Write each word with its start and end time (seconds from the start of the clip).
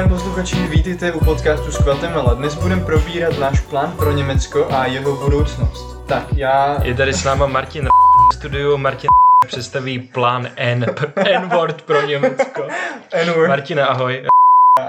Den, 0.00 0.08
posluchači, 0.08 0.56
vítejte 0.56 1.12
u 1.12 1.24
podcastu 1.24 1.72
s 1.72 1.82
Guatemala. 1.82 2.34
Dnes 2.34 2.54
budeme 2.54 2.84
probírat 2.84 3.38
náš 3.38 3.60
plán 3.60 3.92
pro 3.92 4.12
Německo 4.12 4.68
a 4.70 4.86
jeho 4.86 5.16
budoucnost. 5.16 6.06
Tak 6.06 6.24
já... 6.36 6.78
Je 6.82 6.94
tady 6.94 7.12
s 7.12 7.24
náma 7.24 7.46
Martin 7.46 7.88
v 8.32 8.34
studiu. 8.34 8.76
Martin 8.76 9.08
představí 9.46 9.98
plán 9.98 10.48
N, 10.56 10.86
N-word 11.16 11.82
pro 11.82 12.06
Německo. 12.06 12.62
N-word. 13.12 13.48
Martina, 13.48 13.86
ahoj. 13.86 14.24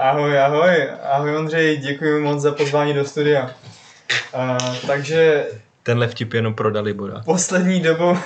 Ahoj, 0.02 0.38
ahoj. 0.38 0.88
Ahoj 1.12 1.36
Ondřej, 1.36 1.76
děkuji 1.76 2.22
moc 2.22 2.40
za 2.40 2.52
pozvání 2.52 2.94
do 2.94 3.04
studia. 3.04 3.50
Uh, 4.34 4.76
takže 4.86 5.46
Tenhle 5.82 6.08
vtip 6.08 6.34
jenom 6.34 6.54
pro 6.54 6.70
Dalibora. 6.70 7.22
poslední 7.24 7.80
dobou 7.80 8.18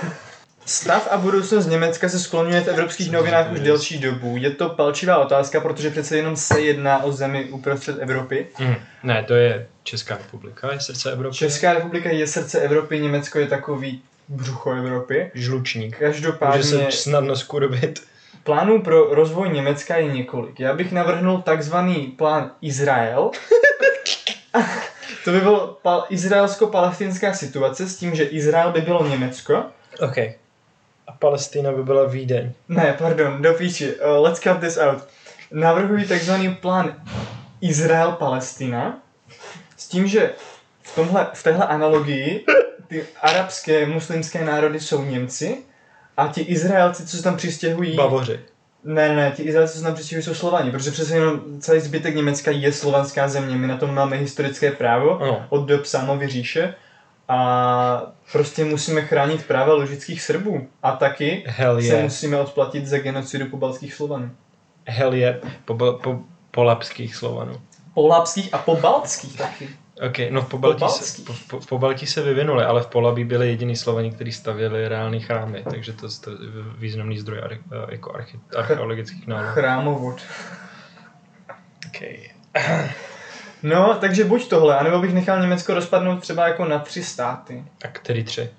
Stav 0.67 1.09
a 1.11 1.17
budoucnost 1.17 1.67
Německa 1.67 2.09
se 2.09 2.19
skloňuje 2.19 2.61
v 2.61 2.69
evropských 2.69 3.11
novinách 3.11 3.53
už 3.53 3.61
delší 3.61 3.99
dobu. 3.99 4.37
Je 4.37 4.51
to 4.51 4.69
palčivá 4.69 5.19
otázka, 5.19 5.61
protože 5.61 5.91
přece 5.91 6.17
jenom 6.17 6.37
se 6.37 6.61
jedná 6.61 7.03
o 7.03 7.13
zemi 7.13 7.45
uprostřed 7.45 7.97
Evropy. 8.01 8.47
Mm, 8.59 8.75
ne, 9.03 9.25
to 9.25 9.35
je 9.35 9.67
Česká 9.83 10.17
republika, 10.17 10.73
je 10.73 10.81
srdce 10.81 11.13
Evropy. 11.13 11.37
Česká 11.37 11.73
republika 11.75 12.11
je 12.11 12.27
srdce 12.27 12.61
Evropy, 12.61 13.01
Německo 13.01 13.39
je 13.39 13.47
takový 13.47 14.03
brucho 14.29 14.71
Evropy. 14.73 15.31
Žlučník. 15.35 16.01
Může 16.01 16.07
Každopádně 16.07 16.63
se 16.63 16.87
snadno 16.91 17.37
skurvit. 17.37 18.03
plánů 18.45 18.83
pro 18.83 19.15
rozvoj 19.15 19.49
Německa 19.49 19.97
je 19.97 20.13
několik. 20.13 20.61
Já 20.61 20.75
bych 20.75 20.93
navrhnul 20.93 21.43
takzvaný 21.43 21.95
plán 21.95 22.51
Izrael. 22.63 23.31
to 25.25 25.31
by 25.33 25.41
bylo 25.41 25.79
pal- 25.85 26.05
izraelsko-palestinská 26.11 27.35
situace 27.35 27.87
s 27.89 27.97
tím, 27.97 28.15
že 28.15 28.25
Izrael 28.25 28.73
by 28.73 28.81
bylo 28.81 29.09
Německo. 29.09 29.65
OK. 30.01 30.17
A 31.07 31.13
Palestina 31.13 31.73
by 31.73 31.83
byla 31.83 32.07
Vídeň. 32.07 32.53
Ne, 32.69 32.95
pardon, 32.99 33.43
do 33.43 33.55
píči. 33.55 33.95
Uh, 33.95 34.23
let's 34.23 34.41
cut 34.41 34.61
this 34.61 34.79
out. 34.79 35.03
Navrhuji 35.53 36.07
takzvaný 36.07 36.55
plán 36.55 36.95
Izrael-Palestina 37.61 38.99
s 39.77 39.89
tím, 39.89 40.07
že 40.07 40.33
v, 40.83 40.95
tomhle, 40.95 41.27
v 41.35 41.43
téhle 41.43 41.67
analogii 41.67 42.45
ty 42.89 43.05
arabské, 43.23 43.87
muslimské 43.87 44.45
národy 44.45 44.81
jsou 44.81 45.05
Němci 45.05 45.59
a 46.17 46.29
ti 46.29 46.41
Izraelci, 46.41 47.07
co 47.07 47.17
se 47.17 47.23
tam 47.23 47.37
přistěhují... 47.37 47.97
Bavoři. 47.97 48.41
Ne, 48.85 49.17
ne, 49.17 49.33
ti 49.37 49.43
Izraelci, 49.43 49.73
co 49.73 49.79
se 49.79 49.85
tam 49.85 49.95
přistěhují, 49.95 50.25
jsou 50.25 50.35
Slovani, 50.35 50.71
protože 50.71 50.91
přece 50.91 51.15
jenom 51.15 51.41
celý 51.61 51.81
zbytek 51.81 52.15
Německa 52.15 52.51
je 52.51 52.73
slovanská 52.73 53.29
země, 53.29 53.57
my 53.57 53.67
na 53.67 53.77
tom 53.77 53.95
máme 53.95 54.17
historické 54.17 54.73
právo 54.73 55.23
Ano. 55.23 55.47
od 55.49 55.67
dob 55.67 55.85
Sámovy 55.85 56.29
říše 56.29 56.75
a 57.29 58.13
prostě 58.33 58.65
musíme 58.65 59.03
chránit 59.03 59.47
práva 59.47 59.75
ložických 59.75 60.23
Srbů 60.23 60.69
a 60.83 60.93
taky 60.93 61.45
Hell 61.47 61.83
se 61.83 61.87
je. 61.87 62.03
musíme 62.03 62.41
odplatit 62.41 62.87
za 62.87 62.99
genocidu 62.99 63.47
pobaltských 63.47 63.95
Slovanů. 63.95 64.31
Hell 64.87 65.15
je. 65.15 65.41
Po, 65.65 65.75
po, 65.75 66.19
polapských 66.51 67.17
Slovanů. 67.17 67.61
Polapských 67.95 68.55
a 68.55 68.59
pobaltských 68.59 69.39
taky. 69.39 69.69
OK, 70.09 70.19
no 70.31 70.43
v 70.43 70.49
Pobaltí, 70.49 70.89
se, 70.89 71.23
po, 71.23 71.33
po, 71.51 71.67
Pobaltí 71.67 72.07
se 72.07 72.23
vyvinuli, 72.23 72.65
ale 72.65 72.83
v 72.83 72.87
Polabí 72.87 73.25
byli 73.25 73.49
jediní 73.49 73.77
Slovani, 73.77 74.11
kteří 74.11 74.33
stavěli 74.33 74.89
reální 74.89 75.21
chrámy, 75.21 75.65
takže 75.71 75.93
to, 75.93 76.07
je 76.07 76.37
významný 76.79 77.19
zdroj 77.19 77.41
ar, 77.43 77.59
jako 77.91 78.15
archi, 78.15 78.41
archeologických 78.57 79.27
nálezů. 79.27 79.53
Chrámovod. 79.53 80.21
Okay. 81.89 82.31
No, 83.63 83.97
takže 84.01 84.25
buď 84.25 84.49
tohle, 84.49 84.79
anebo 84.79 84.99
bych 84.99 85.15
nechal 85.15 85.41
Německo 85.41 85.75
rozpadnout 85.75 86.21
třeba 86.21 86.49
jako 86.49 86.65
na 86.65 86.79
tři 86.79 87.05
státy. 87.05 87.65
A 87.85 87.89
který 87.89 88.25
tři? 88.25 88.51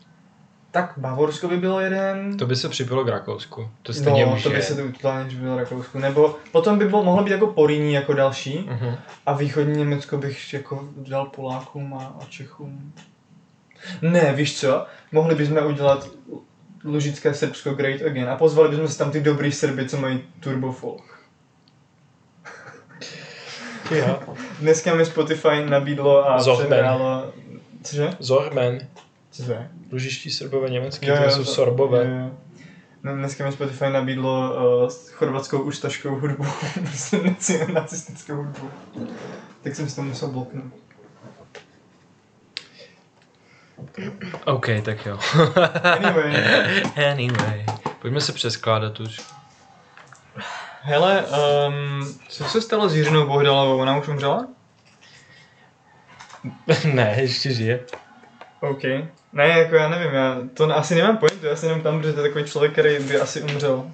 Tak 0.71 0.93
Bavorsko 0.97 1.47
by 1.47 1.57
bylo 1.57 1.79
jeden. 1.79 2.37
To 2.37 2.45
by 2.45 2.55
se 2.55 2.69
připilo 2.69 3.03
k 3.03 3.07
Rakousku. 3.07 3.69
To 3.83 3.93
stejně 3.93 4.25
no, 4.25 4.33
už 4.33 4.43
to 4.43 4.49
by 4.49 4.55
je. 4.55 4.61
se 4.61 4.75
to 4.75 4.91
totálně 4.91 5.35
bylo 5.35 5.57
Rakousku. 5.57 5.99
Nebo 5.99 6.35
potom 6.51 6.79
by 6.79 6.85
bylo, 6.85 7.03
mohlo 7.03 7.23
být 7.23 7.31
jako 7.31 7.47
Poríní 7.47 7.93
jako 7.93 8.13
další. 8.13 8.69
Uh-huh. 8.69 8.97
A 9.25 9.33
východní 9.33 9.77
Německo 9.77 10.17
bych 10.17 10.53
jako 10.53 10.89
dal 10.97 11.25
Polákům 11.25 11.93
a, 11.93 12.15
a 12.21 12.25
Čechům. 12.29 12.93
Ne, 14.01 14.33
víš 14.33 14.59
co? 14.59 14.85
Mohli 15.11 15.35
bychom 15.35 15.65
udělat 15.65 16.09
Lužické 16.83 17.33
Srbsko 17.33 17.73
Great 17.73 18.01
Again 18.01 18.29
a 18.29 18.35
pozvali 18.35 18.69
bychom 18.69 18.87
si 18.87 18.97
tam 18.97 19.11
ty 19.11 19.21
dobrý 19.21 19.51
Srby, 19.51 19.89
co 19.89 19.97
mají 19.97 20.23
turbo 20.39 20.71
Ja. 23.91 24.19
Dneska 24.59 24.95
mi 24.95 25.05
Spotify 25.05 25.65
nabídlo 25.65 26.29
a 26.31 26.39
Zohben. 26.39 26.85
Cože? 27.83 28.09
Zorben. 28.19 28.87
Co 29.31 29.43
to 29.43 29.51
je? 29.51 29.69
Lužiští 29.91 30.29
srbové 30.31 30.69
německý, 30.69 31.05
Jo, 31.07 31.17
to 31.17 31.23
jo, 31.23 31.29
jsou 31.31 31.43
sorbové. 31.45 32.05
jo, 32.05 32.17
jo. 32.25 32.31
No, 33.03 33.15
dneska 33.15 33.45
mi 33.45 33.51
Spotify 33.51 33.85
nabídlo 33.89 34.55
uh, 34.83 34.89
chorvatskou 35.11 35.59
ustaškou 35.61 36.15
hudbu, 36.15 36.45
prostě 36.73 37.17
naci- 37.17 37.73
nacistickou 37.73 38.35
hudbu. 38.35 38.69
Tak 39.63 39.75
jsem 39.75 39.89
si 39.89 39.95
to 39.95 40.01
musel 40.01 40.27
bloknout. 40.27 40.73
OK, 44.45 44.67
tak 44.83 45.05
jo. 45.05 45.19
Anyway. 45.83 46.33
anyway. 47.11 47.65
Pojďme 48.01 48.21
se 48.21 48.33
přeskládat 48.33 48.99
už. 48.99 49.21
Hele, 50.81 51.25
um, 51.25 52.17
co 52.29 52.43
se 52.43 52.61
stalo 52.61 52.89
s 52.89 52.95
Jiřinou 52.95 53.27
Bohdalovou? 53.27 53.77
Ona 53.77 53.97
už 53.97 54.07
umřela? 54.07 54.47
ne, 56.93 57.15
ještě 57.19 57.53
žije. 57.53 57.79
OK. 58.59 58.83
Ne, 59.33 59.47
jako 59.47 59.75
já 59.75 59.89
nevím, 59.89 60.13
já 60.13 60.37
to 60.53 60.75
asi 60.75 60.95
nemám 60.95 61.17
pointu, 61.17 61.45
já 61.45 61.55
si 61.55 61.65
jenom 61.65 61.81
tam, 61.81 61.99
protože 61.99 62.13
to 62.13 62.19
je 62.19 62.29
takový 62.29 62.45
člověk, 62.45 62.71
který 62.71 62.99
by 62.99 63.19
asi 63.19 63.41
umřel. 63.41 63.91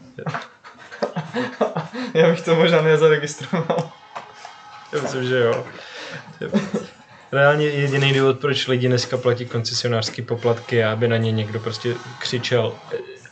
já 2.14 2.30
bych 2.30 2.42
to 2.42 2.56
možná 2.56 2.82
nezaregistroval. 2.82 3.92
Já 4.94 5.02
myslím, 5.02 5.24
že 5.24 5.40
jo. 5.40 5.66
Reálně 7.32 7.66
jediný 7.66 8.14
důvod, 8.14 8.40
proč 8.40 8.68
lidi 8.68 8.88
dneska 8.88 9.18
platí 9.18 9.46
koncesionářské 9.46 10.22
poplatky, 10.22 10.76
je, 10.76 10.88
aby 10.88 11.08
na 11.08 11.18
ně 11.18 11.32
někdo 11.32 11.60
prostě 11.60 11.96
křičel 12.20 12.76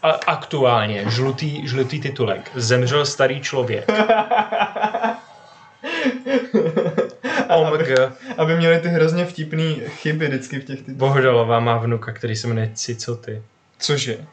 a, 0.04 0.12
aktuálně, 0.12 1.06
žlutý, 1.10 1.68
žlutý 1.68 2.00
titulek. 2.00 2.52
Zemřel 2.56 3.06
starý 3.06 3.42
člověk. 3.42 3.92
OMG. 7.56 7.88
Aby 8.38 8.56
měli 8.56 8.80
ty 8.80 8.88
hrozně 8.88 9.26
vtipný 9.26 9.82
chyby 9.88 10.28
vždycky 10.28 10.60
v 10.60 10.66
těch 10.66 10.80
titulech. 10.80 10.98
Bohdalová 10.98 11.60
má 11.60 11.78
vnuka, 11.78 12.12
který 12.12 12.36
se 12.36 12.48
jmenuje 12.48 12.72
Cicoty. 12.74 13.44
Cože? 13.80 14.26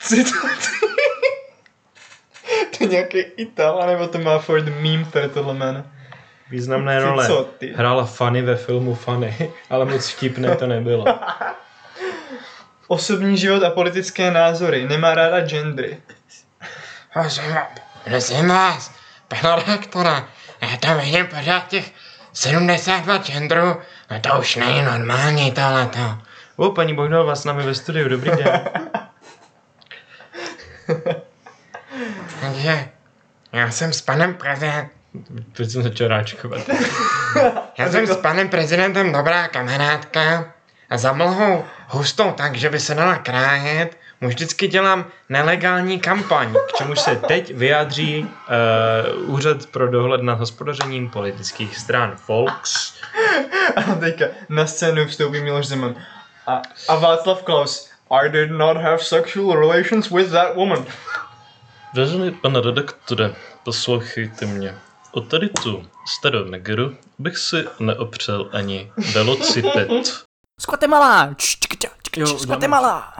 Citaty. 0.00 0.68
to 2.78 2.84
je 2.84 2.90
nějaký 2.90 3.18
Ital, 3.18 3.86
nebo 3.86 4.06
to 4.06 4.18
má 4.18 4.38
for 4.38 4.60
the 4.60 4.70
meme 4.70 5.04
tady 5.12 5.28
tohle 5.28 5.54
jméno. 5.54 5.84
Významné 6.50 7.00
role. 7.00 7.26
Cicoty. 7.26 7.72
Hrála 7.76 8.04
Fanny 8.04 8.42
ve 8.42 8.56
filmu 8.56 8.94
Fanny, 8.94 9.50
ale 9.70 9.84
moc 9.84 10.08
vtipné 10.08 10.56
to 10.56 10.66
nebylo. 10.66 11.04
Osobní 12.88 13.36
život 13.38 13.62
a 13.62 13.70
politické 13.70 14.30
názory. 14.30 14.86
Nemá 14.88 15.14
ráda 15.14 15.40
gendry. 15.40 15.98
Prosím 18.04 18.48
vás, 18.48 18.92
pana 19.28 19.56
rektora, 19.56 20.28
já 20.60 20.76
tam 20.76 21.00
vidím 21.00 21.26
pořád 21.26 21.68
těch 21.68 21.92
72 22.32 23.18
genderů, 23.18 23.76
no 24.10 24.20
to 24.20 24.38
už 24.38 24.56
není 24.56 24.82
normální 24.82 25.52
tohleto. 25.52 26.18
O, 26.56 26.70
paní 26.70 26.94
Bohdalová 26.94 27.34
s 27.34 27.44
námi 27.44 27.62
ve 27.62 27.74
studiu, 27.74 28.08
dobrý 28.08 28.30
den. 28.30 28.70
Takže 32.40 32.88
já 33.52 33.70
jsem 33.70 33.92
s 33.92 34.00
panem 34.00 34.34
prezidentem, 34.34 34.88
Teď 35.52 35.70
jsem 35.70 35.82
začal 35.82 36.08
ráčkovat. 36.08 36.60
já 37.78 37.90
jsem 37.90 38.06
s 38.06 38.16
panem 38.16 38.48
prezidentem 38.48 39.12
dobrá 39.12 39.48
kamarádka 39.48 40.52
a 40.90 40.98
za 40.98 41.12
mlhou 41.12 41.64
hustou 41.88 42.32
tak, 42.32 42.56
že 42.56 42.70
by 42.70 42.80
se 42.80 42.94
dala 42.94 43.16
krájet, 43.16 43.96
mu 44.20 44.28
vždycky 44.28 44.68
dělám 44.68 45.06
nelegální 45.28 46.00
kampaň. 46.00 46.54
K 46.68 46.72
čemuž 46.78 47.00
se 47.00 47.16
teď 47.16 47.54
vyjádří 47.54 48.18
uh, 48.18 49.30
Úřad 49.34 49.66
pro 49.66 49.90
dohled 49.90 50.22
nad 50.22 50.38
hospodařením 50.38 51.10
politických 51.10 51.78
stran 51.78 52.16
Volks. 52.28 52.94
A 53.76 53.94
teďka 53.94 54.24
na 54.48 54.66
scénu 54.66 55.06
vstoupí 55.06 55.40
Miloš 55.40 55.66
Zeman. 55.66 55.94
A, 56.46 56.62
a 56.88 56.94
Václav 56.94 57.42
Klaus. 57.42 57.90
I 58.10 58.28
did 58.28 58.50
not 58.50 58.76
have 58.76 58.98
sexual 58.98 59.60
relations 59.60 60.10
with 60.10 60.30
that 60.30 60.56
woman. 60.56 60.86
Vážený 61.94 62.30
pane 62.30 62.60
redaktore, 62.60 63.34
poslouchejte 63.64 64.46
mě. 64.46 64.74
O 65.12 65.20
tady 65.20 65.48
tu 65.48 65.86
starou 66.06 66.44
negeru 66.44 66.96
bych 67.18 67.38
si 67.38 67.64
neopřel 67.78 68.48
ani 68.52 68.92
velociped. 69.12 70.27
Z 70.60 70.66
Guatemala! 70.66 71.34
Z 72.38 72.46
Guatemala! 72.46 73.14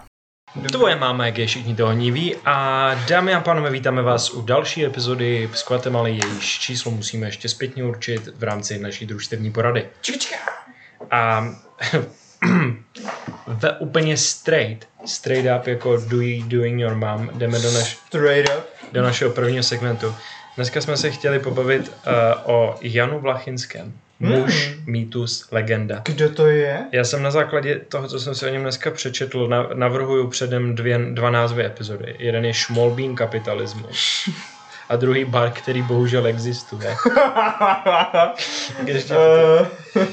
Tvoje 0.72 0.96
máma, 0.96 1.26
jak 1.26 1.38
je 1.38 1.46
všichni 1.46 1.76
to 1.76 1.88
ví. 1.88 2.36
A 2.44 2.94
dámy 3.08 3.34
a 3.34 3.40
pánové, 3.40 3.70
vítáme 3.70 4.02
vás 4.02 4.30
u 4.30 4.42
další 4.42 4.84
epizody 4.84 5.50
z 5.54 5.64
Guatemaly, 5.64 6.10
jejíž 6.10 6.58
číslo 6.58 6.90
musíme 6.90 7.26
ještě 7.26 7.48
zpětně 7.48 7.84
určit 7.84 8.26
v 8.26 8.42
rámci 8.42 8.78
naší 8.78 9.06
družstevní 9.06 9.52
porady. 9.52 9.88
A 11.10 11.48
ve 13.46 13.78
úplně 13.78 14.16
straight, 14.16 14.88
straight 15.06 15.60
up 15.60 15.66
jako 15.66 15.96
do 15.96 16.20
you 16.20 16.44
doing 16.48 16.80
your 16.80 16.94
mom, 16.94 17.30
jdeme 17.34 17.58
do, 17.58 17.72
naš, 17.72 17.98
Straight 18.06 18.50
up. 18.58 18.64
do 18.92 19.02
našeho 19.02 19.30
prvního 19.30 19.62
segmentu. 19.62 20.14
Dneska 20.56 20.80
jsme 20.80 20.96
se 20.96 21.10
chtěli 21.10 21.38
pobavit 21.38 21.88
uh, 21.88 21.92
o 22.44 22.78
Janu 22.80 23.20
Vlachinském. 23.20 23.92
Muž, 24.20 24.74
mýtus, 24.86 25.46
legenda. 25.50 26.00
Kdo 26.04 26.30
to 26.30 26.46
je? 26.46 26.84
Já 26.92 27.04
jsem 27.04 27.22
na 27.22 27.30
základě 27.30 27.80
toho, 27.88 28.08
co 28.08 28.20
jsem 28.20 28.34
si 28.34 28.46
o 28.46 28.48
něm 28.48 28.62
dneska 28.62 28.90
přečetl, 28.90 29.48
na, 29.48 29.68
navrhuju 29.74 30.28
předem 30.28 30.74
dvě, 30.74 30.98
dva 30.98 31.30
názvy 31.30 31.64
epizody. 31.66 32.16
Jeden 32.18 32.44
je 32.44 32.54
Šmolbín 32.54 33.16
kapitalismus 33.16 34.28
a 34.88 34.96
druhý 34.96 35.24
bar, 35.24 35.50
který 35.50 35.82
bohužel 35.82 36.26
existuje. 36.26 36.96
Ještě 38.84 39.14
Eh, 39.96 40.06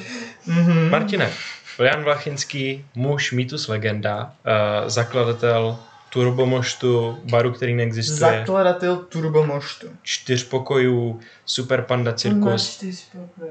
mhm. 0.46 0.90
Martine, 0.90 1.31
Jan 1.80 2.04
Vlachinský, 2.04 2.86
muž, 2.96 3.31
mýtus, 3.31 3.68
legenda, 3.68 4.24
uh, 4.24 4.90
zakladatel 4.90 5.78
Turbomoštu, 6.15 7.17
baru, 7.23 7.51
který 7.51 7.73
neexistuje, 7.73 8.19
Zakladatel 8.19 8.95
Turbomoštu. 8.95 9.88
čtyř 10.03 10.44
pokojů, 10.44 11.19
Super 11.45 11.81
Panda 11.81 12.13
Cirkus, 12.13 12.83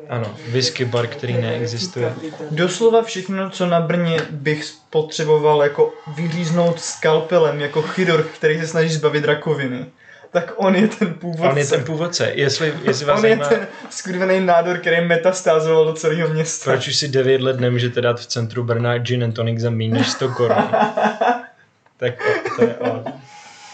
ano, 0.08 0.34
whisky 0.49 0.84
bar, 0.84 1.06
který 1.06 1.32
neexistuje. 1.32 2.14
Doslova 2.50 3.02
všechno, 3.02 3.50
co 3.50 3.66
na 3.66 3.81
Brně 3.81 4.20
bych 4.31 4.64
potřeboval 4.90 5.62
jako 5.62 5.93
vyříznout 6.16 6.81
skalpelem, 6.81 7.61
jako 7.61 7.82
chirurg, 7.82 8.26
který 8.26 8.61
se 8.61 8.66
snaží 8.66 8.88
zbavit 8.88 9.25
rakoviny. 9.25 9.87
Tak 10.31 10.52
on 10.56 10.76
je 10.76 10.88
ten 10.88 11.14
původce. 11.14 11.50
On 11.50 11.58
je 11.58 11.66
ten 11.66 11.84
původce. 11.84 12.32
Jestli, 12.34 12.75
jestli 12.82 13.06
vás 13.06 13.19
on 13.19 13.25
je 13.25 13.37
zajímá, 13.37 13.49
ten 13.49 13.66
skurvený 13.90 14.40
nádor, 14.40 14.78
který 14.78 15.06
metastázoval 15.06 15.84
do 15.84 15.93
celého 15.93 16.28
města. 16.28 16.70
proč 16.70 16.88
už 16.88 16.96
si 16.96 17.08
9 17.08 17.40
let 17.40 17.61
nemůžete 17.61 18.00
dát 18.00 18.20
v 18.20 18.26
centru 18.26 18.64
Brna 18.64 18.99
gin 18.99 19.25
and 19.25 19.32
tonic 19.32 19.61
za 19.61 19.70
méně 19.70 19.94
než 19.94 20.11
100 20.11 20.28
korun. 20.28 20.56
tak 21.96 22.14
to, 22.56 22.62
je 22.62 22.75
on. 22.75 23.05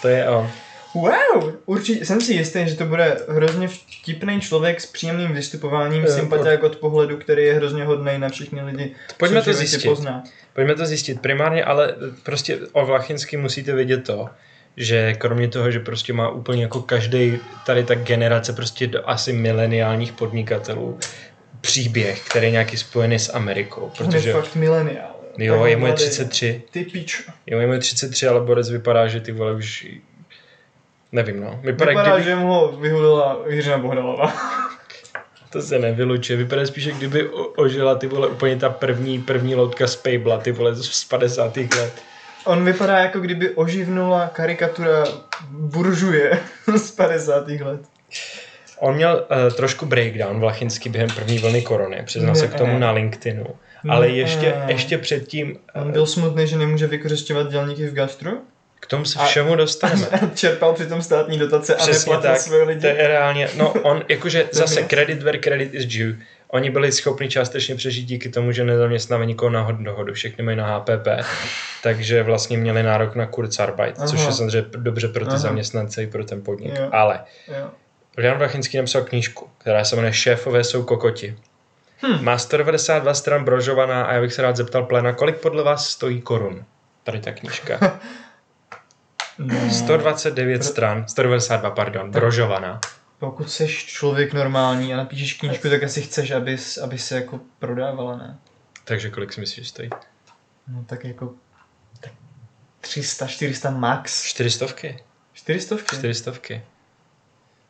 To 0.02 0.08
je 0.08 0.28
on. 0.28 0.50
Wow, 0.94 1.52
určitě 1.66 2.06
jsem 2.06 2.20
si 2.20 2.32
jistý, 2.32 2.68
že 2.68 2.74
to 2.74 2.84
bude 2.84 3.16
hrozně 3.28 3.68
vtipný 3.68 4.40
člověk 4.40 4.80
s 4.80 4.86
příjemným 4.86 5.32
vystupováním, 5.32 6.04
Eh, 6.04 6.12
sympatiák 6.12 6.62
od 6.62 6.76
pohledu, 6.76 7.16
který 7.16 7.44
je 7.44 7.54
hrozně 7.54 7.84
hodný 7.84 8.18
na 8.18 8.28
všechny 8.28 8.62
lidi. 8.62 8.94
Pojďme 9.16 9.42
to 9.42 9.52
zjistit. 9.52 9.88
Pozná. 9.88 10.24
Pojďme 10.52 10.74
to 10.74 10.86
zjistit. 10.86 11.20
Primárně, 11.20 11.64
ale 11.64 11.94
prostě 12.22 12.58
o 12.72 12.86
Vlachinský 12.86 13.36
musíte 13.36 13.72
vědět 13.72 14.04
to, 14.04 14.28
že 14.76 15.14
kromě 15.14 15.48
toho, 15.48 15.70
že 15.70 15.80
prostě 15.80 16.12
má 16.12 16.28
úplně 16.28 16.62
jako 16.62 16.82
každý 16.82 17.38
tady 17.66 17.84
ta 17.84 17.94
generace 17.94 18.52
prostě 18.52 18.86
do 18.86 19.08
asi 19.08 19.32
mileniálních 19.32 20.12
podnikatelů 20.12 20.98
příběh, 21.60 22.22
který 22.28 22.46
je 22.46 22.50
nějaký 22.50 22.76
spojený 22.76 23.18
s 23.18 23.34
Amerikou, 23.34 23.80
On 23.80 23.90
protože 23.90 24.28
je 24.28 24.34
fakt 24.34 24.56
mileniál. 24.56 25.19
Jo, 25.44 25.52
Takhle 25.52 25.70
je 25.70 25.76
mu 25.76 25.86
je 25.86 25.92
mladý. 25.92 26.04
33, 26.04 26.62
Ty 26.70 26.84
pič. 26.84 27.28
jo, 27.46 27.60
je 27.60 27.66
mu 27.66 27.72
je 27.72 27.78
33, 27.78 28.26
ale 28.28 28.40
Borec 28.40 28.70
vypadá, 28.70 29.08
že 29.08 29.20
ty 29.20 29.32
vole 29.32 29.52
už 29.52 29.86
nevím 31.12 31.40
no, 31.40 31.60
vypadá, 31.62 31.90
Vypadá, 31.90 32.10
kdyby, 32.16 32.30
že 32.30 32.36
mu 32.36 32.46
ho 32.46 32.72
vyhulila 32.72 33.40
Jiřina 33.48 33.78
Bohdalová. 33.78 34.32
to 35.50 35.62
se 35.62 35.78
nevylučuje, 35.78 36.36
vypadá 36.36 36.66
spíš, 36.66 36.84
jak 36.84 36.96
kdyby 36.96 37.28
ožila 37.56 37.94
ty 37.94 38.06
vole 38.06 38.28
úplně 38.28 38.56
ta 38.56 38.70
první, 38.70 39.22
první 39.22 39.54
loutka 39.54 39.86
z 39.86 39.96
Pejbla, 39.96 40.38
ty 40.38 40.52
vole 40.52 40.74
z 40.74 41.04
50. 41.04 41.56
let. 41.56 41.92
On 42.44 42.64
vypadá 42.64 42.98
jako 42.98 43.20
kdyby 43.20 43.50
oživnula 43.50 44.28
karikatura 44.28 45.04
buržuje 45.50 46.38
z 46.76 46.90
50. 46.90 47.48
let. 47.48 47.80
On 48.78 48.94
měl 48.94 49.26
uh, 49.30 49.54
trošku 49.54 49.86
breakdown 49.86 50.40
Vlachinský 50.40 50.88
během 50.88 51.10
první 51.10 51.38
vlny 51.38 51.62
korony, 51.62 52.02
přiznal 52.04 52.34
se 52.34 52.48
k 52.48 52.54
tomu 52.54 52.78
na 52.78 52.90
LinkedInu. 52.90 53.46
Ale 53.88 54.06
Ne. 54.06 54.12
ještě, 54.12 54.54
ještě 54.66 54.98
předtím, 54.98 55.58
On 55.74 55.92
byl 55.92 56.06
smutný, 56.06 56.46
že 56.46 56.58
nemůže 56.58 56.86
vykořišťovat 56.86 57.50
dělníky 57.50 57.86
v 57.86 57.92
gastru. 57.94 58.40
k 58.80 58.86
tomu 58.86 59.04
se 59.04 59.18
A- 59.18 59.24
všemu 59.24 59.56
dostaneme. 59.56 60.06
Čerpal 60.34 60.72
přitom 60.72 61.02
státní 61.02 61.38
dotace 61.38 61.74
a 61.74 61.78
Přesně 61.78 62.10
neplatil 62.12 62.30
tak, 62.30 62.40
svoje 62.40 62.62
lidi. 62.62 62.80
to 62.80 62.86
je 62.86 62.94
reálně, 63.08 63.48
no 63.56 63.72
on 63.72 64.04
jakože 64.08 64.48
zase 64.52 64.82
credit 64.82 65.22
where 65.22 65.38
credit 65.38 65.74
is 65.74 65.86
due. 65.86 66.16
Oni 66.48 66.70
byli 66.70 66.92
schopni 66.92 67.28
částečně 67.28 67.74
přežít 67.74 68.06
díky 68.06 68.28
tomu, 68.28 68.52
že 68.52 68.64
nezaměstnávali 68.64 69.26
nikoho 69.26 69.50
na 69.50 69.68
hod- 69.70 69.82
dohodu, 69.84 70.14
všechny 70.14 70.44
mají 70.44 70.56
na 70.56 70.76
HPP, 70.78 71.06
takže 71.82 72.22
vlastně 72.22 72.58
měli 72.58 72.82
nárok 72.82 73.14
na 73.14 73.26
Kurzarbeit, 73.26 73.96
což 74.08 74.18
Aha. 74.18 74.28
je 74.28 74.32
samozřejmě 74.34 74.68
dobře 74.76 75.08
pro 75.08 75.24
ty 75.24 75.28
Aha. 75.30 75.38
zaměstnance 75.38 76.02
i 76.02 76.06
pro 76.06 76.24
ten 76.24 76.42
podnik. 76.42 76.72
Jo. 76.78 76.88
Ale 76.92 77.20
Jo. 77.48 77.70
Jan 78.18 78.38
Vlachinský 78.38 78.76
napsal 78.78 79.02
knížku, 79.02 79.48
která 79.58 79.84
se 79.84 79.96
jmenuje 79.96 80.12
Šéfové 80.12 80.64
jsou 80.64 80.82
kokoti. 80.82 81.36
Hm. 82.02 82.24
Má 82.24 82.38
192 82.38 83.14
stran 83.14 83.44
brožovaná 83.44 84.04
a 84.04 84.12
já 84.12 84.20
bych 84.20 84.32
se 84.32 84.42
rád 84.42 84.56
zeptal 84.56 84.82
Plena, 84.86 85.12
kolik 85.12 85.36
podle 85.36 85.62
vás 85.62 85.88
stojí 85.88 86.20
korun? 86.20 86.64
Tady 87.02 87.20
ta 87.20 87.32
knížka. 87.32 88.00
No, 89.38 89.70
129 89.70 90.64
stran, 90.64 91.08
192, 91.08 91.70
pardon, 91.70 92.10
brožovaná. 92.10 92.80
pokud 93.18 93.50
jsi 93.50 93.68
člověk 93.68 94.32
normální 94.32 94.94
a 94.94 94.96
napíšeš 94.96 95.34
knížku, 95.34 95.68
tak 95.68 95.82
asi 95.82 96.02
chceš, 96.02 96.30
aby, 96.30 96.56
aby 96.82 96.98
se 96.98 97.14
jako 97.14 97.40
prodávala, 97.58 98.16
ne? 98.16 98.38
Takže 98.84 99.10
kolik 99.10 99.32
si 99.32 99.40
myslíš, 99.40 99.66
že 99.66 99.70
stojí? 99.70 99.90
No 100.68 100.84
tak 100.84 101.04
jako 101.04 101.34
tak 102.00 102.12
300, 102.80 103.26
400 103.26 103.70
max. 103.70 104.24
400? 104.24 104.66
400? 105.32 105.76
400. 105.76 106.32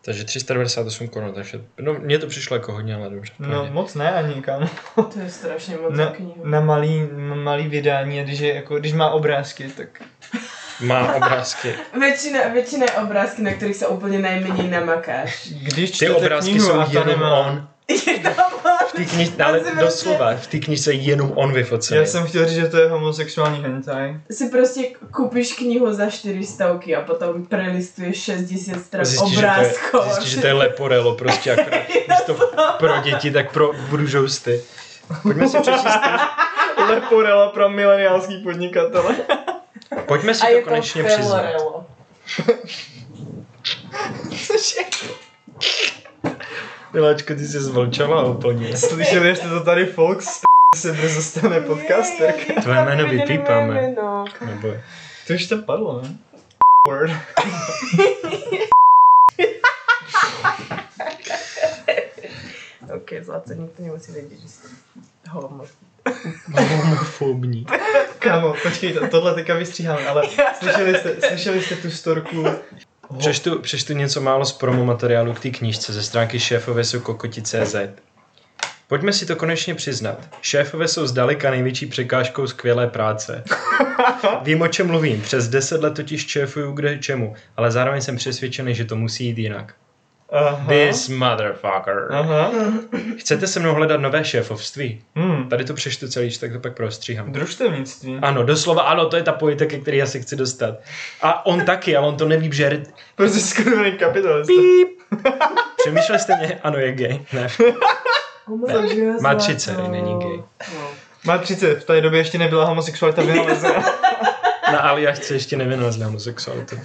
Takže 0.03 0.25
398 0.25 1.09
korun, 1.09 1.33
takže 1.33 1.61
no, 1.81 1.95
mně 1.95 2.19
to 2.19 2.27
přišlo 2.27 2.57
jako 2.57 2.73
hodně, 2.73 2.95
ale 2.95 3.11
dobře. 3.11 3.33
No 3.39 3.69
moc 3.71 3.95
ne 3.95 4.13
ani 4.13 4.43
kam. 4.43 4.69
To 4.95 5.21
je 5.21 5.31
strašně 5.31 5.77
moc 5.77 5.95
Na, 5.95 6.07
knihu. 6.07 6.35
na 6.45 6.61
malý, 6.61 7.09
na 7.13 7.35
malý 7.35 7.69
vydání, 7.69 8.21
a 8.21 8.23
když, 8.23 8.39
je, 8.41 8.55
jako, 8.55 8.79
když 8.79 8.93
má 8.93 9.11
obrázky, 9.11 9.69
tak 9.77 10.03
Má 10.81 11.15
obrázky. 11.15 11.75
Většina, 12.01 12.49
většina 12.49 12.85
je 12.85 13.03
obrázky, 13.03 13.43
na 13.43 13.53
kterých 13.55 13.77
se 13.77 13.87
úplně 13.87 14.19
nejméně 14.19 14.63
namakáš. 14.63 15.49
když 15.53 15.91
Ty 15.91 16.09
obrázky 16.11 16.51
knihu 16.51 16.67
jsou 16.67 16.99
jenom 16.99 17.23
on. 17.23 17.69
V 18.89 18.93
té 18.93 19.05
knižce, 19.05 19.43
ale 19.45 19.61
doslova, 19.81 20.35
v 20.37 20.47
té 20.47 20.59
knižce 20.59 20.93
je 20.93 21.01
jenom 21.01 21.33
on 21.35 21.53
vyfocený. 21.53 22.01
Já 22.01 22.07
jsem 22.07 22.27
chtěl 22.27 22.49
říct, 22.49 22.57
že 22.57 22.69
to 22.69 22.77
je 22.77 22.89
homosexuální 22.89 23.63
hentai. 23.63 24.21
Si 24.31 24.49
prostě 24.49 24.83
koupíš 25.11 25.53
knihu 25.53 25.93
za 25.95 26.11
400 26.11 26.71
a 26.99 27.01
potom 27.07 27.47
prelistuješ 27.47 28.23
60 28.23 28.81
stran 28.81 29.05
Zjistíš, 29.05 29.31
že 29.35 29.41
to 29.41 29.47
je, 29.47 29.51
obrázků. 29.53 29.99
zjistíš, 30.05 30.31
že 30.31 30.41
to 30.41 30.47
je 30.47 30.53
leporelo, 30.53 31.15
prostě 31.15 31.53
akorát 31.61 31.83
místo 32.09 32.49
pro 32.79 33.01
děti, 33.01 33.31
tak 33.31 33.53
pro 33.53 33.73
bružousty. 33.91 34.61
Pojďme 35.23 35.49
si 35.49 35.59
přečíst, 35.61 35.85
Leporela 36.89 37.49
pro 37.49 37.69
mileniálský 37.69 38.43
podnikatele. 38.43 39.17
pojďme 40.07 40.35
si 40.35 40.43
a 40.43 40.47
to 40.47 40.53
je 40.53 40.63
to 40.63 40.69
konečně 40.69 41.05
přiznat. 41.05 41.43
Fellorello. 41.43 41.87
Miláčko, 46.93 47.35
ty 47.35 47.47
jsi 47.47 47.61
zvlčala 47.61 48.25
úplně. 48.25 48.77
Slyšeli 48.77 49.37
jste 49.37 49.49
to 49.49 49.65
tady, 49.65 49.87
folks? 49.87 50.41
se 50.77 50.93
brzo 50.93 51.23
stane 51.23 51.61
podcasterka. 51.61 52.63
Tvoje 52.63 52.85
jméno 52.85 53.09
vypípáme. 53.09 53.95
Nebo 54.47 54.69
To 55.27 55.35
už 55.35 55.47
to 55.47 55.59
padlo, 55.59 56.03
ne? 56.03 56.19
Word. 56.89 57.13
Ok, 62.95 63.11
Zlace, 63.23 63.55
nikdo 63.55 63.73
nemusí 63.79 64.13
vědět, 64.13 64.41
že 64.41 64.49
jsi 64.49 64.69
homo. 65.31 65.65
homofobní. 66.53 67.67
Kámo, 68.19 68.55
počkej, 68.63 68.93
to, 68.93 69.09
tohle 69.09 69.35
teďka 69.35 69.55
vystříháme, 69.55 70.07
ale 70.07 70.23
slyšeli 70.59 70.99
jste, 70.99 71.21
slyšeli 71.29 71.63
jste 71.63 71.77
tu 71.77 71.91
storku? 71.91 72.45
Přečtu, 73.19 73.59
přečtu 73.59 73.93
něco 73.93 74.21
málo 74.21 74.45
z 74.45 74.53
promo 74.53 74.85
materiálu 74.85 75.35
k 75.35 75.41
té 75.41 75.51
knížce 75.51 75.93
ze 75.93 76.03
stránky 76.03 76.41
šéfové 76.41 76.85
jsou 76.85 77.01
kokoti.cz. 77.01 77.77
Pojďme 78.89 79.13
si 79.13 79.27
to 79.27 79.37
konečně 79.37 79.75
přiznat. 79.75 80.29
Šéfové 80.41 80.89
jsou 80.89 81.07
zdaleka 81.07 81.51
největší 81.51 81.87
překážkou 81.87 82.47
skvělé 82.47 82.87
práce. 82.87 83.45
Vím, 84.43 84.63
o 84.63 84.69
čem 84.69 84.87
mluvím. 84.87 85.21
Přes 85.23 85.49
10 85.49 85.83
let 85.83 85.95
totiž 85.95 86.27
šéfuju 86.27 86.73
kde 86.73 86.99
čemu, 86.99 87.35
ale 87.57 87.71
zároveň 87.71 88.03
jsem 88.03 88.17
přesvědčený, 88.17 88.75
že 88.75 88.85
to 88.85 88.97
musí 88.97 89.27
jít 89.27 89.39
jinak. 89.39 89.75
Aha. 90.33 90.65
This 90.69 91.09
motherfucker. 91.09 92.09
Aha. 92.11 92.51
Chcete 93.19 93.47
se 93.47 93.61
mnou 93.61 93.75
hledat 93.75 94.01
nové 94.01 94.25
šéfovství? 94.25 95.03
Hmm. 95.17 95.49
Tady 95.49 95.65
to 95.65 95.75
přečtu 95.75 96.09
celý, 96.09 96.39
tak 96.39 96.53
to 96.53 96.59
pak 96.59 96.77
prostříhám. 96.77 97.33
Družstevnictví. 97.33 98.19
Ano, 98.23 98.43
doslova 98.43 98.83
ano, 98.83 99.07
to 99.07 99.17
je 99.17 99.23
ta 99.23 99.33
pojita, 99.33 99.67
ke 99.67 99.79
který 99.79 99.97
já 99.99 100.07
se 100.07 100.21
chci 100.21 100.37
dostat. 100.37 100.75
A 101.23 101.47
on 101.47 101.61
taky, 101.65 101.97
ale 101.97 102.07
on 102.09 102.17
to 102.17 102.29
neví, 102.29 102.51
že... 102.53 102.63
je- 102.63 102.83
Prostě 103.17 103.41
skurvený 103.41 103.93
kapitalista. 103.93 104.53
Přemýšleli 105.77 106.19
jste 106.21 106.37
mě? 106.37 106.61
Ano, 106.63 106.79
je 106.79 106.93
gay. 106.93 107.21
Ne. 107.33 107.49
Cože, 108.73 109.05
Má 109.07 109.19
Zlato? 109.19 109.39
30, 109.39 109.89
není 109.89 110.19
gay. 110.19 110.43
No. 110.75 110.89
Má 111.25 111.39
30, 111.39 111.75
v 111.81 111.85
té 111.85 112.01
době 112.01 112.21
ještě 112.21 112.39
nebyla 112.39 112.65
homosexualita 112.65 113.23
vynalezena. 113.23 113.85
Na 114.73 114.79
Aliašce 114.79 115.35
ještě 115.35 115.57
nevynalezli 115.57 116.05
homosexualitu. 116.05 116.77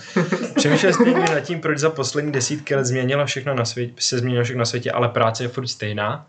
Přemýšleli 0.56 0.94
jste 0.94 1.04
někdy 1.04 1.22
nad 1.22 1.40
tím, 1.40 1.62
proč 1.62 1.78
za 1.78 1.90
poslední 1.90 2.32
desítky 2.32 2.76
let 2.76 2.86
změnilo 2.86 3.26
všechno 3.26 3.54
na 3.54 3.66
světě, 3.66 3.94
se 4.00 4.18
změnilo 4.18 4.44
všechno 4.44 4.60
na 4.60 4.66
světě, 4.66 4.92
ale 4.92 5.10
práce 5.10 5.44
je 5.44 5.48
furt 5.48 5.68
stejná? 5.68 6.28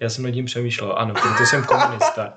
Já 0.00 0.10
jsem 0.10 0.24
nad 0.24 0.30
tím 0.30 0.44
přemýšlel, 0.44 0.94
ano, 0.98 1.14
proto 1.14 1.46
jsem 1.46 1.64
komunista. 1.64 2.34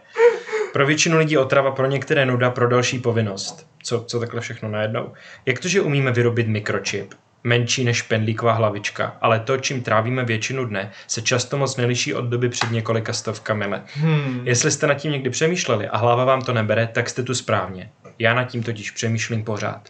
Pro 0.73 0.85
většinu 0.85 1.17
lidí 1.17 1.37
otrava, 1.37 1.71
pro 1.71 1.87
některé 1.87 2.25
nuda, 2.25 2.49
pro 2.49 2.69
další 2.69 2.99
povinnost. 2.99 3.67
Co, 3.83 4.03
co 4.07 4.19
takhle 4.19 4.41
všechno 4.41 4.69
najednou? 4.69 5.13
Jak 5.45 5.59
to, 5.59 5.67
že 5.67 5.81
umíme 5.81 6.11
vyrobit 6.11 6.47
mikročip? 6.47 7.13
Menší 7.43 7.83
než 7.83 8.01
pendlíková 8.01 8.53
hlavička, 8.53 9.17
ale 9.21 9.39
to, 9.39 9.57
čím 9.57 9.83
trávíme 9.83 10.25
většinu 10.25 10.65
dne, 10.65 10.91
se 11.07 11.21
často 11.21 11.57
moc 11.57 11.77
neliší 11.77 12.13
od 12.13 12.25
doby 12.25 12.49
před 12.49 12.71
několika 12.71 13.13
stovkami 13.13 13.65
let. 13.65 13.83
Hmm. 13.93 14.41
Jestli 14.43 14.71
jste 14.71 14.87
nad 14.87 14.93
tím 14.93 15.11
někdy 15.11 15.29
přemýšleli 15.29 15.87
a 15.87 15.97
hlava 15.97 16.25
vám 16.25 16.41
to 16.41 16.53
nebere, 16.53 16.87
tak 16.87 17.09
jste 17.09 17.23
tu 17.23 17.35
správně. 17.35 17.89
Já 18.19 18.33
nad 18.33 18.43
tím 18.43 18.63
totiž 18.63 18.91
přemýšlím 18.91 19.43
pořád. 19.43 19.89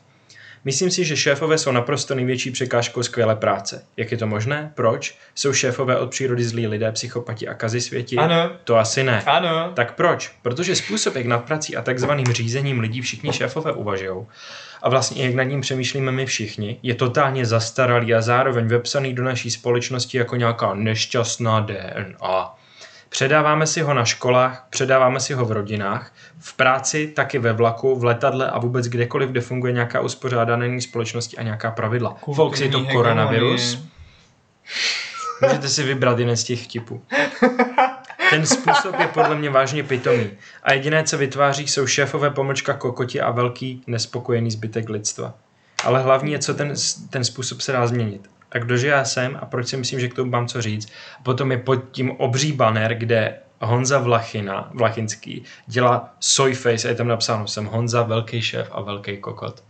Myslím 0.66 0.92
si, 0.92 1.06
že 1.06 1.18
šéfové 1.18 1.58
jsou 1.58 1.72
naprosto 1.72 2.16
největší 2.16 2.52
překážkou 2.52 3.04
skvělé 3.04 3.36
práce. 3.36 3.84
Jak 3.98 4.12
je 4.12 4.18
to 4.18 4.28
možné? 4.28 4.72
Proč? 4.76 5.18
Jsou 5.36 5.54
šéfové 5.54 5.98
od 5.98 6.10
přírody 6.10 6.44
zlí 6.44 6.68
lidé, 6.68 6.92
psychopati 6.92 7.48
a 7.48 7.54
kazy 7.54 7.82
světi? 7.82 8.16
Ano. 8.16 8.52
To 8.64 8.78
asi 8.78 9.04
ne. 9.04 9.24
Ano. 9.26 9.72
Tak 9.74 9.96
proč? 9.96 10.32
Protože 10.42 10.76
způsob, 10.76 11.16
jak 11.16 11.26
nad 11.26 11.44
prací 11.44 11.76
a 11.76 11.82
takzvaným 11.82 12.26
řízením 12.26 12.80
lidí 12.80 13.02
všichni 13.02 13.34
šéfové 13.34 13.72
uvažují, 13.72 14.26
a 14.82 14.90
vlastně 14.90 15.26
jak 15.26 15.36
nad 15.36 15.44
ním 15.44 15.62
přemýšlíme 15.62 16.12
my 16.12 16.26
všichni, 16.26 16.80
je 16.84 16.96
totálně 16.96 17.46
zastaralý 17.46 18.14
a 18.14 18.22
zároveň 18.22 18.68
vepsaný 18.68 19.14
do 19.14 19.24
naší 19.24 19.52
společnosti 19.52 20.18
jako 20.18 20.36
nějaká 20.36 20.74
nešťastná 20.74 21.60
DNA. 21.60 22.56
Předáváme 23.10 23.68
si 23.68 23.82
ho 23.82 23.94
na 23.94 24.06
školách, 24.06 24.68
předáváme 24.70 25.20
si 25.20 25.34
ho 25.34 25.46
v 25.46 25.52
rodinách, 25.52 26.12
v 26.40 26.54
práci, 26.54 27.08
taky 27.08 27.40
ve 27.40 27.54
vlaku, 27.54 27.96
v 27.96 28.04
letadle 28.04 28.50
a 28.50 28.60
vůbec 28.60 28.88
kdekoliv, 28.88 29.30
kde 29.30 29.42
funguje 29.42 29.74
nějaká 29.74 30.00
uspořádaná 30.00 30.80
společnosti 30.80 31.38
a 31.38 31.44
nějaká 31.44 31.72
pravidla. 31.72 32.18
Folks, 32.36 32.60
je 32.60 32.70
to 32.70 32.78
Kulturní 32.78 32.96
koronavirus. 32.96 33.80
Můžete 35.42 35.70
si 35.70 35.84
vybrat 35.84 36.20
jeden 36.20 36.38
z 36.38 36.44
těch 36.44 36.64
vtipů. 36.64 37.02
Ten 38.30 38.46
způsob 38.46 39.00
je 39.00 39.08
podle 39.08 39.36
mě 39.36 39.50
vážně 39.50 39.84
pitomý. 39.84 40.30
A 40.64 40.74
jediné, 40.74 41.04
co 41.04 41.18
vytváří, 41.18 41.68
jsou 41.68 41.88
šéfové 41.88 42.30
pomlčka 42.30 42.74
kokoti 42.74 43.22
a 43.22 43.32
velký 43.32 43.84
nespokojený 43.88 44.52
zbytek 44.52 44.90
lidstva. 44.90 45.34
Ale 45.84 46.02
hlavní 46.02 46.32
je, 46.32 46.40
co 46.40 46.54
ten, 46.54 46.74
ten 47.10 47.24
způsob 47.24 47.62
se 47.62 47.72
dá 47.72 47.88
změnit. 47.88 48.30
A 48.52 48.58
kdože 48.58 48.88
já 48.88 49.06
jsem 49.06 49.38
a 49.42 49.46
proč 49.46 49.68
si 49.68 49.78
myslím, 49.78 50.00
že 50.00 50.08
k 50.08 50.14
tomu 50.14 50.32
mám 50.32 50.48
co 50.48 50.62
říct. 50.62 50.92
A 51.20 51.24
potom 51.24 51.52
je 51.52 51.58
pod 51.58 51.80
tím 51.92 52.12
obří 52.12 52.52
banner, 52.52 52.96
kde 52.96 53.40
Honza 53.62 54.00
Vlachina, 54.00 54.72
Vlachinský, 54.74 55.44
dělá 55.68 56.14
soy 56.20 56.54
face 56.54 56.88
a 56.88 56.92
je 56.92 56.96
tam 56.96 57.08
napsáno, 57.08 57.48
jsem 57.48 57.66
Honza, 57.66 58.04
velký 58.04 58.42
šéf 58.42 58.70
a 58.72 58.82
velký 58.82 59.18
kokot. 59.18 59.64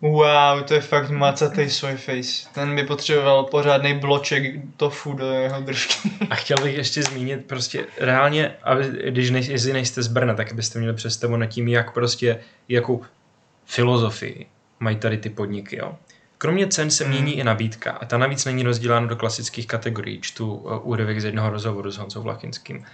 Wow, 0.00 0.62
to 0.64 0.74
je 0.74 0.80
fakt 0.80 1.10
macatý 1.10 1.70
soy 1.70 1.96
face. 1.96 2.48
Ten 2.54 2.76
by 2.76 2.82
potřeboval 2.82 3.44
pořádný 3.44 3.94
bloček 3.94 4.54
tofu 4.76 5.12
do 5.12 5.32
jeho 5.32 5.60
držky. 5.60 6.10
A 6.30 6.34
chtěl 6.34 6.56
bych 6.62 6.76
ještě 6.76 7.02
zmínit 7.02 7.46
prostě 7.46 7.86
reálně, 8.00 8.54
aby, 8.62 9.10
když 9.10 9.30
nej, 9.30 9.46
jestli 9.50 9.72
nejste 9.72 10.02
z 10.02 10.08
Brna, 10.08 10.34
tak 10.34 10.52
byste 10.52 10.78
měli 10.78 10.94
představu 10.94 11.36
nad 11.36 11.46
tím, 11.46 11.68
jak 11.68 11.94
prostě, 11.94 12.40
jakou 12.68 13.02
filozofii 13.64 14.46
mají 14.80 14.96
tady 14.96 15.18
ty 15.18 15.30
podniky, 15.30 15.76
jo. 15.76 15.96
Kromě 16.38 16.66
cen 16.66 16.90
se 16.90 17.04
mění 17.04 17.38
i 17.38 17.44
nabídka 17.44 17.92
a 17.92 18.04
ta 18.04 18.18
navíc 18.18 18.44
není 18.44 18.62
rozdělána 18.62 19.06
do 19.06 19.16
klasických 19.16 19.66
kategorií. 19.66 20.20
Čtu 20.20 20.54
uh, 20.54 20.78
úryvek 20.82 21.20
z 21.20 21.24
jednoho 21.24 21.50
rozhovoru 21.50 21.90
s 21.90 21.98
Honzou 21.98 22.22
Vlachinským. 22.22 22.84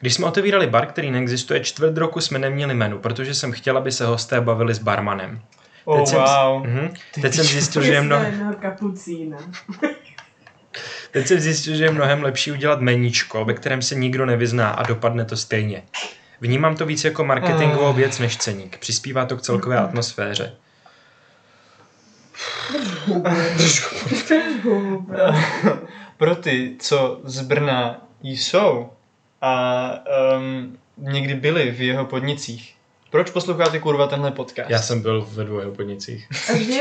Když 0.00 0.14
jsme 0.14 0.26
otevírali 0.26 0.66
bar, 0.66 0.86
který 0.86 1.10
neexistuje, 1.10 1.60
čtvrt 1.60 1.96
roku 1.96 2.20
jsme 2.20 2.38
neměli 2.38 2.74
menu, 2.74 2.98
protože 2.98 3.34
jsem 3.34 3.52
chtěl, 3.52 3.78
aby 3.78 3.92
se 3.92 4.06
hosté 4.06 4.40
bavili 4.40 4.74
s 4.74 4.78
barmanem. 4.78 5.40
Oh, 5.84 5.98
Teď 5.98 6.08
jsem- 6.08 6.18
wow. 6.18 6.66
Mhm. 6.66 6.94
Teď 7.22 7.34
jsem 7.34 7.44
zjistil, 7.44 7.82
že 7.82 7.92
je 7.92 8.00
mnoho... 8.00 8.24
Teď 11.10 11.26
jsem 11.26 11.40
zjistil, 11.40 11.76
že 11.76 11.84
je 11.84 11.90
mnohem 11.90 12.22
lepší 12.22 12.52
udělat 12.52 12.80
meníčko, 12.80 13.44
ve 13.44 13.54
kterém 13.54 13.82
se 13.82 13.94
nikdo 13.94 14.26
nevyzná 14.26 14.70
a 14.70 14.82
dopadne 14.86 15.24
to 15.24 15.36
stejně. 15.36 15.82
Vnímám 16.40 16.76
to 16.76 16.86
víc 16.86 17.04
jako 17.04 17.24
marketingovou 17.24 17.92
věc 17.92 18.18
než 18.18 18.36
ceník. 18.36 18.78
Přispívá 18.78 19.24
to 19.26 19.36
k 19.36 19.42
celkové 19.42 19.78
atmosféře. 19.78 20.52
Pro 26.16 26.36
ty, 26.36 26.76
co 26.78 27.20
z 27.24 27.40
Brna 27.40 28.06
jsou 28.22 28.90
a 29.42 29.90
um, 30.38 30.78
někdy 30.98 31.34
byli 31.34 31.70
v 31.70 31.80
jeho 31.80 32.04
podnicích, 32.04 32.74
proč 33.10 33.30
posloucháte 33.30 33.78
kurva 33.78 34.06
tenhle 34.06 34.30
podcast? 34.30 34.70
Já 34.70 34.78
jsem 34.82 35.02
byl 35.02 35.28
ve 35.32 35.44
dvou 35.44 35.58
jeho 35.58 35.72
podnicích. 35.72 36.28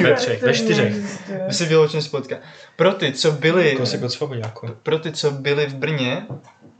Ve 0.04 0.10
to- 0.10 0.16
třech, 0.16 0.42
ve 0.44 0.54
čtyřech. 0.54 0.94
neexistuje. 0.94 1.44
Vy 1.48 1.54
si 1.54 1.66
vyločně 1.66 2.02
spotka. 2.02 2.36
Pro 2.76 2.94
ty, 2.94 3.12
co 3.14 3.32
byli, 3.32 3.76
Kousek 3.78 4.04
od 4.04 4.10
svobodáku. 4.10 4.68
pro 4.84 5.00
ty, 5.00 5.12
co 5.12 5.32
byli 5.32 5.66
v 5.66 5.76
Brně 5.76 6.26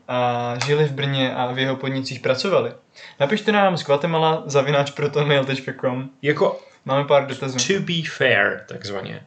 a 0.08 0.54
žili 0.66 0.86
v 0.86 0.92
Brně 0.92 1.36
a 1.36 1.52
v 1.52 1.60
jeho 1.60 1.76
podnicích 1.76 2.20
pracovali, 2.20 2.72
napište 3.20 3.52
nám 3.52 3.78
z 3.78 3.84
Guatemala 3.86 4.44
zavináč 4.46 4.92
protonmail.com. 4.92 6.10
Jako 6.22 6.60
Máme 6.86 7.04
pár 7.06 7.28
dotazů. 7.28 7.58
to 7.68 7.80
be 7.80 7.94
fair, 8.18 8.60
takzvaně. 8.68 9.22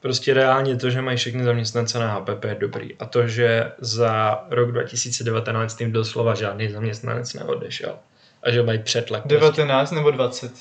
Prostě 0.00 0.34
reálně 0.34 0.76
to, 0.76 0.90
že 0.90 1.02
mají 1.02 1.16
všechny 1.16 1.44
zaměstnance 1.44 1.98
na 1.98 2.14
HPP 2.14 2.44
je 2.44 2.56
dobrý. 2.60 2.94
A 2.98 3.06
to, 3.06 3.28
že 3.28 3.72
za 3.78 4.44
rok 4.50 4.72
2019 4.72 5.74
tím 5.74 5.92
doslova 5.92 6.34
žádný 6.34 6.70
zaměstnanec 6.70 7.34
neodešel. 7.34 7.96
A 8.42 8.50
že 8.50 8.62
mají 8.62 8.78
přetlak. 8.78 9.22
Prostě. 9.22 9.38
19 9.38 9.90
nebo 9.90 10.10
20? 10.10 10.52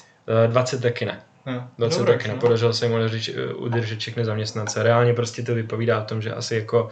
Eh, 0.46 0.48
20 0.48 0.82
taky 0.82 1.06
ne. 1.06 1.22
No, 1.46 1.70
20 1.78 1.98
dobré, 1.98 2.14
taky 2.14 2.28
no. 2.28 2.34
nepodařilo 2.34 2.74
se 2.74 2.86
jim 2.86 2.94
udržet, 2.94 3.36
udržet 3.56 4.00
všechny 4.00 4.26
zaměstnance. 4.26 4.84
Reálně 4.84 5.14
prostě 5.14 5.44
to 5.44 5.56
vypovídá 5.56 6.02
o 6.02 6.06
tom, 6.06 6.22
že 6.22 6.34
asi 6.34 6.56
jako 6.56 6.90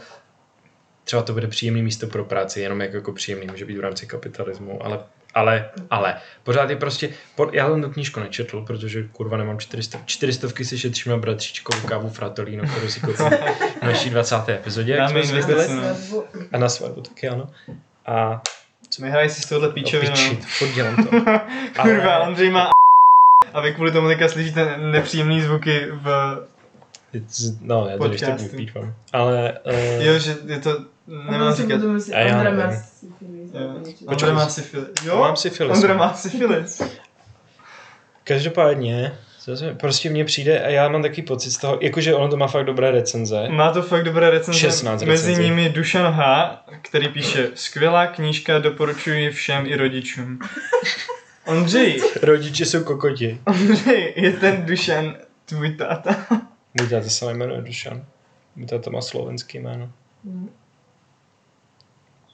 třeba 1.04 1.22
to 1.22 1.34
bude 1.34 1.48
příjemné 1.48 1.82
místo 1.82 2.08
pro 2.08 2.26
práci, 2.26 2.62
jenom 2.62 2.82
jako, 2.82 2.96
jako 2.96 3.14
příjemný, 3.14 3.48
může 3.48 3.66
být 3.66 3.78
v 3.78 3.82
rámci 3.82 4.08
kapitalismu, 4.08 4.86
ale, 4.86 5.00
ale, 5.36 5.70
ale, 5.90 6.16
pořád 6.44 6.70
je 6.70 6.76
prostě, 6.76 7.10
po, 7.36 7.50
já 7.54 7.70
jsem 7.70 7.82
tu 7.82 7.90
knížku 7.90 8.20
nečetl, 8.20 8.62
protože 8.62 9.04
kurva 9.04 9.38
nemám 9.38 9.60
400, 9.60 10.00
400 10.06 10.48
si 10.64 10.78
šetřím 10.78 11.12
na 11.12 11.18
bratříčkovou 11.18 11.88
kávu 11.88 12.10
Fratolino, 12.10 12.64
kterou 12.68 12.88
si 12.90 13.00
koupím 13.00 13.26
v 13.82 13.84
naší 13.84 14.10
20. 14.10 14.50
epizodě, 14.50 14.94
jak 14.94 15.10
jsme 15.10 15.24
zvyklili. 15.24 15.68
no. 15.76 16.24
A 16.54 16.58
na 16.58 16.70
svatbu 16.70 17.02
taky 17.02 17.30
ano. 17.30 17.50
A 18.06 18.42
Vyhrají 19.00 19.30
si 19.30 19.42
z 19.42 19.46
tohohle 19.46 19.70
píčovinu. 19.70 20.12
opičit, 20.14 20.46
furt 20.46 20.70
dělám 20.72 20.96
to. 20.96 21.10
Kurva, 21.82 22.16
Ale- 22.16 22.28
Ondřej 22.28 22.50
má 22.50 22.70
a 23.54 23.62
vy 23.62 23.74
kvůli 23.74 23.92
tomu 23.92 24.08
teďka 24.08 24.28
slyšíte 24.30 24.78
nepříjemný 24.78 25.42
zvuky 25.42 25.88
v... 25.92 26.08
It's- 27.14 27.58
No, 27.62 27.88
já 27.92 27.98
to 27.98 28.12
ještě 28.12 28.32
vypípám. 28.32 28.94
Ale... 29.14 29.60
Uh, 29.98 30.06
Jo, 30.06 30.20
že 30.20 30.36
je 30.46 30.60
to... 30.60 30.86
Nemám 31.08 31.54
říkat. 31.54 31.82
A 32.14 32.20
já 32.20 32.44
nevím. 32.44 32.80
Něco. 33.86 34.06
Ondra 34.06 34.34
má 34.34 34.50
syfilis. 34.50 34.90
Jo? 35.06 35.18
Mám 35.20 35.36
syfilis. 35.36 35.76
Ondra 35.76 35.94
má 35.94 36.14
syfilis. 36.14 36.82
Každopádně, 38.24 39.18
prostě 39.80 40.10
mně 40.10 40.26
přijde, 40.26 40.64
a 40.64 40.70
já 40.70 40.90
mám 40.90 41.02
takový 41.02 41.22
pocit 41.22 41.52
z 41.52 41.58
toho, 41.58 41.78
jakože 41.82 42.14
ono 42.14 42.30
to 42.30 42.38
má 42.38 42.48
fakt 42.48 42.66
dobré 42.66 42.92
recenze. 42.92 43.50
Má 43.50 43.72
to 43.72 43.82
fakt 43.82 44.04
dobré 44.04 44.30
recenze. 44.30 44.60
16 44.60 45.04
Mezi 45.04 45.28
recenzí. 45.28 45.50
nimi 45.50 45.70
Dušan 45.70 46.14
H., 46.14 46.64
který 46.82 47.08
píše 47.08 47.50
Skvělá 47.56 48.08
knížka, 48.08 48.60
doporučuji 48.60 49.32
všem 49.32 49.66
i 49.68 49.76
rodičům. 49.76 50.40
Ondřej, 51.46 52.02
Rodiče 52.22 52.66
jsou 52.66 52.84
kokoti. 52.84 53.40
Ondřej, 53.46 54.14
je 54.16 54.32
ten 54.32 54.66
Dušan 54.66 55.16
tvůj 55.46 55.76
táta? 55.76 56.26
Můj 56.82 56.90
táta 56.90 57.10
se 57.10 57.34
jmenuje 57.34 57.62
Dušan. 57.62 58.06
Můj 58.56 58.68
táta 58.68 58.92
má 58.92 59.02
slovenský 59.02 59.60
jméno. 59.60 59.90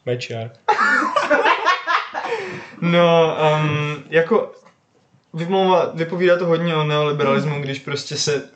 Mečiar. 0.05 0.51
No, 2.81 3.37
um, 3.61 4.03
jako 4.09 4.51
vymlouvá, 5.33 5.91
vypovídá 5.95 6.37
to 6.37 6.45
hodně 6.45 6.75
o 6.75 6.83
neoliberalismu, 6.83 7.61
když 7.61 7.79
prostě 7.79 8.15
se 8.15 8.49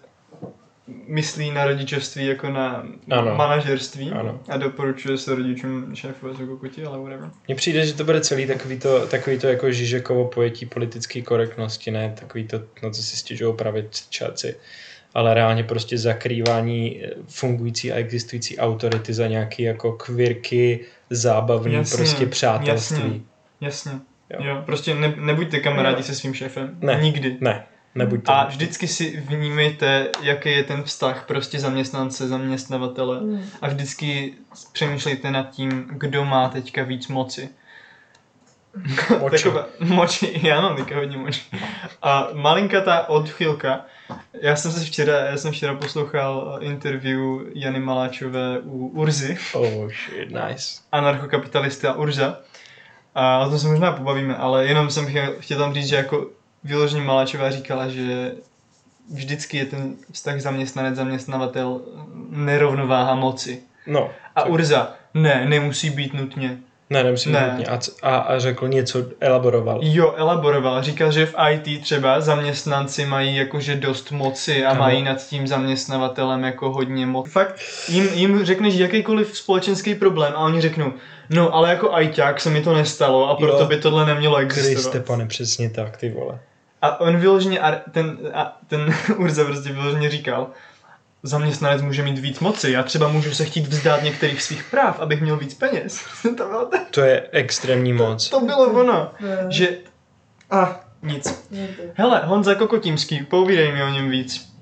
myslí 1.07 1.51
na 1.51 1.65
rodičovství 1.65 2.25
jako 2.25 2.49
na 2.49 2.85
Ano. 3.11 3.35
manažerství 3.35 4.11
Ano. 4.11 4.39
a 4.49 4.57
doporučuje 4.57 5.17
se 5.17 5.35
rodičům 5.35 5.95
šéfové 5.95 6.35
jsou 6.35 6.47
kokoti, 6.47 6.85
ale 6.85 6.99
whatever. 6.99 7.29
Mně 7.47 7.55
přijde, 7.55 7.85
že 7.85 7.93
to 7.93 8.03
bude 8.03 8.21
celý 8.21 8.47
takový 8.47 8.79
to, 8.79 9.07
takový 9.07 9.39
to 9.39 9.47
jako 9.47 9.71
Žižekovo 9.71 10.25
pojetí 10.25 10.65
politické 10.65 11.21
korektnosti, 11.21 11.91
ne 11.91 12.15
takový 12.19 12.47
to, 12.47 12.61
na 12.83 12.89
co 12.89 13.03
si 13.03 13.17
stěžují 13.17 13.55
pravičáci, 13.55 14.55
ale 15.13 15.33
reálně 15.33 15.63
prostě 15.63 15.97
zakrývání 15.97 17.03
eh, 17.03 17.09
fungující 17.27 17.91
a 17.91 17.95
existující 17.95 18.57
autority 18.57 19.13
za 19.13 19.27
nějaký 19.27 19.63
jako 19.63 19.91
kvirky, 19.91 20.85
zábavný 21.09 21.73
Jasně, 21.73 21.97
prostě 21.97 22.25
přátelství. 22.25 22.97
jasně. 22.97 23.21
Jasně. 23.61 23.91
Jo. 24.29 24.39
Jo. 24.39 24.55
jo 24.55 24.63
prostě 24.65 24.95
ne, 24.95 25.13
nebuďte 25.17 25.59
kamarádi 25.59 26.03
se 26.03 26.15
svým 26.15 26.33
šéfem. 26.33 26.77
Ne. 26.81 26.99
Nikdy. 27.01 27.37
Ne, 27.41 27.63
nebuďte. 27.95 28.31
A 28.31 28.45
vždycky 28.45 28.87
si 28.87 29.23
vnímejte, 29.27 30.07
jaký 30.21 30.51
je 30.51 30.63
ten 30.63 30.83
vztah 30.83 31.25
prostě 31.27 31.59
zaměstnance, 31.59 32.27
zaměstnavatele. 32.27 33.21
Mm. 33.21 33.41
A 33.61 33.67
vždycky 33.67 34.33
přemýšlejte 34.71 35.31
nad 35.31 35.49
tím, 35.49 35.87
kdo 35.91 36.25
má 36.25 36.49
teďka 36.49 36.83
víc 36.83 37.07
moci. 37.07 37.49
Moči. 39.19 39.37
Taková 39.43 39.65
moči, 39.79 40.41
mám 40.61 40.75
teďka 40.75 40.95
hodně 40.95 41.17
moči. 41.17 41.41
A 42.01 42.27
malinkatá 42.33 43.09
odchylka. 43.09 43.85
Já 44.41 44.55
jsem 44.55 44.71
se 44.71 44.85
včera, 44.85 45.17
já 45.19 45.37
jsem 45.37 45.51
včera 45.51 45.75
poslouchal 45.75 46.57
interview 46.61 47.19
Jany 47.53 47.79
Maláčové 47.79 48.59
u 48.63 48.87
Urzy, 48.87 49.37
Oh 49.53 49.89
shit, 49.89 50.29
nice. 50.31 50.81
anarchokapitalista 50.91 51.93
Urza. 51.93 52.37
A 53.15 53.39
o 53.45 53.49
tom 53.49 53.59
se 53.59 53.67
možná 53.67 53.91
pobavíme, 53.91 54.35
ale 54.37 54.65
jenom 54.65 54.89
jsem 54.89 55.07
chtěl, 55.07 55.33
chtěl 55.39 55.57
tam 55.59 55.73
říct, 55.73 55.87
že 55.87 55.95
jako 55.95 56.27
vyloženě 56.63 57.01
Maláčová 57.01 57.51
říkala, 57.51 57.87
že 57.87 58.31
vždycky 59.13 59.57
je 59.57 59.65
ten 59.65 59.95
vztah 60.11 60.35
zaměstnanec-zaměstnavatel 60.35 61.81
nerovnováha 62.29 63.15
moci. 63.15 63.61
No, 63.87 64.11
A 64.35 64.41
tak- 64.41 64.49
Urza, 64.51 64.93
ne, 65.13 65.45
nemusí 65.49 65.89
být 65.89 66.13
nutně. 66.13 66.57
Ne, 66.89 67.03
nemusím 67.03 67.31
Ne. 67.31 67.47
nutně. 67.51 67.65
A, 67.65 67.79
a, 68.01 68.17
a 68.17 68.39
řekl 68.39 68.67
něco, 68.67 68.99
elaboroval. 69.19 69.79
Jo, 69.83 70.13
elaboroval. 70.17 70.81
Říkal, 70.83 71.11
že 71.11 71.25
v 71.25 71.35
IT 71.51 71.81
třeba 71.83 72.21
zaměstnanci 72.21 73.05
mají 73.05 73.35
jakože 73.35 73.75
dost 73.75 74.11
moci 74.11 74.65
a 74.65 74.69
Ano. 74.69 74.79
mají 74.79 75.03
nad 75.03 75.27
tím 75.27 75.47
zaměstnavatelem 75.47 76.43
jako 76.43 76.71
hodně 76.71 77.05
moc. 77.05 77.31
Fakt, 77.31 77.55
jim, 77.87 78.09
jim 78.13 78.45
řekneš 78.45 78.73
jakýkoliv 78.75 79.37
společenský 79.37 79.95
problém 79.95 80.33
a 80.35 80.39
oni 80.39 80.61
řeknou, 80.61 80.93
no 81.29 81.53
ale 81.55 81.69
jako 81.69 81.93
ajťák 81.93 82.41
se 82.41 82.49
mi 82.49 82.61
to 82.61 82.73
nestalo 82.73 83.29
a 83.29 83.35
proto 83.35 83.59
Jo. 83.59 83.65
by 83.65 83.77
tohle 83.77 84.05
nemělo 84.05 84.37
existovat. 84.37 84.73
Kriste, 84.73 84.99
pane, 84.99 85.25
přesně 85.25 85.69
tak, 85.69 85.97
ty 85.97 86.09
vole. 86.09 86.39
A 86.81 87.01
on 87.01 87.17
vyloženě, 87.17 87.59
ten, 87.91 88.17
a 88.33 88.57
ten 88.67 88.93
Urza 89.17 89.45
prostě 89.45 89.69
vyloženě 89.69 90.09
říkal, 90.09 90.47
zaměstnanec 91.25 91.81
může 91.81 92.03
mít 92.03 92.17
víc 92.19 92.39
moci, 92.39 92.71
já 92.71 92.83
třeba 92.83 93.07
můžu 93.07 93.33
se 93.33 93.45
chtít 93.45 93.67
vzdát 93.67 94.03
některých 94.03 94.41
svých 94.41 94.63
práv, 94.63 94.99
abych 94.99 95.21
měl 95.21 95.37
víc 95.37 95.53
peněz. 95.53 95.99
to, 96.21 96.29
bylo, 96.47 96.65
to, 96.65 96.77
To 96.91 97.01
je 97.01 97.29
extrémní 97.31 97.93
moc. 97.93 98.29
to 98.29 98.39
bylo 98.41 98.65
ono, 98.81 99.11
že... 99.49 99.77
A 100.51 100.79
nic. 101.01 101.23
to- 101.49 101.83
Hele, 101.93 102.21
Honza 102.25 102.55
Kokotímský, 102.55 103.19
povídej 103.23 103.71
mi 103.73 103.83
o 103.83 103.89
něm 103.89 104.09
víc. 104.09 104.53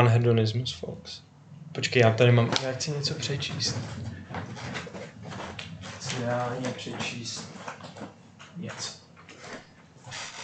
Unhedonismus, 0.00 0.72
folks. 0.74 1.20
Počkej, 1.72 2.02
já 2.02 2.10
tady 2.10 2.32
mám, 2.32 2.50
já 2.62 2.72
chci 2.72 2.90
něco 2.90 3.14
přečíst. 3.14 3.78
Chci 5.98 6.16
reálně 6.24 6.68
přečíst 6.76 7.48
něco. 8.56 8.92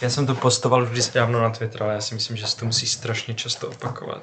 Já 0.01 0.09
jsem 0.09 0.25
to 0.27 0.35
postoval 0.35 0.83
už 0.83 1.09
dávno 1.09 1.41
na 1.41 1.49
Twitter, 1.49 1.83
ale 1.83 1.93
já 1.93 2.01
si 2.01 2.15
myslím, 2.15 2.37
že 2.37 2.47
se 2.47 2.57
to 2.57 2.65
musí 2.65 2.87
strašně 2.87 3.33
často 3.33 3.67
opakovat. 3.69 4.21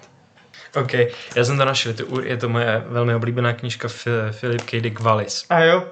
OK, 0.77 0.93
já 1.37 1.45
jsem 1.45 1.59
to 1.59 1.65
našel, 1.65 1.95
to, 1.95 2.21
je 2.21 2.37
to 2.37 2.49
moje 2.49 2.85
velmi 2.89 3.15
oblíbená 3.15 3.53
knížka 3.53 3.89
Fi- 3.89 4.33
Philip 4.41 4.63
K. 4.63 4.81
Dick 4.81 5.01
Wallis. 5.01 5.45
A 5.51 5.61
jo, 5.61 5.85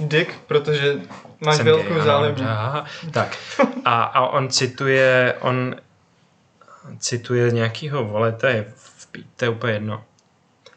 Dick, 0.00 0.34
protože 0.46 0.94
máš 1.40 1.56
Jsem 1.56 1.66
velkou 1.66 1.94
aha. 2.40 2.84
Tak. 3.10 3.36
A, 3.84 4.02
a 4.02 4.26
on 4.26 4.48
cituje, 4.48 5.34
on 5.40 5.76
cituje 6.98 7.50
nějakýho, 7.50 8.04
vole, 8.04 8.32
to 8.32 8.46
je, 8.46 8.72
to 9.36 9.44
je 9.44 9.48
úplně 9.48 9.72
jedno. 9.72 10.04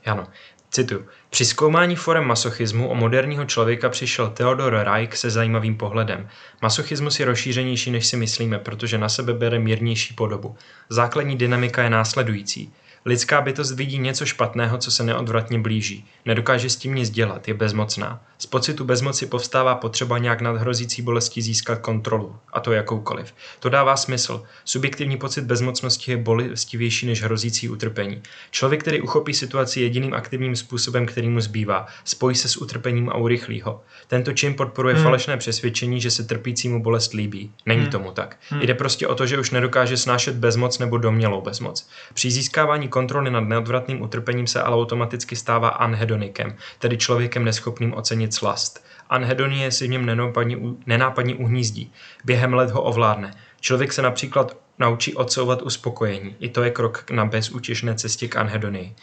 Ano, 0.05 0.27
cituju. 0.71 1.05
Při 1.29 1.45
zkoumání 1.45 1.95
forem 1.95 2.23
masochismu 2.23 2.89
o 2.89 2.95
moderního 2.95 3.45
člověka 3.45 3.89
přišel 3.89 4.29
Theodor 4.29 4.73
Reich 4.73 5.17
se 5.17 5.29
zajímavým 5.29 5.77
pohledem. 5.77 6.29
Masochismus 6.61 7.19
je 7.19 7.25
rozšířenější, 7.25 7.91
než 7.91 8.07
si 8.07 8.17
myslíme, 8.17 8.59
protože 8.59 8.97
na 8.97 9.09
sebe 9.09 9.33
bere 9.33 9.59
mírnější 9.59 10.13
podobu. 10.13 10.55
Základní 10.89 11.37
dynamika 11.37 11.83
je 11.83 11.89
následující. 11.89 12.73
Lidská 13.07 13.41
bytost 13.41 13.75
vidí 13.75 13.97
něco 13.97 14.25
špatného, 14.25 14.77
co 14.77 14.91
se 14.91 15.03
neodvratně 15.03 15.59
blíží. 15.59 16.05
Nedokáže 16.25 16.69
s 16.69 16.75
tím 16.75 16.95
nic 16.95 17.09
dělat, 17.09 17.47
je 17.47 17.53
bezmocná. 17.53 18.21
Z 18.37 18.45
pocitu 18.45 18.83
bezmoci 18.85 19.25
povstává 19.25 19.75
potřeba 19.75 20.17
nějak 20.17 20.41
nad 20.41 20.55
hrozící 20.57 21.01
bolestí 21.01 21.41
získat 21.41 21.79
kontrolu, 21.79 22.35
a 22.53 22.59
to 22.59 22.71
jakoukoliv. 22.73 23.33
To 23.59 23.69
dává 23.69 23.97
smysl. 23.97 24.43
Subjektivní 24.65 25.17
pocit 25.17 25.43
bezmocnosti 25.43 26.11
je 26.11 26.17
bolestivější 26.17 27.05
než 27.05 27.23
hrozící 27.23 27.69
utrpení. 27.69 28.21
Člověk, 28.51 28.81
který 28.81 29.01
uchopí 29.01 29.33
situaci 29.33 29.81
jediným 29.81 30.13
aktivním 30.13 30.55
způsobem, 30.55 31.05
který 31.05 31.29
mu 31.29 31.39
zbývá, 31.41 31.85
spojí 32.03 32.35
se 32.35 32.49
s 32.49 32.57
utrpením 32.57 33.09
a 33.09 33.17
urychlí 33.17 33.61
ho. 33.61 33.81
Tento 34.07 34.33
čin 34.33 34.53
podporuje 34.53 34.95
Hmm. 34.95 35.03
falešné 35.03 35.37
přesvědčení, 35.37 36.01
že 36.01 36.11
se 36.11 36.23
trpícímu 36.23 36.83
bolest 36.83 37.13
líbí. 37.13 37.51
Není 37.65 37.81
Hmm. 37.81 37.91
tomu 37.91 38.11
tak. 38.11 38.37
Hmm. 38.49 38.61
Jde 38.61 38.73
prostě 38.73 39.07
o 39.07 39.15
to, 39.15 39.25
že 39.25 39.39
už 39.39 39.51
nedokáže 39.51 39.97
snášet 39.97 40.35
bezmoc 40.35 40.79
nebo 40.79 40.97
domělou 40.97 41.41
bezmoc. 41.41 41.87
Při 42.13 42.31
získávání 42.31 42.87
kontroly 42.95 43.31
nad 43.31 43.39
neodvratným 43.39 44.01
utrpením 44.01 44.47
se 44.47 44.61
ale 44.61 44.75
automaticky 44.75 45.35
stává 45.35 45.69
anhedonikem, 45.69 46.55
tedy 46.79 46.97
člověkem 46.97 47.45
neschopným 47.45 47.93
ocenit 47.93 48.33
slast. 48.33 48.85
Anhedonie 49.09 49.71
si 49.71 49.87
v 49.87 49.89
něm 49.89 50.05
nenápadně, 50.05 50.57
nenápadně 50.85 51.35
uhnízdí. 51.35 51.91
Během 52.23 52.53
let 52.53 52.71
ho 52.71 52.81
ovládne. 52.81 53.31
Člověk 53.61 53.93
se 53.93 54.01
například 54.01 54.57
naučí 54.79 55.15
odsouvat 55.15 55.61
uspokojení. 55.61 56.35
I 56.39 56.49
to 56.49 56.63
je 56.63 56.71
krok 56.71 57.11
na 57.11 57.25
bezútěšné 57.25 57.95
cestě 57.95 58.27
k 58.27 58.35
anhedonii. 58.35 58.95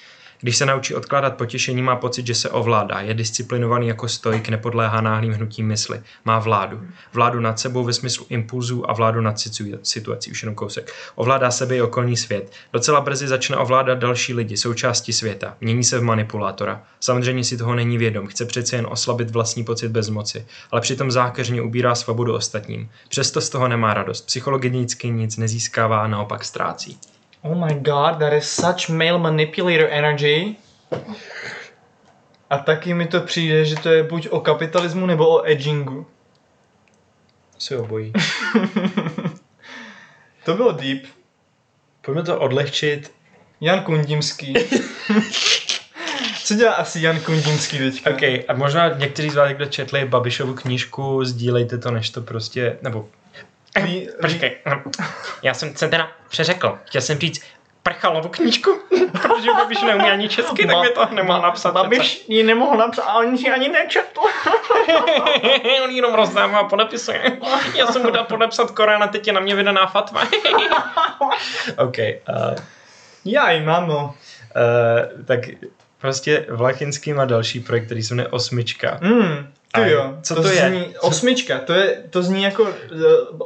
Když 0.42 0.56
se 0.56 0.66
naučí 0.66 0.94
odkládat 0.94 1.36
potěšení, 1.36 1.82
má 1.82 1.96
pocit, 1.96 2.26
že 2.26 2.34
se 2.34 2.50
ovládá. 2.50 3.00
Je 3.00 3.14
disciplinovaný 3.14 3.88
jako 3.88 4.08
stoik, 4.08 4.48
nepodléhá 4.48 5.00
náhlým 5.00 5.32
hnutím 5.32 5.66
mysli. 5.66 6.00
Má 6.24 6.38
vládu. 6.38 6.80
Vládu 7.12 7.40
nad 7.40 7.58
sebou 7.58 7.84
ve 7.84 7.92
smyslu 7.92 8.26
impulzů 8.28 8.90
a 8.90 8.92
vládu 8.92 9.20
nad 9.20 9.38
situ- 9.38 9.78
situací. 9.82 10.30
Už 10.30 10.42
jenom 10.42 10.54
kousek. 10.54 10.92
Ovládá 11.14 11.50
sebe 11.50 11.76
i 11.76 11.82
okolní 11.82 12.16
svět. 12.16 12.52
Docela 12.72 13.00
brzy 13.00 13.28
začne 13.28 13.56
ovládat 13.56 13.98
další 13.98 14.34
lidi, 14.34 14.56
součásti 14.56 15.12
světa. 15.12 15.56
Mění 15.60 15.84
se 15.84 15.98
v 15.98 16.02
manipulátora. 16.02 16.82
Samozřejmě 17.00 17.44
si 17.44 17.56
toho 17.56 17.74
není 17.74 17.98
vědom. 17.98 18.26
Chce 18.26 18.44
přece 18.44 18.76
jen 18.76 18.86
oslabit 18.90 19.30
vlastní 19.30 19.64
pocit 19.64 19.88
bezmoci, 19.88 20.46
ale 20.70 20.80
přitom 20.80 21.10
zákeřně 21.10 21.62
ubírá 21.62 21.94
svobodu 21.94 22.34
ostatním. 22.34 22.90
Přesto 23.08 23.40
z 23.40 23.48
toho 23.48 23.68
nemá 23.68 23.94
radost. 23.94 24.26
Psychologicky 24.26 25.10
nic 25.10 25.36
nezískává 25.36 26.06
naopak 26.06 26.44
ztrácí. 26.44 26.98
Oh 27.42 27.54
my 27.54 27.74
god, 27.74 28.18
that 28.18 28.32
is 28.32 28.48
such 28.48 28.88
male 28.88 29.18
manipulator 29.18 29.88
energy. 29.90 30.56
A 32.50 32.58
taky 32.58 32.94
mi 32.94 33.06
to 33.06 33.20
přijde, 33.20 33.64
že 33.64 33.74
to 33.74 33.88
je 33.88 34.02
buď 34.02 34.28
o 34.28 34.40
kapitalismu 34.40 35.06
nebo 35.06 35.28
o 35.28 35.50
edgingu. 35.50 36.06
Si 37.58 37.76
obojí. 37.76 38.12
To 40.44 40.54
bylo 40.54 40.72
deep. 40.72 41.04
Pojďme 42.00 42.22
to 42.22 42.40
odlehčit. 42.40 43.12
Jan 43.60 43.80
Kundimský. 43.80 44.54
Co 46.44 46.54
dělá 46.54 46.72
asi 46.72 47.00
Jan 47.00 47.20
Kundimský 47.20 47.78
teďka? 47.78 48.10
OK, 48.10 48.22
a 48.22 48.54
možná 48.54 48.88
někteří 48.88 49.30
z 49.30 49.34
vás, 49.34 49.52
kdo 49.52 49.66
četli 49.66 50.04
Babišovu 50.04 50.54
knížku, 50.54 51.24
sdílejte 51.24 51.78
to, 51.78 51.90
než 51.90 52.10
to 52.10 52.20
prostě, 52.20 52.78
nebo 52.82 53.08
Ví- 53.80 54.08
Počkej, 54.20 54.56
hm, 54.68 54.90
já 55.42 55.54
jsem 55.54 55.76
se 55.76 55.88
teda 55.88 56.08
přeřekl. 56.28 56.78
Chtěl 56.84 57.00
jsem 57.02 57.18
říct 57.18 57.42
prchalovu 57.82 58.28
knížku, 58.28 58.70
protože 59.22 59.50
Babiš 59.56 59.82
neumí 59.82 60.04
ani 60.10 60.28
česky, 60.28 60.66
tak 60.66 60.76
mi 60.82 60.88
to 60.88 61.06
nemohl 61.14 61.40
napsat. 61.42 61.70
Babiš 61.74 62.24
ji 62.28 62.42
nemohl 62.42 62.76
napsat 62.76 63.02
a 63.02 63.14
on 63.14 63.34
ji 63.34 63.50
ani 63.50 63.68
nečetl. 63.68 64.20
On 65.84 65.90
jenom 65.90 66.14
rozdává 66.14 66.58
a 66.58 66.64
podepisuje. 66.64 67.22
Já 67.74 67.86
jsem 67.86 68.02
mu 68.02 68.10
dal 68.10 68.24
podepsat 68.24 68.70
Korán 68.70 69.02
a 69.02 69.06
teď 69.06 69.26
je 69.26 69.32
na 69.32 69.40
mě 69.40 69.54
vydaná 69.54 69.86
fatva. 69.86 70.22
OK. 71.78 71.96
Uh, 71.98 72.54
Jaj, 73.24 73.60
mamo. 73.60 74.04
uh, 74.04 75.24
tak 75.24 75.40
prostě 75.98 76.46
Vlachinský 76.48 77.12
má 77.12 77.24
další 77.24 77.60
projekt, 77.60 77.86
který 77.86 78.02
se 78.02 78.14
jmenuje 78.14 78.28
Osmička. 78.28 78.98
Mm, 79.00 79.52
ty 79.74 79.90
jo, 79.90 80.14
co 80.22 80.34
to 80.42 80.48
je? 80.48 80.68
Zní, 80.68 80.94
osmička, 81.00 81.58
to, 81.58 81.72
je, 81.72 81.96
to 82.10 82.22
zní 82.22 82.42
jako 82.42 82.62
uh, 82.62 82.70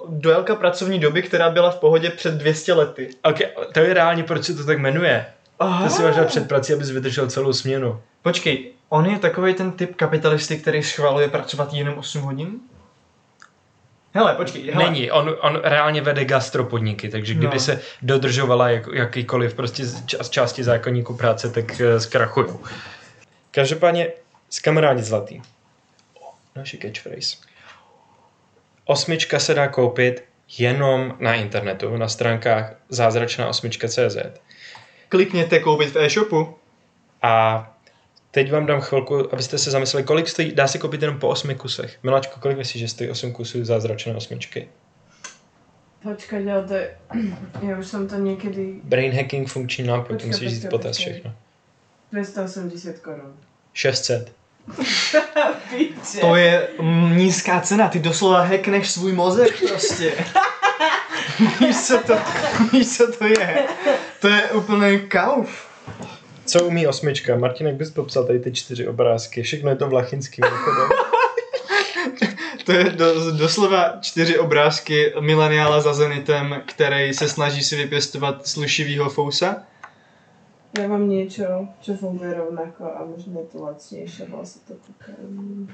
délka 0.09 0.55
pracovní 0.55 0.99
doby, 0.99 1.23
která 1.23 1.51
byla 1.51 1.71
v 1.71 1.77
pohodě 1.77 2.11
před 2.11 2.35
200 2.35 2.73
lety. 2.73 3.11
OK, 3.23 3.39
to 3.73 3.81
je 3.81 3.95
reálně, 3.95 4.23
proč 4.23 4.45
se 4.45 4.55
to 4.55 4.65
tak 4.65 4.79
jmenuje. 4.79 5.27
Aha. 5.59 5.85
To 5.85 5.91
si 5.95 6.03
máš 6.03 6.15
před 6.27 6.49
prací, 6.49 6.73
abys 6.73 6.91
vydržel 6.91 7.27
celou 7.31 7.53
směnu. 7.53 8.01
Počkej, 8.23 8.73
on 8.89 9.07
je 9.07 9.19
takový 9.19 9.55
ten 9.55 9.73
typ 9.73 9.95
kapitalisty, 9.97 10.59
který 10.59 10.83
schvaluje 10.83 11.29
pracovat 11.29 11.73
jenom 11.73 11.99
8 11.99 12.23
hodin? 12.23 12.51
Hele, 14.15 14.35
počkej, 14.35 14.71
hele. 14.71 14.85
Není, 14.85 15.11
on, 15.11 15.37
on 15.41 15.61
reálně 15.65 16.01
vede 16.01 16.25
gastropodniky, 16.25 17.09
takže 17.09 17.35
kdyby 17.35 17.55
No. 17.55 17.61
se 17.61 17.81
dodržovala 18.03 18.69
jak, 18.69 18.87
jakýkoliv 18.93 19.55
prostě 19.55 19.87
z 19.87 20.29
části 20.31 20.65
zákonníku 20.65 21.15
práce, 21.15 21.51
tak 21.51 21.65
uh, 21.65 21.99
zkrachují. 21.99 22.47
Každopádně 23.51 24.09
s 24.51 24.59
kamarádi 24.61 25.03
zlatý. 25.03 25.41
Naši 26.57 26.79
catchphrase. 26.79 27.37
Osmička 28.85 29.39
se 29.39 29.55
dá 29.55 29.69
koupit 29.69 30.25
jenom 30.59 31.17
na 31.21 31.35
internetu, 31.35 31.97
na 31.97 32.09
stránkách 32.09 32.75
zázračná 32.89 33.49
osmička.cz. 33.49 34.17
Klikněte 35.09 35.59
koupit 35.59 35.91
v 35.91 35.97
e-shopu. 35.97 36.55
A 37.23 37.77
teď 38.31 38.53
vám 38.53 38.67
dám 38.67 38.81
chvilku, 38.81 39.33
abyste 39.33 39.59
se 39.59 39.71
zamysleli, 39.71 40.05
kolik 40.05 40.29
stojí, 40.29 40.53
dá 40.53 40.69
se 40.69 40.79
koupit 40.79 41.03
jenom 41.03 41.19
po 41.19 41.29
osmi 41.29 41.55
kusech. 41.55 41.99
Miláčko, 42.03 42.41
kolik 42.41 42.59
myslíš, 42.59 42.81
že 42.81 42.89
stojí 42.89 43.11
osm 43.11 43.33
kusů 43.33 43.65
zázračné 43.65 44.17
osmičky? 44.17 44.69
Počkej, 46.03 46.53
ale 46.53 46.69
to 46.69 46.75
je... 46.75 46.99
Já 47.63 47.79
už 47.79 47.87
jsem 47.87 48.09
to 48.09 48.17
někdy... 48.17 48.81
Brain 48.85 49.13
hacking 49.13 49.49
funkční 49.49 49.85
nápoj, 49.85 50.17
to 50.17 50.27
musíš 50.27 50.51
říct 50.51 50.67
potaz 50.71 50.97
počkej. 50.97 51.13
všechno. 51.13 51.35
280 52.13 52.99
korun. 52.99 53.37
600. 53.73 54.33
Píče. 55.71 56.21
To 56.21 56.37
je 56.37 56.69
mm, 56.81 57.17
nízká 57.17 57.61
cena, 57.61 57.89
ty 57.89 57.99
doslova 57.99 58.43
hackneš 58.43 58.91
svůj 58.91 59.13
mozek 59.13 59.69
prostě. 59.69 60.13
víš, 61.61 61.77
co 61.77 61.99
to, 61.99 62.19
víš, 62.73 62.97
co 62.97 63.13
to 63.13 63.25
je? 63.25 63.65
To 64.21 64.29
je 64.29 64.43
úplný 64.43 65.01
kauf. 65.01 65.67
Co 66.45 66.65
umí 66.65 66.87
osmička? 66.87 67.37
Martin, 67.37 67.67
jak 67.67 67.77
bys 67.77 67.91
popsal 67.91 68.25
tady 68.25 68.41
ty 68.41 68.53
čtyři 68.53 68.89
obrázky? 68.89 69.43
Všechno 69.43 69.71
je 69.71 69.77
to 69.77 69.89
vlachinský 69.89 70.43
mimochodem. 70.45 70.89
To 72.65 72.73
je 72.73 72.85
do, 72.85 73.31
doslova 73.31 73.93
čtyři 74.01 74.39
obrázky 74.39 75.13
mileniála 75.21 75.81
za 75.81 75.95
Zenitem, 75.95 76.63
který 76.67 77.15
se 77.15 77.29
snaží 77.29 77.65
si 77.65 77.77
vypěstovat 77.77 78.49
slušivýho 78.49 79.11
fousa. 79.11 79.57
Ja 80.75 80.91
mám 80.91 81.07
niečo, 81.09 81.71
čo 81.81 81.95
funguje 81.95 82.35
rovnako 82.35 82.85
a 82.91 83.07
možno 83.07 83.39
je 83.41 83.47
to 83.49 83.57
lacnejšie, 83.63 84.27
ale 84.29 84.45
sa 84.45 84.59
to 84.67 84.75
kúkam. 84.83 85.71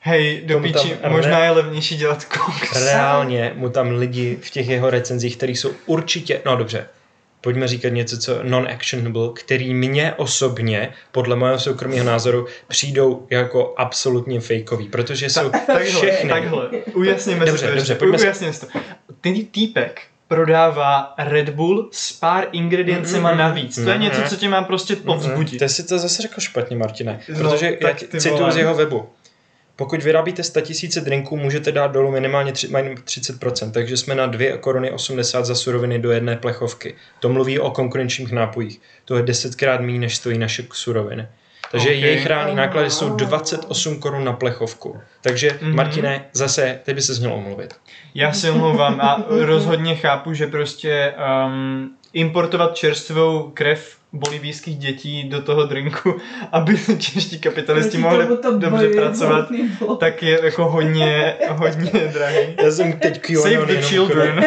Hej, 0.00 0.42
do 0.46 0.60
píči, 0.60 0.94
možná 1.08 1.38
je 1.44 1.50
levnější 1.50 1.96
dělat 1.96 2.24
koks. 2.24 2.84
Reálně 2.84 3.52
mu 3.56 3.68
tam 3.68 3.90
lidi 3.90 4.38
v 4.42 4.50
těch 4.50 4.68
jeho 4.68 4.90
recenzích, 4.90 5.36
který 5.36 5.56
jsou 5.56 5.70
určitě, 5.86 6.42
no 6.46 6.56
dobře, 6.56 6.86
pojďme 7.40 7.68
říkat 7.68 7.88
něco, 7.88 8.18
co 8.18 8.42
non-actionable, 8.42 9.30
který 9.34 9.74
mě 9.74 10.14
osobně, 10.14 10.92
podle 11.12 11.36
mého 11.36 11.58
soukromého 11.58 12.04
názoru, 12.04 12.46
přijdou 12.68 13.26
jako 13.30 13.74
absolutně 13.76 14.40
fakeový, 14.40 14.88
protože 14.88 15.30
jsou 15.30 15.50
Takhle, 15.50 15.84
všechny. 15.84 16.30
takhle. 16.30 16.68
Ujasněme 16.94 17.46
Dobře, 17.46 17.58
si 17.58 17.64
to. 17.66 17.74
dobře, 17.74 17.92
ještě. 17.92 17.94
pojďme 17.94 18.18
Ujasněme 18.18 18.52
si 18.52 18.60
to. 18.60 18.66
Ten 19.20 19.44
týpek 19.46 20.02
prodává 20.28 21.14
Red 21.18 21.48
Bull 21.50 21.88
s 21.92 22.12
pár 22.12 22.46
ingrediencema 22.52 23.28
Mhm. 23.30 23.38
navíc. 23.38 23.74
To 23.74 23.80
je 23.80 23.94
Mhm. 23.94 24.00
něco, 24.02 24.22
co 24.28 24.36
tě 24.36 24.48
má 24.48 24.62
prostě 24.62 24.96
povzbudit. 24.96 25.58
Ty 25.58 25.68
jsi 25.68 25.82
to 25.86 25.98
zase 25.98 26.22
řekl 26.22 26.40
špatně, 26.40 26.76
Martine, 26.76 27.20
No, 27.28 27.36
protože 27.38 27.78
tak 27.82 28.02
já 28.14 28.20
cituju 28.20 28.50
z 28.50 28.56
jeho 28.56 28.74
webu. 28.74 29.08
Pokud 29.76 30.02
vyrábíte 30.02 30.42
100 30.42 30.60
000 30.60 31.04
drinků, 31.04 31.36
můžete 31.36 31.72
dát 31.72 31.86
dolů 31.92 32.10
minimálně 32.10 32.52
tři- 32.52 32.70
mají 32.70 32.94
30%, 33.04 33.70
takže 33.72 33.96
jsme 33.96 34.14
na 34.14 34.26
2 34.26 34.56
koruny 34.58 34.90
80 34.90 35.44
za 35.46 35.54
suroviny 35.54 35.98
do 35.98 36.10
jedné 36.10 36.36
plechovky. 36.36 36.94
To 37.20 37.28
mluví 37.28 37.58
o 37.58 37.70
konkurenčních 37.70 38.32
nápojích. 38.32 38.80
To 39.04 39.16
je 39.16 39.22
desetkrát 39.22 39.80
méně, 39.80 39.98
než 39.98 40.16
stojí 40.16 40.38
naše 40.38 40.64
suroviny. 40.72 41.26
Takže 41.72 41.88
Ok. 41.88 41.94
jejich 41.94 42.26
reální 42.26 42.54
náklady 42.56 42.90
jsou 42.90 43.08
28 43.08 44.00
korun 44.00 44.24
na 44.24 44.32
plechovku. 44.32 44.96
Takže, 45.22 45.58
Mhm. 45.62 45.76
Martine, 45.76 46.24
zase, 46.32 46.80
ty 46.84 46.94
by 46.94 47.02
se 47.02 47.20
měl 47.20 47.32
omluvit. 47.32 47.74
Já 48.14 48.32
se 48.32 48.50
omlouvám 48.50 49.00
a 49.00 49.24
rozhodně 49.28 49.96
chápu, 49.96 50.34
že 50.34 50.46
prostě 50.46 51.14
um, 51.46 51.90
importovat 52.12 52.76
čerstvou 52.76 53.50
krev 53.54 53.96
bolivijských 54.12 54.76
dětí 54.78 55.24
do 55.28 55.42
toho 55.42 55.64
drinku, 55.66 56.14
aby 56.52 56.78
čeští 56.98 57.38
kapitalisti 57.38 57.98
mohli 57.98 58.26
dobře 58.58 58.88
pracovat, 58.88 59.48
tak 59.98 60.22
je 60.22 60.40
jako 60.44 60.68
hodně, 60.70 61.34
hodně 61.48 61.90
drahý. 62.12 62.56
Já 62.62 62.70
jsem 62.70 62.92
teď 62.92 63.20
QAnon 63.20 63.42
Save 63.42 63.66
the 63.66 63.82
children. 63.82 64.44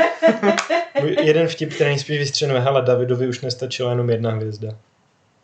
Jeden 1.24 1.48
vtip, 1.48 1.74
který 1.74 1.90
nejspíš 1.90 2.20
vystřelíme, 2.20 2.60
hele, 2.60 2.82
Davidovi 2.82 3.28
už 3.28 3.42
nestačila 3.42 3.90
jenom 3.90 4.10
jedna 4.10 4.32
hvězda. 4.32 4.70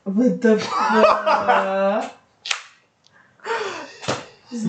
What 0.07 0.39
the 0.39 0.55
fuck? 0.57 2.17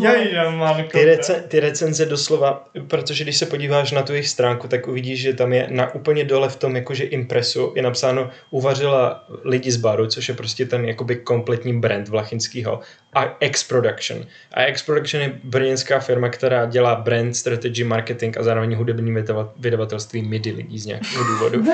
Jajda, 0.00 0.50
manko. 0.50 0.88
Ty, 0.90 1.04
rece, 1.04 1.44
ty 1.48 1.60
recenze 1.60 2.06
doslova, 2.06 2.64
protože 2.88 3.24
když 3.24 3.36
se 3.36 3.46
podíváš 3.46 3.92
na 3.92 4.02
tu 4.02 4.12
jejich 4.12 4.28
stránku, 4.28 4.68
tak 4.68 4.88
uvidíš, 4.88 5.20
že 5.20 5.32
tam 5.32 5.52
je 5.52 5.66
na 5.70 5.94
úplně 5.94 6.24
dole 6.24 6.48
v 6.48 6.56
tom 6.56 6.76
jakože 6.76 7.04
impresu 7.04 7.72
je 7.76 7.82
napsáno 7.82 8.30
uvařila 8.50 9.24
lidi 9.44 9.70
z 9.70 9.76
baru, 9.76 10.06
což 10.06 10.28
je 10.28 10.34
prostě 10.34 10.66
ten 10.66 10.84
jakoby 10.84 11.16
kompletní 11.16 11.80
brand 11.80 12.08
Vlachinskýho 12.08 12.80
a 13.14 13.24
X 13.24 13.64
Production. 13.64 14.26
A 14.52 14.64
X 14.64 14.82
Production 14.82 15.22
je 15.22 15.32
brněnská 15.44 16.00
firma, 16.00 16.28
která 16.28 16.66
dělá 16.66 16.94
brand, 16.94 17.36
strategy, 17.36 17.84
marketing 17.84 18.38
a 18.38 18.42
zároveň 18.42 18.74
hudební 18.74 19.14
vydava- 19.14 19.50
vydavatelství 19.58 20.22
MIDI 20.22 20.50
lidí 20.52 20.78
z 20.78 20.86
nějakého 20.86 21.24
důvodu. 21.24 21.64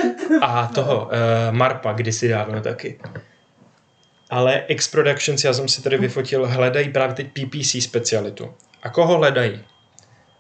A 0.41 0.71
toho, 0.75 1.05
uh, 1.05 1.11
Marpa 1.51 1.93
kdysi 1.93 2.29
dávno 2.29 2.61
taky. 2.61 2.99
Ale 4.35 4.65
X 4.69 4.89
Productions, 4.89 5.45
já 5.45 5.53
jsem 5.53 5.69
si 5.69 5.83
tady 5.83 5.99
vyfotil, 5.99 6.47
hledají 6.47 6.89
právě 6.89 7.15
teď 7.15 7.27
PPC 7.27 7.83
specialitu. 7.83 8.55
A 8.83 8.89
koho 8.89 9.17
hledají? 9.17 9.65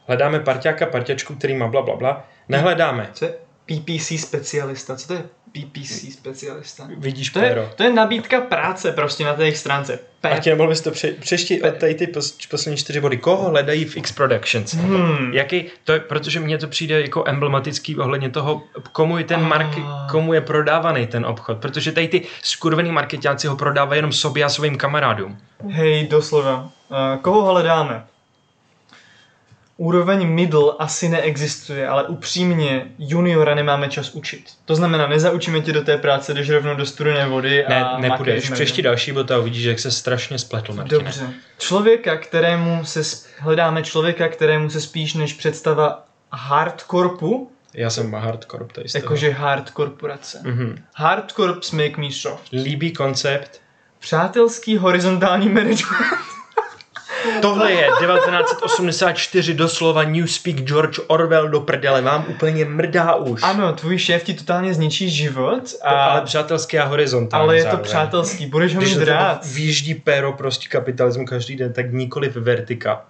Hledáme 0.06 0.40
parťáka, 0.40 0.86
parťačku, 0.86 1.34
který 1.34 1.54
má 1.54 1.68
bla, 1.68 1.82
bla, 1.82 1.96
bla. 1.96 2.28
Nehledáme. 2.48 3.10
Co 3.12 3.24
je 3.24 3.34
PPC 3.66 4.18
specialista? 4.20 4.96
Co 4.96 5.08
to 5.08 5.14
je 5.14 5.24
PPC 5.52 6.12
specialista? 6.12 6.88
Vidíš, 6.98 7.30
To 7.30 7.38
je, 7.38 7.48
Péro. 7.48 7.70
to 7.76 7.82
je 7.82 7.92
nabídka 7.92 8.40
práce 8.40 8.92
prostě 8.92 9.24
na 9.24 9.34
té 9.34 9.42
jejich 9.42 9.58
stránce. 9.58 9.98
P- 10.20 10.30
A 10.30 10.38
tě 10.38 10.54
mohl 10.54 10.68
bys 10.68 10.80
to 10.80 10.90
pře- 10.90 11.12
přešti 11.12 11.62
od 11.62 11.74
tady 11.76 11.94
ty 11.94 12.06
pos, 12.06 12.38
poslední 12.50 12.76
čtyři 12.76 13.00
body. 13.00 13.16
Koho 13.16 13.50
hledají 13.50 13.84
v 13.84 13.96
X 13.96 14.12
Productions? 14.12 14.74
Hmm. 14.74 15.34
Jaký, 15.34 15.64
to 15.84 15.92
je, 15.92 16.00
protože 16.00 16.40
mně 16.40 16.58
to 16.58 16.68
přijde 16.68 17.00
jako 17.00 17.24
emblematický 17.26 17.96
ohledně 17.96 18.30
toho, 18.30 18.62
komu 18.92 19.18
je 19.18 19.24
ten 19.24 19.42
mark, 19.48 19.68
Ah. 19.78 20.10
komu 20.10 20.32
je 20.32 20.40
prodávaný 20.40 21.06
ten 21.06 21.26
obchod. 21.26 21.58
Protože 21.58 21.92
tady 21.92 22.08
ty 22.08 22.22
skurvený 22.42 22.92
marketáci 22.92 23.46
ho 23.46 23.56
prodávají 23.56 23.98
jenom 23.98 24.12
sobě 24.12 24.44
a 24.44 24.48
svým 24.48 24.76
kamarádům. 24.76 25.38
Hej, 25.70 26.06
doslova. 26.06 26.70
Uh, 26.90 27.22
koho 27.22 27.42
hledáme? 27.52 28.04
Úroveň 29.76 30.26
middle 30.28 30.72
asi 30.78 31.08
neexistuje, 31.08 31.88
ale 31.88 32.04
upřímně 32.08 32.86
juniora 32.98 33.54
nemáme 33.54 33.88
čas 33.88 34.10
učit. 34.10 34.44
To 34.64 34.74
znamená, 34.76 35.06
nezaučíme 35.06 35.60
tě 35.60 35.72
do 35.72 35.82
té 35.82 35.98
práce, 35.98 36.34
jdeš 36.34 36.50
rovnou 36.50 36.74
do 36.74 36.86
studené 36.86 37.26
vody 37.26 37.64
a 37.66 37.98
Ne, 37.98 38.08
nepůjdeš. 38.08 38.50
Přešti 38.50 38.82
něm. 38.82 38.84
další 38.84 39.12
bod 39.12 39.30
a 39.30 39.38
uvidíš, 39.38 39.64
jak 39.64 39.78
se 39.78 39.90
strašně 39.90 40.38
spletl, 40.38 40.72
Martine. 40.74 40.98
Dobře. 40.98 41.30
Člověka, 41.58 42.16
kterému 42.16 42.84
se 42.84 43.00
sp- 43.00 43.26
hledáme 43.38 43.82
člověka, 43.82 44.28
kterému 44.28 44.70
se 44.70 44.80
spíš 44.80 45.14
než 45.14 45.32
představa 45.32 46.04
hardcorpu, 46.32 47.50
Já 47.74 47.90
jsem 47.90 48.12
hardcore 48.12 48.64
tady 48.74 48.88
jakože 48.94 49.30
hard 49.30 49.70
korporace. 49.70 50.40
Mhm. 50.42 50.78
Hard 50.94 51.32
corps 51.32 51.70
make 51.72 51.96
me 51.96 52.10
soft. 52.12 52.52
Líbí 52.52 52.92
koncept. 52.92 53.60
Přátelský 53.98 54.76
horizontální 54.76 55.48
management. 55.48 56.24
Tohle 57.42 57.72
je 57.72 57.88
1984 58.00 59.54
doslova 59.54 60.04
Newspeak 60.04 60.56
George 60.56 60.98
Orwell 61.06 61.48
do 61.48 61.60
prdele. 61.60 62.02
Vám 62.02 62.24
úplně 62.28 62.64
mrdá 62.64 63.14
už. 63.14 63.40
Ano, 63.42 63.72
tvůj 63.72 63.98
šéf 63.98 64.22
ti 64.22 64.34
totálně 64.34 64.74
zničí 64.74 65.10
život, 65.10 65.60
a, 65.82 65.90
To, 65.90 65.96
ale 66.10 66.20
přátelské 66.20 66.78
a 66.80 66.84
horizontální 66.84 67.42
ale 67.44 67.56
je 67.56 67.62
to 67.62 67.64
zároveň. 67.64 67.84
přátelský, 67.84 68.46
budeš 68.46 68.74
ho 68.74 68.80
Když 68.80 68.96
mít 68.96 69.04
rád. 69.04 69.46
výjíždí 69.46 69.94
péro 69.94 70.32
prostě 70.32 70.68
kapitalismu 70.68 71.26
každý 71.26 71.56
den, 71.56 71.72
tak 71.72 71.92
nikoliv 71.92 72.36
vertika. 72.36 73.04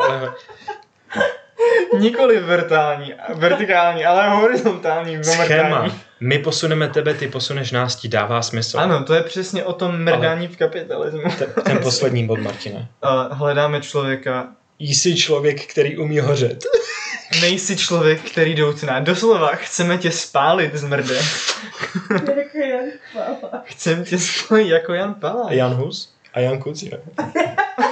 ale 0.00 0.32
Nikoli 1.98 2.40
vertální, 2.40 3.14
vertikální, 3.34 4.04
ale 4.04 4.28
horizontální, 4.28 5.24
schéma. 5.24 5.44
vertikální. 5.48 5.92
My 6.22 6.38
posuneme 6.38 6.88
tebe, 6.88 7.14
ty 7.14 7.28
posuneš 7.28 7.72
nás, 7.72 7.96
ti 7.96 8.08
dává 8.08 8.42
smysl. 8.42 8.78
Ano, 8.78 9.04
to 9.04 9.14
je 9.14 9.22
přesně 9.22 9.64
o 9.64 9.72
tom 9.72 9.98
mrdání 9.98 10.48
v 10.48 10.56
kapitalismu. 10.56 11.22
Ten, 11.38 11.48
ten 11.64 11.78
poslední 11.78 12.26
bod, 12.26 12.38
Martine. 12.38 12.88
A 13.02 13.34
hledáme 13.34 13.80
člověka, 13.80 14.48
Jsi 14.78 15.16
člověk, 15.16 15.66
který 15.66 15.98
umí 15.98 16.18
hořet. 16.18 16.64
nejsi 17.40 17.76
člověk, 17.76 18.30
který 18.30 18.54
doutná. 18.54 19.00
Doslova, 19.00 19.54
chceme 19.54 19.98
tě 19.98 20.10
spálit, 20.10 20.74
zmrde. 20.74 21.18
Jako 22.36 22.58
Jan 22.58 22.84
Pala. 23.12 23.62
Chceme 23.64 24.04
tě 24.04 24.18
spálit 24.18 24.68
jako 24.68 24.94
Jan 24.94 25.14
Palach. 25.14 25.50
A 25.50 25.52
Jan 25.52 25.74
Hus? 25.74 26.14
A 26.34 26.40
Jan 26.40 26.58
Kuc, 26.58 26.82
jo. 26.82 26.98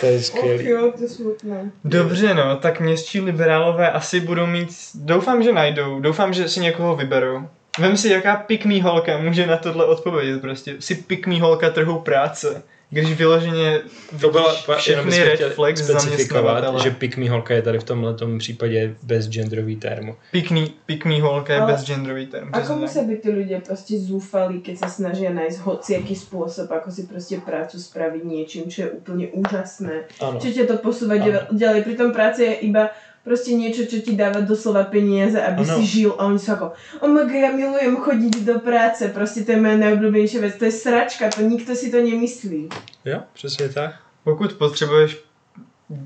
To 0.00 0.06
je 0.06 0.22
skvělý. 0.22 0.68
jo, 0.68 0.92
to 0.96 1.02
je 1.02 1.08
smutné. 1.08 1.70
Dobře 1.84 2.34
no, 2.34 2.56
tak 2.56 2.80
městští 2.80 3.20
liberálové 3.20 3.92
asi 3.92 4.20
budou 4.20 4.46
mít, 4.46 4.68
doufám, 4.94 5.42
že 5.42 5.52
najdou, 5.52 6.00
doufám, 6.00 6.32
že 6.32 6.48
si 6.48 6.60
někoho 6.60 6.96
vyberou. 6.96 7.48
Vem 7.80 7.96
si, 7.96 8.08
jaká 8.08 8.36
pikmý 8.36 8.80
holka 8.80 9.18
může 9.18 9.46
na 9.46 9.56
tohle 9.56 9.84
odpovědět 9.84 10.40
prostě. 10.40 10.76
Si 10.78 10.94
pikmý 10.94 11.40
holka 11.40 11.70
trhu 11.70 11.98
práce. 11.98 12.62
Když 12.90 13.12
vyloženě 13.12 13.80
To 14.20 14.30
byla 14.30 14.54
všechny 14.76 15.18
red 15.24 15.54
flags 15.54 15.80
specifikovat, 15.84 16.62
zaměstnavatele. 16.62 16.80
že 16.82 16.90
pick 16.90 17.16
me 17.16 17.30
holka 17.30 17.54
je 17.54 17.62
tady 17.62 17.78
v 17.78 17.84
tomhle 17.84 18.14
případě 18.38 18.94
bez 19.02 19.28
genderový 19.28 19.76
termu. 19.76 20.16
Pikný, 20.30 20.74
pikmý 20.86 21.20
holka 21.20 21.52
je 21.54 21.60
Ale- 21.60 21.72
bez 21.72 21.84
genderový 21.84 22.26
term. 22.26 22.50
Ako 22.52 22.76
musia 22.76 23.02
tak. 23.02 23.10
byť 23.10 23.18
tí 23.22 23.30
ľudia 23.34 23.58
proste 23.66 23.98
zúfali, 23.98 24.62
keď 24.62 24.76
sa 24.78 24.88
snažia 24.88 25.34
nájsť 25.34 25.58
hociaký 25.66 26.14
spôsob, 26.14 26.70
ako 26.70 26.90
si 26.94 27.02
proste 27.10 27.42
prácu 27.42 27.82
spraviť 27.82 28.22
niečím, 28.22 28.70
čo 28.70 28.86
je 28.86 28.88
úplne 28.94 29.26
úžasné. 29.34 30.06
Ano. 30.22 30.38
Čo 30.38 30.54
ťa 30.54 30.64
to 30.70 30.76
posúva 30.78 31.18
ďalej. 31.50 31.82
Pritom 31.82 32.14
práca 32.14 32.46
je 32.46 32.62
iba 32.62 32.94
proste 33.24 33.56
niečo, 33.56 33.88
čo 33.88 34.04
ti 34.04 34.12
dáva 34.12 34.44
doslova 34.44 34.84
peniaze, 34.84 35.40
aby 35.40 35.64
Áno. 35.64 35.74
si 35.80 35.82
žil. 35.88 36.12
A 36.20 36.28
oni 36.28 36.38
sú 36.38 36.52
ako, 36.52 36.76
oh 37.00 37.08
my 37.08 37.24
God, 37.24 37.40
ja 37.40 37.50
milujem 37.56 37.96
chodiť 37.96 38.34
do 38.44 38.60
práce, 38.60 39.08
proste 39.08 39.48
to 39.48 39.56
je 39.56 39.58
moja 39.64 39.80
najobľúbenejšia 39.80 40.40
vec. 40.44 40.54
To 40.60 40.68
je 40.68 40.74
sračka, 40.76 41.32
to 41.32 41.40
nikto 41.42 41.72
si 41.72 41.88
to 41.88 41.98
nemyslí. 42.04 42.68
Jo, 43.04 43.24
přesně 43.32 43.68
tak. 43.68 43.96
Pokud 44.24 44.52
potřebuješ 44.52 45.24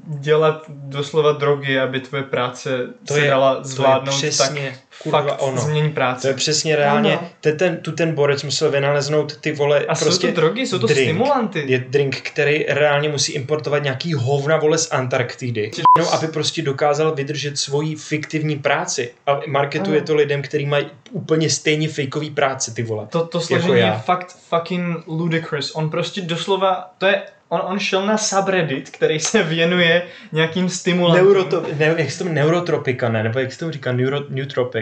dělat 0.06 0.64
doslova 0.68 1.32
drogy, 1.32 1.78
aby 1.78 2.00
tvoje 2.00 2.22
práce 2.22 2.86
To 3.06 3.14
se 3.14 3.20
je, 3.20 3.30
dala 3.30 3.54
to 3.54 3.60
je 3.60 3.64
zvládnout, 3.64 4.20
tak 4.20 4.30
přesně 4.30 4.78
kurva 5.02 5.22
fakt 5.22 5.42
ono. 5.42 5.60
změní 5.60 5.88
To 5.88 5.94
práci. 5.94 6.26
je 6.26 6.34
přesně 6.34 6.76
reálně, 6.76 7.18
Ano. 7.18 7.28
ten, 7.40 7.56
ten, 7.56 7.76
tu 7.76 7.92
ten 7.92 8.14
borec 8.14 8.42
musel 8.42 8.70
vynaleznout 8.70 9.36
ty 9.36 9.52
vole, 9.52 9.84
A 9.88 9.94
jsou 9.94 10.04
prostě 10.04 10.28
to 10.32 10.40
drogy, 10.40 10.66
jsou 10.66 10.78
to 10.78 10.86
drink. 10.86 11.08
stimulanty. 11.08 11.64
Je 11.66 11.78
drink, 11.88 12.20
který 12.20 12.64
reálně 12.68 13.08
musí 13.08 13.32
importovat 13.32 13.82
nějaký 13.82 14.14
hovna 14.14 14.56
vole 14.56 14.78
z 14.78 14.90
Antarktidy, 14.92 15.70
no, 15.98 16.14
aby 16.14 16.28
prostě 16.28 16.62
dokázal 16.62 17.14
vydržet 17.14 17.58
svoji 17.58 17.96
fiktivní 17.96 18.56
práci. 18.56 19.10
A 19.26 19.40
marketuje 19.46 19.98
Ano. 19.98 20.06
to 20.06 20.14
lidem, 20.14 20.42
kteří 20.42 20.66
mají 20.66 20.86
úplně 21.10 21.50
stejně 21.50 21.88
fejkový 21.88 22.30
práci, 22.30 22.74
ty 22.74 22.82
vole. 22.82 23.06
To, 23.10 23.26
to 23.26 23.38
Jako 23.38 23.46
složení 23.46 23.72
je 23.74 23.78
já. 23.80 23.98
fakt 23.98 24.36
fucking 24.48 24.96
ludicrous. 25.06 25.74
On 25.74 25.90
prostě 25.90 26.20
doslova, 26.20 26.90
to 26.98 27.06
je, 27.06 27.22
on, 27.48 27.60
on 27.64 27.78
šel 27.78 28.06
na 28.06 28.18
subreddit, 28.18 28.90
který 28.90 29.20
se 29.20 29.42
věnuje 29.42 30.02
nějakým 30.32 30.68
stimulantům. 30.68 31.24
Neuroto, 31.26 31.62
ne, 31.78 31.94
jak 31.98 32.10
se 32.10 32.24
to 32.24 32.30
neurotropika, 32.30 33.08
ne? 33.08 33.22
Nebo 33.22 33.38
jak 33.38 33.52
se 33.52 33.58
to 33.58 33.72
říká? 33.72 33.92
Neuro, 33.92 34.20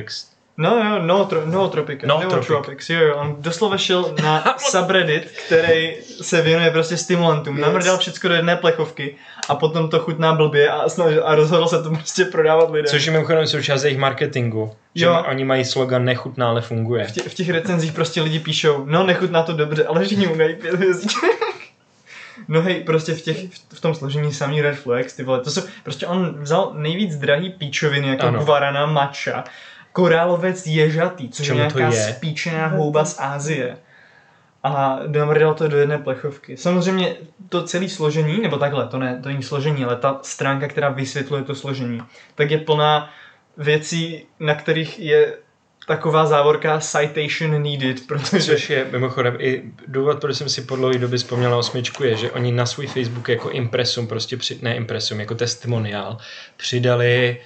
nootropics. 0.07 0.37
No 0.59 0.71
jo, 0.85 1.03
nootro, 1.03 1.43
nootropika, 1.47 2.07
Nootropic. 2.07 2.49
nootropics, 2.49 2.91
jo 2.91 3.01
jo, 3.01 3.17
on 3.17 3.37
doslova 3.39 3.79
šel 3.79 4.15
na 4.23 4.55
subreddit, 4.71 5.25
který 5.47 5.95
se 6.23 6.43
věnuje 6.43 6.71
prostě 6.71 6.97
stimulantům, 6.97 7.57
Yes. 7.57 7.67
namrdal 7.67 7.99
všechno 7.99 8.29
do 8.29 8.35
jedné 8.35 8.57
plechovky 8.57 9.17
a 9.49 9.55
potom 9.55 9.89
to 9.89 9.99
chutná 9.99 10.33
blbě 10.35 10.69
a, 10.71 10.89
snažil, 10.89 11.23
a 11.27 11.35
rozhodl 11.35 11.67
se 11.67 11.83
to 11.83 11.91
prostě 11.91 12.25
prodávat 12.25 12.71
lidem. 12.71 12.87
Což 12.91 13.07
je 13.07 13.13
mimochodem 13.13 13.47
součást 13.47 13.85
jejich 13.85 13.99
marketingu. 13.99 14.73
Že 14.95 15.05
Jo. 15.05 15.25
oni 15.31 15.45
mají 15.45 15.65
slogan 15.65 16.05
nechutná, 16.05 16.49
ale 16.49 16.61
funguje. 16.61 17.05
v, 17.05 17.13
tě, 17.13 17.21
v 17.23 17.35
těch 17.35 17.51
recenzích 17.51 17.93
prostě 17.93 18.23
lidi 18.23 18.39
píšou, 18.39 18.85
no 18.87 19.07
nechutná 19.07 19.43
to 19.43 19.53
dobře, 19.53 19.85
ale 19.87 20.05
všichni 20.05 20.27
mu 20.27 20.37
dají 20.37 20.55
pět 20.57 20.75
hvězdiček. 20.75 21.21
No 22.49 22.63
hej, 22.63 22.75
prostě 22.81 23.15
v, 23.15 23.21
těch, 23.21 23.37
v 23.75 23.81
tom 23.81 23.95
složení 23.95 24.33
samý 24.35 24.63
Red 24.63 24.77
Flags, 24.79 25.13
ty 25.17 25.23
vole, 25.23 25.41
to 25.41 25.51
jsou, 25.51 25.61
prostě 25.83 26.07
on 26.07 26.37
vzal 26.43 26.73
nejvíc 26.75 27.17
drahý 27.17 27.51
píčoviny, 27.51 28.09
jako 28.09 28.27
Ano. 28.27 28.45
guarana 28.45 28.87
matcha, 28.87 29.45
korálovec 29.97 30.67
ježatý, 30.67 31.29
což 31.29 31.47
je 31.47 31.55
Čemu 31.55 31.71
to 31.71 31.79
nějaká 31.79 31.97
je? 31.97 32.03
spíčená 32.03 32.67
houba 32.67 33.05
z 33.05 33.17
Ázie. 33.19 33.77
A 34.63 34.99
namrdal 35.07 35.55
to 35.55 35.69
do 35.69 35.79
jedné 35.79 35.99
plechovky. 35.99 36.57
Samozřejmě 36.57 37.17
to 37.49 37.65
celé 37.65 37.89
složení, 37.89 38.41
nebo 38.41 38.59
takhle, 38.59 38.89
to, 38.89 38.99
ne, 38.99 39.21
to 39.23 39.29
není 39.29 39.43
složení, 39.43 39.85
ale 39.85 39.97
ta 39.97 40.19
stránka, 40.23 40.69
která 40.69 40.89
vysvětluje 40.89 41.43
to 41.43 41.55
složení, 41.55 42.03
tak 42.35 42.51
je 42.51 42.59
plná 42.59 43.11
věcí, 43.57 44.27
na 44.41 44.55
kterých 44.55 44.99
je 44.99 45.35
taková 45.87 46.27
závorka 46.27 46.81
citation 46.81 47.63
needed, 47.63 48.07
protože 48.07 48.41
Což 48.41 48.71
je 48.71 48.87
mimochodem 48.93 49.37
i 49.39 49.63
důvod, 49.87 50.21
proč 50.21 50.37
jsem 50.37 50.49
si 50.49 50.63
po 50.63 50.77
dlouhé 50.77 50.99
době 50.99 51.19
vzpomněl 51.19 51.51
na 51.51 51.57
osmičku, 51.57 52.05
je, 52.05 52.17
že 52.17 52.31
oni 52.31 52.53
na 52.53 52.67
svůj 52.67 52.87
Facebook 52.87 53.29
jako 53.29 53.51
impresum, 53.51 54.07
prostě 54.07 54.37
při, 54.37 54.59
ne 54.63 54.77
impresum, 54.77 55.21
jako 55.21 55.35
testimoniál, 55.35 56.17
přidali 56.57 57.41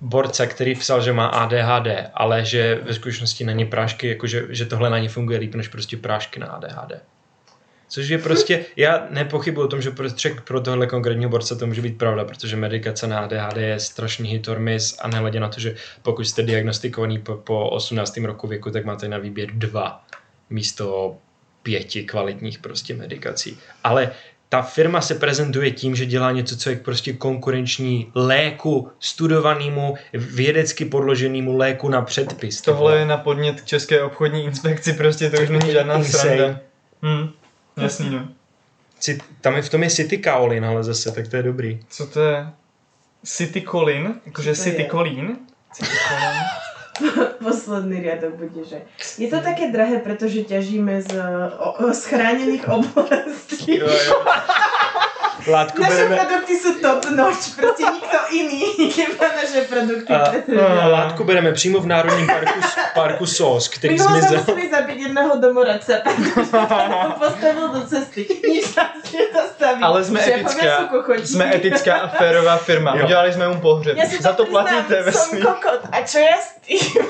borce, 0.00 0.46
který 0.46 0.74
psal, 0.74 1.00
že 1.00 1.12
má 1.12 1.26
ADHD, 1.26 2.10
ale 2.14 2.44
že 2.44 2.80
ve 2.82 2.94
skutečnosti 2.94 3.44
není 3.44 3.64
prášky, 3.64 4.08
jakože, 4.08 4.46
že 4.48 4.64
tohle 4.64 4.90
na 4.90 4.98
ně 4.98 5.08
funguje 5.08 5.38
líp 5.38 5.54
než 5.54 5.68
prostě 5.68 5.96
prášky 5.96 6.40
na 6.40 6.46
ADHD. 6.46 6.92
Což 7.88 8.08
je 8.08 8.18
prostě, 8.18 8.64
já 8.76 9.06
nepochybuji 9.10 9.64
o 9.64 9.68
tom, 9.68 9.82
že 9.82 9.90
pro, 9.90 10.10
třeba 10.10 10.40
pro 10.44 10.60
tohle 10.60 10.86
konkrétního 10.86 11.30
borce 11.30 11.56
to 11.56 11.66
může 11.66 11.82
být 11.82 11.98
pravda, 11.98 12.24
protože 12.24 12.56
medikace 12.56 13.06
na 13.06 13.18
ADHD 13.18 13.56
je 13.56 13.80
strašný 13.80 14.28
hit 14.28 14.48
or 14.48 14.58
miss 14.58 14.98
a 15.00 15.08
nehledě 15.08 15.40
na 15.40 15.48
to, 15.48 15.60
že 15.60 15.74
pokud 16.02 16.24
jste 16.24 16.42
diagnostikovaný 16.42 17.18
po, 17.18 17.34
po 17.34 17.70
18. 17.70 18.16
roku 18.16 18.46
věku, 18.46 18.70
tak 18.70 18.84
máte 18.84 19.08
na 19.08 19.18
výběr 19.18 19.50
dva 19.52 20.04
místo 20.50 21.16
pěti 21.62 22.04
kvalitních 22.04 22.58
prostě 22.58 22.94
medikací. 22.94 23.58
Ale 23.84 24.10
ta 24.54 24.62
firma 24.62 25.00
se 25.00 25.14
prezentuje 25.14 25.70
tím, 25.70 25.96
že 25.96 26.06
dělá 26.06 26.32
něco, 26.32 26.56
co 26.56 26.70
je 26.70 26.76
prostě 26.76 27.12
konkurenční 27.12 28.10
léku, 28.14 28.90
studovanému, 29.00 29.94
vědecky 30.12 30.84
podloženému 30.84 31.56
léku 31.56 31.88
na 31.88 32.02
předpis. 32.02 32.60
tohle 32.60 32.98
je 32.98 33.04
na 33.06 33.16
podnět 33.16 33.60
k 33.60 33.64
České 33.64 34.02
obchodní 34.02 34.44
inspekci, 34.44 34.92
prostě 34.92 35.30
to 35.30 35.42
už 35.42 35.48
není 35.48 35.72
žádná 35.72 35.94
Insane. 35.94 36.36
sranda. 36.36 36.60
Hm, 37.02 37.30
jasný 37.76 38.10
no. 38.10 38.28
Ci- 39.00 39.20
Tam 39.40 39.56
je 39.56 39.62
v 39.62 39.68
tom 39.70 39.82
je 39.82 39.90
City 39.90 40.18
Kaolin, 40.18 40.64
ale 40.64 40.84
zase, 40.84 41.12
tak 41.12 41.28
to 41.28 41.36
je 41.36 41.42
dobrý. 41.42 41.80
Co 41.88 42.06
to 42.06 42.20
je? 42.20 42.46
City 43.24 43.62
Colin? 43.62 44.14
Jakože 44.26 44.54
City? 44.54 44.86
Colin? 44.90 45.36
City 45.72 45.96
Colin. 46.08 46.36
Posledný 47.42 48.00
riadok 48.00 48.34
bude, 48.34 48.64
že 48.64 48.82
je 49.18 49.28
to 49.28 49.40
také 49.40 49.70
drahé, 49.70 49.98
protože 49.98 50.42
ťažíme 50.42 51.02
z, 51.02 51.08
o, 51.58 51.92
chráněných 51.92 52.68
oblastí. 52.68 53.78
Jo, 53.78 53.88
jo. 53.88 54.24
Látku 55.46 55.82
Naše 55.82 55.92
bereme, 55.92 56.16
produkty 56.16 56.54
sú 56.56 56.70
top 56.80 57.04
notch, 57.10 57.56
prostě 57.56 57.82
nikto 57.92 58.18
iný 58.32 58.64
nemá 58.96 59.28
naše 59.36 59.60
produkty. 59.68 60.12
a, 60.12 60.64
a 60.82 60.88
látku 60.88 61.24
bereme 61.24 61.52
přímo 61.52 61.80
v 61.80 61.86
Národním 61.86 62.26
parku, 62.26 62.60
parku 62.94 63.26
SOS, 63.26 63.68
který 63.68 63.94
Minule 63.94 64.08
sme 64.08 64.20
zmizel. 64.28 64.38
museli 64.40 64.70
zabiť 64.70 64.98
jedného 64.98 65.32
domoradca, 65.36 65.92
pretože 66.00 66.40
ho 67.04 67.10
postavil 67.18 67.68
do 67.68 67.80
cesty. 67.86 68.26
Nič 68.48 68.74
nás 68.76 69.12
nezastaví. 69.12 69.82
Ale 69.82 70.04
jsme 70.04 70.20
etická, 70.32 70.88
jsme 71.24 71.54
etická 71.56 71.94
a 71.94 72.08
férová 72.08 72.56
firma. 72.56 72.96
Jo. 72.96 73.04
Udělali 73.04 73.32
jsme 73.32 73.48
mu 73.48 73.60
pohřeb. 73.60 73.98
Si 74.08 74.22
Za 74.22 74.32
to 74.32 74.46
platíte 74.46 75.02
ve 75.02 75.12
som 75.12 75.28
svým. 75.28 75.42
kokot. 75.44 75.80
A 75.92 76.00
čo 76.08 76.18
ja 76.24 76.36
s 76.40 76.56
tým? 76.64 77.04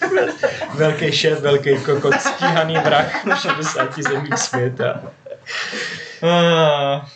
Velký 0.74 1.12
šéf, 1.12 1.40
velký 1.40 1.76
kokot, 1.84 2.14
stíhaný 2.20 2.74
vrah 2.80 3.24
v 3.24 3.36
60 3.36 3.98
zemích 3.98 4.38
světa. 4.38 5.00
Ah, 6.22 7.08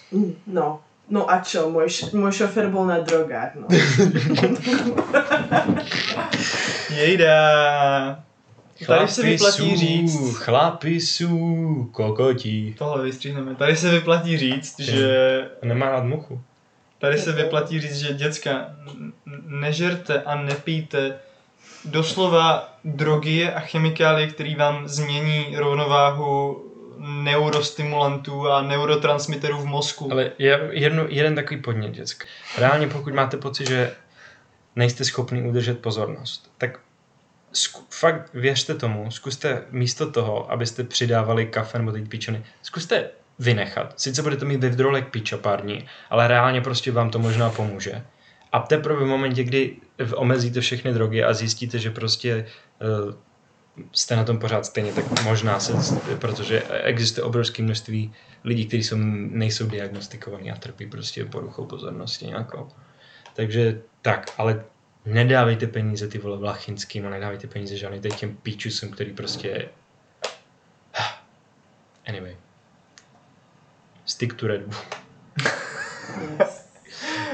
No. 0.47 0.81
No 1.11 1.29
a 1.31 1.39
čo, 1.45 1.69
môj, 1.69 1.85
š- 1.93 2.17
môj 2.17 2.33
šofér 2.33 2.73
bol 2.73 2.89
na 2.89 2.97
drogách, 3.05 3.61
no. 3.61 3.69
Jejda. 6.97 8.25
Tady 8.87 9.09
se 9.09 9.23
vyplatí 9.23 9.77
říct, 9.77 10.37
Chlapi 10.37 11.01
jsou 11.01 11.89
kokotí. 11.93 12.75
tohle 12.79 13.05
vystříhneme, 13.05 13.55
tady 13.55 13.77
se 13.77 13.91
vyplatí 13.91 14.39
říct, 14.39 14.81
že 14.81 15.41
Nemá 15.63 15.89
rád 15.91 16.05
muchu. 16.05 16.41
Tady 16.99 17.19
se 17.19 17.33
vyplatí 17.33 17.81
říct, 17.81 17.97
že 17.97 18.15
děcka, 18.15 18.67
nežerte 19.47 20.23
a 20.23 20.35
nepijte 20.37 21.17
doslova 21.85 22.75
drogy 22.85 23.53
a 23.53 23.61
chemikálie, 23.61 24.27
které 24.27 24.55
vám 24.57 24.89
změní 24.89 25.47
rovnováhu 25.57 26.65
neurostimulantů 26.99 28.49
a 28.49 28.63
neurotransmiterů 28.63 29.59
v 29.59 29.65
mozku. 29.65 30.13
Ale 30.13 30.31
je 30.39 30.69
jedno, 30.71 31.05
jeden 31.09 31.35
takový 31.35 31.63
podnět, 31.63 31.91
děcka. 31.91 32.27
Reálně 32.59 32.87
pokud 32.87 33.15
máte 33.15 33.37
pocit, 33.37 33.69
že 33.69 33.95
nejste 34.77 35.05
schopni 35.05 35.43
udržet 35.43 35.79
pozornost, 35.79 36.53
tak 36.59 36.81
zku, 37.53 37.83
fakt 37.91 38.35
věřte 38.35 38.75
tomu, 38.75 39.11
zkuste 39.11 39.63
místo 39.71 40.11
toho, 40.11 40.53
abyste 40.53 40.85
přidávali 40.85 41.47
kafe 41.47 41.79
nebo 41.79 41.93
teď 41.93 42.09
píčony, 42.09 42.45
zkuste 42.63 43.11
vynechat. 43.39 44.01
Sice 44.01 44.23
budete 44.23 44.45
mít 44.45 44.61
withdrawal 44.61 45.03
píča 45.03 45.37
pár 45.37 45.63
dní, 45.63 45.87
ale 46.11 46.29
reálně 46.29 46.61
prostě 46.61 46.93
vám 46.93 47.11
to 47.11 47.19
možná 47.19 47.51
pomůže. 47.51 48.05
A 48.53 48.59
teprve 48.61 49.05
v 49.05 49.09
momentě, 49.09 49.45
kdy 49.45 49.77
omezíte 50.15 50.61
všechny 50.61 50.93
drogy 50.93 51.25
a 51.25 51.33
zjistíte, 51.33 51.79
že 51.79 51.91
prostě 51.91 52.47
uh, 53.07 53.15
jste 53.93 54.17
na 54.17 54.25
tom 54.25 54.39
pořád 54.39 54.67
stejně, 54.67 54.93
tak 54.93 55.23
možná 55.23 55.61
se, 55.61 55.73
protože 56.19 56.63
existuje 56.63 57.25
obrovské 57.25 57.63
množství 57.63 58.13
lidí, 58.45 58.67
kteří 58.67 58.83
jsou, 58.83 58.97
nejsou 58.99 59.67
diagnostikovaní 59.67 60.53
a 60.53 60.57
trpí 60.57 60.87
prostě 60.87 61.25
poruchou 61.25 61.65
pozornosti 61.65 62.27
nějakou. 62.27 62.69
Takže 63.35 63.81
tak, 64.03 64.31
ale 64.39 64.65
nedávejte 65.05 65.67
peníze 65.67 66.09
ty 66.09 66.19
vole 66.19 66.39
vlachinským 66.39 67.07
a 67.07 67.11
nedávejte 67.11 67.47
peníze 67.47 67.77
žádný 67.77 68.01
teď 68.01 68.17
těm 68.17 68.37
píčusům, 68.37 68.91
který 68.91 69.13
prostě... 69.13 69.69
Anyway. 72.07 72.37
Stick 74.05 74.35
to 74.35 74.47
Red 74.47 74.63
Bull. 74.63 74.81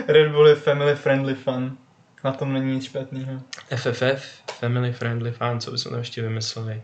Red 0.09 0.33
Bull 0.33 0.48
je 0.48 0.55
family 0.55 0.94
friendly 0.96 1.35
fun. 1.35 1.79
Na 2.24 2.33
tom 2.33 2.53
není 2.53 2.74
nic 2.74 2.85
špatného. 2.85 3.40
FFF, 3.76 4.42
Family 4.61 4.92
Friendly 4.92 5.33
Fan, 5.33 5.61
co 5.61 5.70
bychom 5.70 5.90
tam 5.90 5.99
ještě 5.99 6.23
vymysleli? 6.23 6.83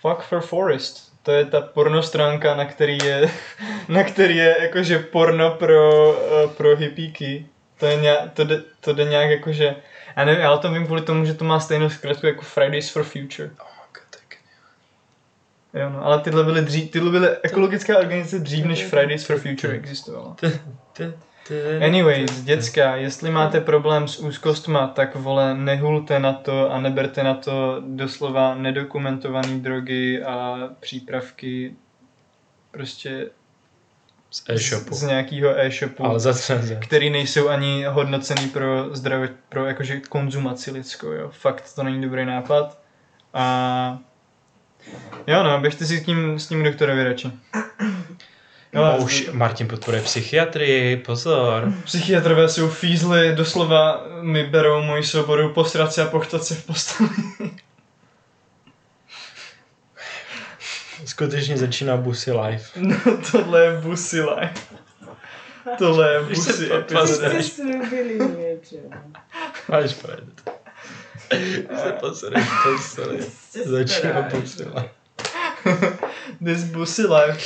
Fuck 0.00 0.22
for 0.22 0.40
Forest. 0.40 1.12
To 1.22 1.32
je 1.32 1.44
ta 1.44 1.60
porno 1.60 2.02
stránka, 2.02 2.56
na 2.56 2.64
který 2.64 2.98
je, 3.04 3.30
na 3.88 4.04
který 4.04 4.36
je 4.36 4.56
jakože 4.60 4.98
porno 4.98 5.50
pro, 5.50 6.14
eh, 6.44 6.48
pro 6.48 6.76
hippíky. 6.76 7.46
To, 7.78 7.86
je 7.86 7.96
nějak, 7.96 8.32
to, 8.32 8.44
jde, 8.44 8.62
to 8.80 8.92
jde 8.92 9.04
nějak 9.04 9.30
jakože, 9.30 9.76
já 10.16 10.24
nevím, 10.24 10.40
já 10.40 10.52
o 10.52 10.58
tom 10.58 10.74
vím 10.74 10.86
kvůli 10.86 11.02
tomu, 11.02 11.24
že 11.24 11.34
to 11.34 11.44
má 11.44 11.60
stejnou 11.60 11.90
zkratku 11.90 12.26
jako 12.26 12.42
Fridays 12.42 12.90
for 12.90 13.04
Future. 13.04 13.50
Oh 13.60 13.66
my 13.66 13.88
god. 13.92 14.02
Jo, 15.74 15.90
no, 15.90 16.04
ale 16.04 16.20
tyhle 16.20 16.44
byly, 16.44 16.62
dřív, 16.62 16.90
tyhle 16.90 17.10
byly 17.10 17.28
ekologická 17.42 17.98
organizace 17.98 18.38
dřív, 18.38 18.64
než 18.64 18.84
Fridays 18.90 19.24
for 19.24 19.38
Future 19.38 19.74
existovala. 19.74 20.36
Anyways, 21.86 22.42
děcka, 22.42 22.96
jestli 22.96 23.30
máte 23.30 23.60
problém 23.60 24.08
s 24.08 24.18
úzkostma, 24.18 24.86
tak 24.86 25.16
vole, 25.16 25.54
nehulte 25.54 26.18
na 26.18 26.32
to 26.32 26.72
a 26.72 26.80
neberte 26.80 27.22
na 27.22 27.34
to 27.34 27.82
doslova 27.86 28.54
nedokumentované 28.54 29.58
drogy 29.58 30.22
a 30.22 30.58
přípravky. 30.80 31.74
Prostě 32.70 33.30
Z 34.30 34.44
e-shopu. 34.48 34.94
z 34.94 35.02
nějakého 35.02 35.60
e-shopu, 35.60 36.04
Ale 36.04 36.18
který 36.78 37.10
nejsou 37.10 37.48
ani 37.48 37.84
hodnocený 37.84 38.48
pro 38.48 38.96
zdraví, 38.96 39.28
pro 39.48 39.66
jakože 39.66 40.00
konzumaci 40.00 40.70
lidskou, 40.70 41.10
jo. 41.10 41.30
Fakt 41.30 41.74
to 41.74 41.82
není 41.82 42.02
dobrý 42.02 42.24
nápad. 42.24 42.78
A 43.34 43.98
jo 45.26 45.42
no, 45.42 45.60
běžte 45.60 45.84
si 45.84 45.98
s 45.98 46.04
tím, 46.04 46.38
s 46.38 46.48
tím 46.48 46.64
doktorovi 46.64 47.04
radši. 47.04 47.32
Jo, 48.74 48.82
No, 48.84 48.98
už 49.04 49.28
Martin 49.32 49.68
podporuje 49.68 50.02
psychiatrii, 50.02 50.96
pozor. 50.96 51.72
Psychiatrové 51.84 52.48
jsou 52.48 52.68
fízly, 52.68 53.34
doslova 53.36 54.04
mi 54.20 54.44
berou 54.46 54.82
moji 54.82 55.02
svobodu 55.02 55.48
posrat 55.48 55.92
se 55.92 56.02
a 56.02 56.06
pochtat 56.06 56.44
se 56.44 56.54
v 56.54 56.66
posteli. 56.66 57.10
Skutečně 61.04 61.56
začíná 61.56 61.96
Busy 61.96 62.32
Life. 62.32 62.80
No 62.80 62.96
tohle 63.32 63.64
je 63.64 63.72
busy 63.80 64.20
life. 64.20 64.54
Tohle 65.78 66.12
je 66.12 66.24
Když 66.24 66.38
se 66.38 66.52
busy 66.52 66.68
to 66.68 66.74
epizoda. 66.74 67.00
Pozor. 67.00 67.42
Jste 67.42 67.42
slíbili 67.42 68.18
něco. 68.18 68.76
Máš 69.68 69.94
pravdu. 69.94 70.32
Když 71.28 71.54
se 71.82 71.92
posereš 72.00 72.44
v 72.44 72.62
posteli. 72.62 73.22
Jste 73.22 73.64
Začíná. 73.68 74.22
Busy 74.22 74.64
Life. 74.64 75.98
This 76.40 76.64
life. 76.98 77.38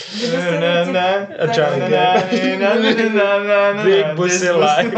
Na, 0.61 0.85
na, 0.85 1.07
A 1.39 1.47
Johnny 1.53 1.81
na, 1.81 1.89
Depp. 1.89 2.33
na, 2.61 2.75
na, 2.75 2.91
na, 2.93 3.39
na, 3.39 3.73
na, 3.73 3.83
Big 3.85 4.07
this 4.17 4.43
life. 4.43 4.93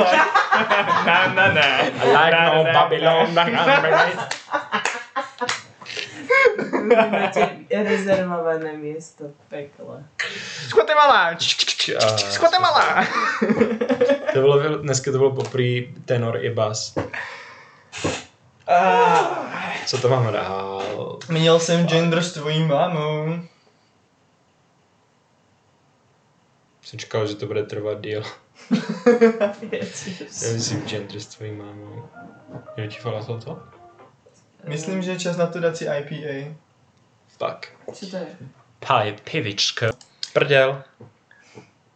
Na, 1.07 1.27
na, 1.35 1.53
na. 1.53 1.67
Like 2.13 2.37
no 2.55 2.65
Babylon. 2.73 3.35
Rezervované 7.71 8.73
místo 8.73 9.25
v 9.25 9.49
pekle. 9.49 10.05
Guatemala. 10.73 11.29
A- 11.29 11.37
Guatemala. 12.39 13.07
To 14.33 14.41
bylo, 14.41 14.59
dneska 14.79 15.13
to 15.13 15.19
bylo 15.19 15.31
poprý 15.31 15.95
tenor 16.05 16.39
i 16.45 16.51
bas. 16.51 16.95
Ah, 18.69 19.73
Co 19.87 19.99
to 19.99 20.09
mám 20.09 20.33
dál? 20.33 20.83
Měl 21.29 21.59
jsem 21.61 21.87
gender 21.87 22.23
s 22.23 22.33
tvojí 22.33 22.65
mámou. 22.65 23.39
Jsem 26.89 26.99
čekal, 26.99 27.27
že 27.27 27.35
to 27.35 27.47
bude 27.47 27.63
trvat 27.63 28.01
díl. 28.01 28.23
Já 30.43 30.53
myslím 30.53 30.87
gender 30.87 31.21
s 31.21 31.27
tvojí 31.27 31.53
mámou. 31.53 32.09
Je 32.77 32.89
ti 32.89 32.99
falafel 32.99 33.41
to? 33.41 33.63
Myslím, 34.65 35.03
že 35.03 35.11
je 35.11 35.19
čas 35.19 35.37
na 35.37 35.47
to 35.47 35.61
dát 35.61 35.77
si 35.77 35.85
IPA. 35.85 36.55
Tak. 37.39 37.69
Co 37.93 38.11
to 38.11 38.17
je? 38.17 38.27
Paj, 38.87 39.17
pivička. 39.31 39.91
Prdel. 40.33 40.83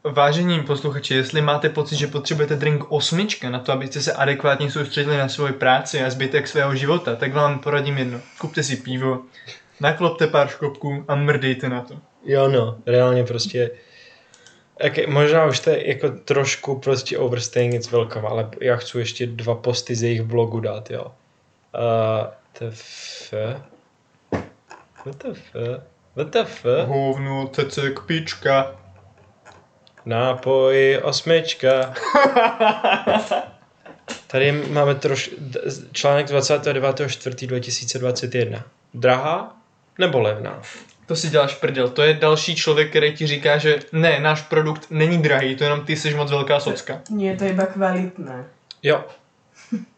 Vážení 0.05 0.63
posluchači, 0.63 1.15
jestli 1.15 1.43
máte 1.43 1.69
pocit, 1.69 1.97
že 1.97 2.07
potřebujete 2.07 2.57
drink 2.57 2.93
osmička 2.93 3.51
na 3.51 3.59
to, 3.59 3.73
abyste 3.73 4.01
se 4.01 4.13
adekvátně 4.13 4.71
soustředili 4.71 5.19
na 5.19 5.29
svoji 5.29 5.53
práci 5.53 6.05
a 6.05 6.11
zbytek 6.11 6.49
svého 6.49 6.75
života, 6.77 7.17
tak 7.17 7.35
vám 7.35 7.59
poradím 7.59 7.99
jedno. 7.99 8.21
Kupte 8.39 8.63
si 8.63 8.77
pivo, 8.77 9.23
naklopte 9.81 10.27
pár 10.27 10.49
škopků 10.49 11.05
a 11.09 11.15
mrdejte 11.15 11.69
na 11.69 11.81
to. 11.81 11.99
Jo 12.25 12.49
no, 12.49 12.79
reálně 12.87 13.25
prostě 13.25 13.71
jak, 14.83 15.09
možná 15.09 15.47
už 15.47 15.61
to 15.61 15.71
je 15.71 15.89
jako 15.89 16.09
trošku 16.09 16.79
prostě 16.79 17.19
overstaying 17.19 17.75
it's 17.75 17.91
welcome, 17.91 18.29
ale 18.29 18.51
já 18.61 18.77
chci 18.77 18.99
ještě 18.99 19.27
dva 19.27 19.55
posty 19.55 19.95
z 19.95 20.03
jejich 20.03 20.23
blogu 20.23 20.61
dát, 20.61 20.91
jo. 20.91 21.05
Uh, 21.05 21.11
TF... 22.53 23.35
WTF? 25.05 25.41
WTF? 26.17 26.67
Hovno, 26.87 27.49
cecek, 27.49 28.01
pička. 28.01 28.77
Nápoj 30.07 31.01
osmička. 31.03 31.95
Tady 34.27 34.53
máme 34.53 34.95
troš, 34.95 35.31
článek 35.93 36.27
29.4.2021. 36.27 38.63
Drahá 38.95 39.57
nebo 39.99 40.21
levná? 40.21 40.63
To 41.07 41.17
si 41.17 41.31
děláš 41.31 41.55
prdel. 41.55 41.89
To 41.89 42.03
je 42.03 42.15
další 42.15 42.57
člověk, 42.57 42.91
který 42.91 43.13
ti 43.13 43.27
říká, 43.27 43.59
že 43.59 43.79
ne, 43.93 44.21
náš 44.21 44.43
produkt 44.43 44.87
není 44.91 45.23
drahý, 45.23 45.57
to 45.57 45.65
jenom 45.65 45.81
ty 45.81 45.97
jsi 45.97 46.15
moc 46.15 46.31
velká 46.31 46.61
socka. 46.61 47.01
Nie, 47.11 47.37
to 47.37 47.45
je 47.45 47.51
iba 47.51 47.67
kvalitné. 47.67 48.45
Jo. 48.83 49.05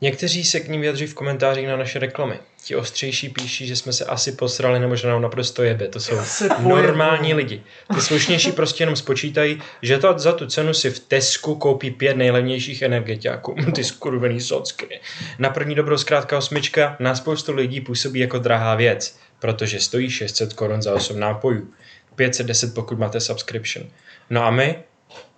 Někteří 0.00 0.44
se 0.44 0.60
k 0.60 0.68
ním 0.68 0.80
vyjadří 0.80 1.06
v 1.06 1.14
komentářích 1.14 1.66
na 1.66 1.76
naše 1.76 1.98
reklamy. 1.98 2.38
Ti 2.64 2.76
ostřejší 2.76 3.28
píší, 3.28 3.66
že 3.66 3.76
jsme 3.76 3.92
se 3.92 4.04
asi 4.04 4.32
posrali 4.32 4.80
nebo 4.80 4.96
že 4.96 5.08
nám 5.08 5.22
naprosto 5.22 5.62
jebe. 5.62 5.88
To 5.88 6.00
jsou 6.00 6.14
normální 6.60 7.34
lidi. 7.34 7.62
Ty 7.94 8.00
slušnější 8.00 8.52
prostě 8.52 8.82
jenom 8.82 8.96
spočítají, 8.96 9.62
že 9.82 9.98
to 9.98 10.18
za 10.18 10.32
tu 10.32 10.46
cenu 10.46 10.74
si 10.74 10.90
v 10.90 11.00
Tesku 11.00 11.54
koupí 11.54 11.90
pět 11.90 12.16
nejlevnějších 12.16 12.82
energetiáků. 12.82 13.56
Ty 13.74 13.84
skurvený 13.84 14.40
socky. 14.40 15.00
Na 15.38 15.50
první 15.50 15.74
dobrou 15.74 15.98
zkrátka 15.98 16.38
osmička 16.38 16.96
na 17.00 17.14
spoustu 17.14 17.52
lidí 17.52 17.80
působí 17.80 18.20
jako 18.20 18.38
drahá 18.38 18.74
věc, 18.74 19.18
protože 19.38 19.80
stojí 19.80 20.10
600 20.10 20.52
korun 20.52 20.82
za 20.82 20.94
8 20.94 21.20
nápojů. 21.20 21.72
510 22.14 22.74
pokud 22.74 22.98
máte 22.98 23.20
subscription. 23.20 23.86
No 24.30 24.44
a 24.44 24.50
my? 24.50 24.78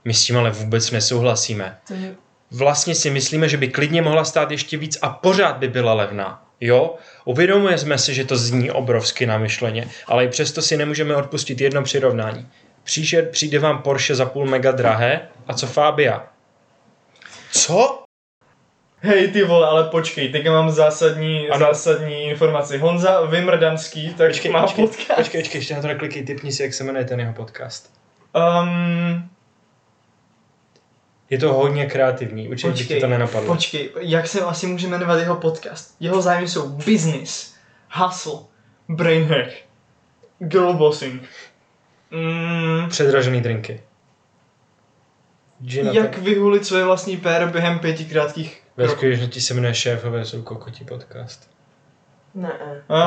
My 0.04 0.14
s 0.14 0.24
tím 0.24 0.36
ale 0.36 0.50
vůbec 0.50 0.90
nesouhlasíme 0.90 1.78
To 1.88 1.94
je... 1.94 2.14
vlastně 2.50 2.94
si 2.94 3.10
myslíme, 3.10 3.48
že 3.48 3.56
by 3.56 3.68
klidně 3.68 4.02
mohla 4.02 4.24
stát 4.24 4.50
ještě 4.50 4.76
víc 4.76 4.98
a 5.02 5.08
pořád 5.08 5.56
by 5.56 5.68
byla 5.68 5.94
levná. 5.94 6.44
Jo, 6.60 6.94
uvědomujeme 7.24 7.98
si, 7.98 8.14
že 8.14 8.24
to 8.24 8.36
zní 8.36 8.70
obrovsky 8.70 9.26
namyšleně, 9.26 9.88
ale 10.06 10.24
i 10.24 10.28
přesto 10.28 10.62
si 10.62 10.76
nemůžeme 10.76 11.16
odpustit 11.16 11.60
jedno 11.60 11.82
přirovnání. 11.82 12.48
Příště 12.84 13.22
přijde 13.22 13.58
vám 13.58 13.82
Porsche 13.82 14.14
za 14.14 14.26
půl 14.26 14.46
mega 14.46 14.72
drahé 14.72 15.28
a 15.46 15.54
co 15.54 15.66
Fabia? 15.66 16.26
Co? 17.52 18.04
Hej 19.00 19.28
ty 19.28 19.44
vole, 19.44 19.66
ale 19.68 19.84
počkej, 19.84 20.28
teďka 20.28 20.52
mám 20.52 20.70
zásadní, 20.70 21.48
Ano. 21.48 21.66
zásadní 21.66 22.22
informaci. 22.24 22.78
Honza 22.78 23.20
Vymrdanský, 23.20 24.14
tak 24.14 24.28
Počkej, 24.30 24.50
má 24.52 24.62
počkej, 24.62 24.86
podcast. 24.86 25.16
počkej, 25.16 25.40
počkej, 25.42 25.58
ještě 25.58 25.74
na 25.74 25.80
to 25.80 25.86
neklikej, 25.86 26.22
typni 26.22 26.52
si, 26.52 26.62
jak 26.62 26.74
se 26.74 26.84
jmenuje 26.84 27.04
ten 27.04 27.20
jeho 27.20 27.32
podcast. 27.32 27.94
Um, 28.62 29.28
Je 31.30 31.38
to 31.38 31.52
hodně 31.52 31.86
kreativní, 31.86 32.48
určitě 32.48 32.68
by 32.68 32.74
ti 32.76 32.84
počkej, 32.84 33.00
to 33.00 33.06
nenapadlo. 33.06 33.54
počkej, 33.54 33.90
jak 34.00 34.26
se 34.28 34.40
asi 34.40 34.66
může 34.66 34.86
jmenovat 34.88 35.18
jeho 35.18 35.36
podcast? 35.36 35.96
Jeho 36.00 36.22
zájmy 36.22 36.48
jsou 36.48 36.68
business, 36.68 37.54
hustle, 37.92 38.32
brain 38.88 39.24
hack, 39.24 39.50
girlbossing. 40.38 41.22
Mm, 42.10 42.88
Předražený 42.88 43.40
drinky. 43.40 43.80
Jak 45.92 46.18
vyhulit 46.18 46.66
své 46.66 46.84
vlastní 46.84 47.16
péro 47.16 47.46
během 47.46 47.78
pěti 47.78 48.04
krátkých 48.04 48.62
Ve 48.78 48.88
skutečnosti 48.88 49.40
se 49.40 49.54
jmenuje 49.54 49.74
Šéfové 49.74 50.24
jsou 50.24 50.42
kokotí 50.42 50.84
podcast. 50.84 51.50
Ne. 52.34 52.52
A, 52.88 53.02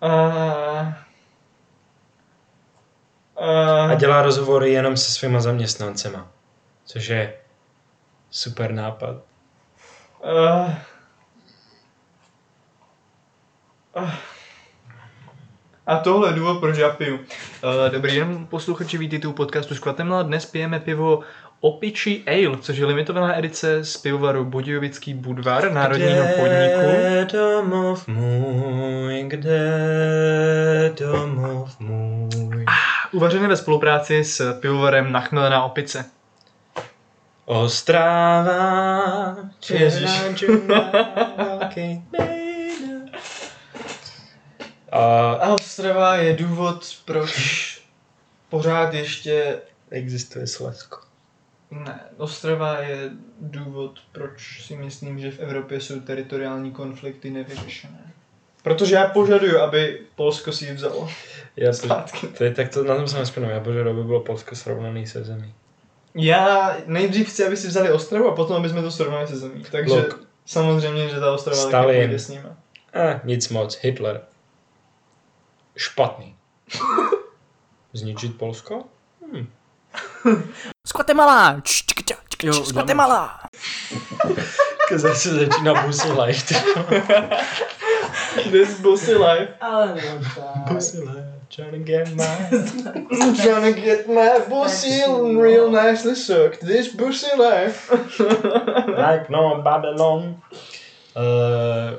a, 0.00 0.12
A 3.38 3.90
a, 3.90 3.94
dělá 3.94 4.22
rozhovory 4.22 4.72
jenom 4.72 4.96
se 4.96 5.12
svýma 5.12 5.40
zaměstnancema. 5.40 6.28
Což 6.84 7.08
je 7.08 7.38
super 8.30 8.72
nápad. 8.72 9.16
a, 10.24 10.38
a, 13.94 14.18
a 15.88 15.96
tohle 15.96 16.28
je 16.28 16.34
důvod, 16.34 16.60
proč 16.60 16.78
já 16.78 16.90
piju. 16.90 17.14
Uh, 17.16 17.22
dobrý 17.92 18.16
den, 18.16 18.46
posluchači, 18.46 18.98
vítejte 18.98 19.28
u 19.28 19.32
podcastu 19.32 19.74
s 19.74 19.78
Kvatemla. 19.78 20.22
Dnes 20.22 20.46
pijeme 20.46 20.80
pivo 20.80 21.20
Opičí 21.60 22.24
Ale, 22.26 22.58
což 22.60 22.76
je 22.76 22.86
limitovaná 22.86 23.38
edice 23.38 23.84
z 23.84 23.96
pivovaru 23.96 24.44
Budějovický 24.44 25.14
Budvar, 25.14 25.72
národního 25.72 26.24
podniku. 26.24 26.80
Kde 26.80 27.26
domov 27.32 28.08
můj, 28.08 29.24
kde 29.26 30.94
domov 31.00 31.80
můj. 31.80 32.64
Uvařené 33.12 33.48
ve 33.48 33.56
spolupráci 33.56 34.24
s 34.24 34.60
pivovarem 34.60 35.12
Nachmelená 35.12 35.64
opice. 35.64 36.04
Ostrava, 37.44 39.36
Ježíš. 39.70 40.22
džungla, 40.34 40.90
velký. 41.36 42.02
A 44.92 45.48
Ostrava 45.48 46.16
je 46.16 46.32
důvod, 46.36 46.86
proč 47.04 47.32
pořád 48.48 48.94
ještě... 48.94 49.58
existuje 49.90 50.46
Slezsko. 50.46 50.98
Ne, 51.70 52.00
Ostrava 52.16 52.78
je 52.78 53.10
důvod, 53.40 53.98
proč 54.12 54.62
si 54.66 54.76
myslím, 54.76 55.18
že 55.18 55.30
v 55.30 55.40
Evropě 55.40 55.80
jsou 55.80 56.00
teritoriální 56.00 56.70
konflikty 56.72 57.30
nevyřešené. 57.30 58.12
Protože 58.62 58.94
já 58.94 59.06
požaduju, 59.06 59.58
aby 59.58 60.00
Polsko 60.16 60.52
si 60.52 60.64
ji 60.64 60.72
vzalo. 60.72 61.08
Já 61.56 61.72
Zpátky. 61.72 62.26
to 62.26 62.44
je, 62.44 62.54
tak 62.54 62.68
to 62.68 62.84
na 62.84 62.96
tom 62.96 63.08
jsem 63.08 63.18
nespěnul, 63.18 63.50
já 63.50 63.60
požádal, 63.60 63.92
aby 63.92 64.02
bylo 64.04 64.20
Polsko 64.20 64.56
srovnaný 64.56 65.06
se 65.06 65.24
zemí. 65.24 65.54
Já 66.14 66.76
nejdřív 66.86 67.28
chci, 67.28 67.46
aby 67.46 67.56
si 67.56 67.68
vzali 67.68 67.92
Ostravu 67.92 68.28
a 68.28 68.34
potom, 68.34 68.56
aby 68.56 68.68
jsme 68.68 68.82
to 68.82 68.90
srovnali 68.90 69.26
se 69.26 69.36
zemí. 69.36 69.64
Takže 69.70 69.94
Look. 69.94 70.26
samozřejmě, 70.46 71.08
že 71.08 71.20
ta 71.20 71.32
Ostrava 71.32 71.56
taky 71.58 71.68
Stalin. 71.68 72.00
půjde 72.00 72.18
s 72.18 72.28
nimi. 72.28 72.48
Eh, 72.94 73.20
nic 73.24 73.48
moc, 73.48 73.78
Hitler. 73.82 74.20
Špatný. 75.78 76.34
Zničit 77.98 78.34
Polsko? 78.34 78.90
Čk, 81.62 82.44
Jo, 82.44 82.52
čk, 82.52 82.66
Z 82.66 82.72
Guatemala. 82.72 83.46
Zase 84.90 85.30
začíná 85.30 85.86
Busy 85.86 86.12
Life. 86.12 86.54
This 88.50 88.80
Bussy 88.80 89.14
life. 89.14 89.54
Ale 89.60 89.94
no 89.94 90.20
tak. 90.34 90.72
Busy 90.72 91.00
Life, 91.00 91.42
trying 91.48 91.72
to 91.72 91.78
get 91.78 92.14
my... 92.14 92.26
Trying 93.42 93.74
to 93.74 93.80
get 93.80 94.06
my 94.08 94.38
bussy 94.48 95.02
real 95.36 95.70
nicely 95.70 96.14
sucked. 96.14 96.60
This 96.60 96.94
Bussy 96.94 97.30
life. 97.36 97.90
like 98.96 99.30
no 99.30 99.62
Babylon. 99.62 100.42
Uh, 101.16 101.98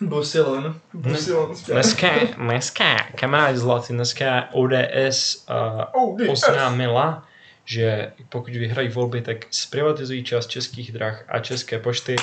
Busilon. 0.00 0.80
Busilon. 0.94 1.54
dneska, 1.68 2.08
dneska, 2.36 2.96
kamarádi 3.14 3.58
zlatý, 3.58 3.92
dneska 3.94 4.48
ODS 4.52 5.46
uh, 5.94 6.10
ODS. 6.12 6.28
oznámila, 6.28 7.24
že 7.64 8.12
pokud 8.28 8.50
vyhrají 8.52 8.88
volby, 8.88 9.22
tak 9.22 9.36
zprivatizují 9.50 10.24
část 10.24 10.46
českých 10.46 10.92
drah 10.92 11.24
a 11.28 11.38
české 11.38 11.78
pošty 11.78 12.16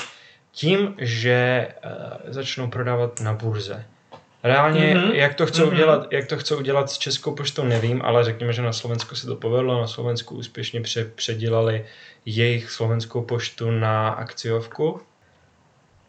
tím, 0.52 0.96
že 0.98 1.68
uh, 1.86 1.92
začnou 2.34 2.68
prodávat 2.68 3.20
na 3.22 3.34
burze. 3.34 3.86
Reálně, 4.44 4.94
Mhm. 4.96 5.04
mm-hmm. 5.04 5.14
jak, 5.16 5.34
to 5.36 5.46
chcou 5.46 5.66
Mhm. 5.66 5.74
udělat, 5.74 6.08
jak 6.14 6.28
to 6.28 6.38
chcou 6.38 6.58
udělat 6.58 6.90
s 6.92 6.98
Českou 6.98 7.36
poštou, 7.36 7.64
nevím, 7.64 8.02
ale 8.06 8.24
řekněme, 8.24 8.54
že 8.54 8.62
na 8.62 8.74
Slovensku 8.74 9.16
se 9.16 9.28
to 9.28 9.36
povedlo. 9.36 9.82
Na 9.82 9.88
Slovensku 9.88 10.36
úspěšně 10.36 10.82
pře- 10.82 11.06
předělali 11.16 11.86
jejich 12.26 12.72
slovenskou 12.72 13.22
poštu 13.22 13.72
na 13.72 14.10
akciovku. 14.10 15.02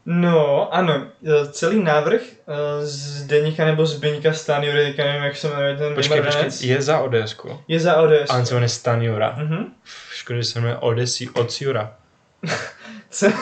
No, 0.07 0.75
ano, 0.75 1.07
e, 1.27 1.47
celý 1.53 1.83
návrh 1.83 2.21
e, 2.23 2.87
z 2.87 3.23
Deníka 3.27 3.65
nebo 3.65 3.87
z 3.87 3.99
Beníka 3.99 4.33
Stanjury, 4.33 4.87
teďka 4.87 5.05
nevím, 5.05 5.23
jak 5.23 5.37
se 5.37 5.49
jmenuje 5.49 5.77
ten 5.77 5.95
Počkej, 5.95 6.23
počkej, 6.23 6.69
je 6.69 6.83
za 6.83 6.99
ODSku. 6.99 7.61
je 7.69 7.81
za 7.81 7.97
ODS. 7.97 8.31
A 8.31 8.35
on 8.39 8.47
se 8.47 8.55
jmenuje 8.55 8.69
Stanjura. 8.69 9.35
Mhm. 9.39 9.73
Škoda, 10.13 10.39
že 10.39 10.45
se 10.45 10.59
jmenuje 10.59 10.77
Odesi 10.77 11.29
Ociura. 11.29 11.97
Ce- 13.11 13.33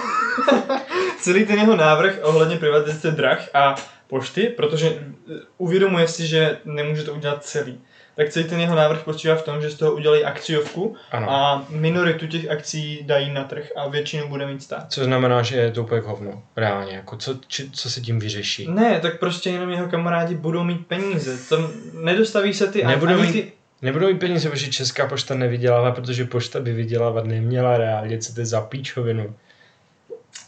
celý 1.20 1.46
ten 1.46 1.58
jeho 1.58 1.76
návrh 1.76 2.18
ohledně 2.22 2.56
privatizace 2.56 3.10
drah 3.10 3.48
a 3.54 3.74
pošty, 4.08 4.42
protože 4.56 4.88
e, 4.88 5.00
uvědomuje 5.58 6.08
si, 6.08 6.26
že 6.26 6.58
nemůže 6.64 7.02
to 7.02 7.14
udělat 7.14 7.44
celý. 7.44 7.80
Tak 8.16 8.28
celý 8.28 8.44
ten 8.44 8.60
jeho 8.60 8.74
návrh 8.74 9.00
spočívá 9.00 9.34
v 9.34 9.42
tom, 9.42 9.62
že 9.62 9.70
z 9.70 9.74
toho 9.74 9.92
udělají 9.92 10.24
akciovku 10.24 10.96
Ano. 11.10 11.30
a 11.30 11.66
minoritu 11.68 12.26
těch 12.26 12.50
akcí 12.50 13.02
dají 13.02 13.32
na 13.32 13.44
trh 13.44 13.68
a 13.76 13.88
většinu 13.88 14.28
bude 14.28 14.46
mít 14.46 14.62
stát. 14.62 14.92
Což 14.92 15.04
znamená, 15.04 15.42
že 15.42 15.56
je 15.56 15.70
to 15.70 15.82
úplně 15.82 16.00
k 16.00 16.04
hovnu. 16.04 16.42
Reálně, 16.56 16.92
jako 16.96 17.16
co, 17.16 17.38
či, 17.46 17.70
co 17.70 17.90
se 17.90 18.00
tím 18.00 18.18
vyřeší? 18.18 18.68
Ne, 18.70 19.00
tak 19.00 19.18
prostě 19.18 19.50
jenom 19.50 19.70
jeho 19.70 19.88
kamarádi 19.88 20.34
budou 20.34 20.64
mít 20.64 20.86
peníze. 20.86 21.38
Tam 21.48 21.68
nedostaví 21.92 22.54
se 22.54 22.66
ty 22.66 22.84
Nebudou 22.84 23.12
ani 23.14 23.22
mít- 23.22 23.32
ty... 23.32 23.52
Nebudou 23.82 24.06
mít 24.06 24.18
peníze, 24.20 24.50
protože 24.50 24.70
Česká 24.72 25.06
pošta 25.06 25.34
nevydělává, 25.34 25.92
protože 25.92 26.24
pošta 26.24 26.60
by 26.60 26.72
vydělávat 26.72 27.24
neměla 27.24 27.78
reálně, 27.78 28.18
co 28.18 28.34
to 28.34 28.40
je 28.40 28.46
za 28.46 28.60
píčovinu. 28.60 29.34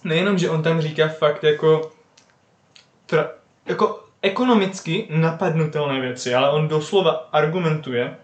Nejenom, 0.05 0.39
že 0.39 0.51
on 0.51 0.62
tam 0.62 0.81
říká 0.81 1.09
fakt 1.09 1.45
jako... 1.45 1.91
Pra, 3.07 3.31
jako 3.67 4.04
ekonomicky 4.25 5.07
napadnutelné 5.11 6.01
věci, 6.01 6.35
ale 6.35 6.51
on 6.51 6.68
doslova 6.68 7.29
argumentuje 7.33 8.16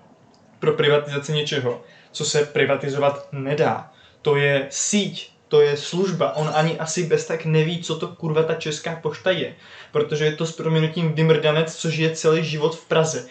pro 0.59 0.73
privatizaci 0.73 1.33
něčeho, 1.33 1.83
co 2.13 2.25
se 2.25 2.47
privatizovat 2.47 3.29
nedá. 3.33 3.91
To 4.23 4.37
je 4.37 4.67
síť, 4.71 5.33
to 5.49 5.61
je 5.61 5.77
služba. 5.77 6.37
On 6.37 6.51
ani 6.55 6.79
asi 6.79 7.07
bez 7.07 7.27
tak 7.27 7.45
neví, 7.45 7.83
co 7.83 7.97
to 7.97 8.09
kurva 8.09 8.43
ta 8.43 8.55
česká 8.55 8.97
pošta 8.97 9.31
je. 9.31 9.55
Protože 9.93 10.25
je 10.25 10.33
to 10.33 10.47
s 10.47 10.53
proměnutím 10.53 11.13
vymrdanec, 11.13 11.77
co 11.77 11.91
žije 11.91 12.11
celý 12.11 12.45
život 12.45 12.77
v 12.77 12.85
Praze. 12.89 13.27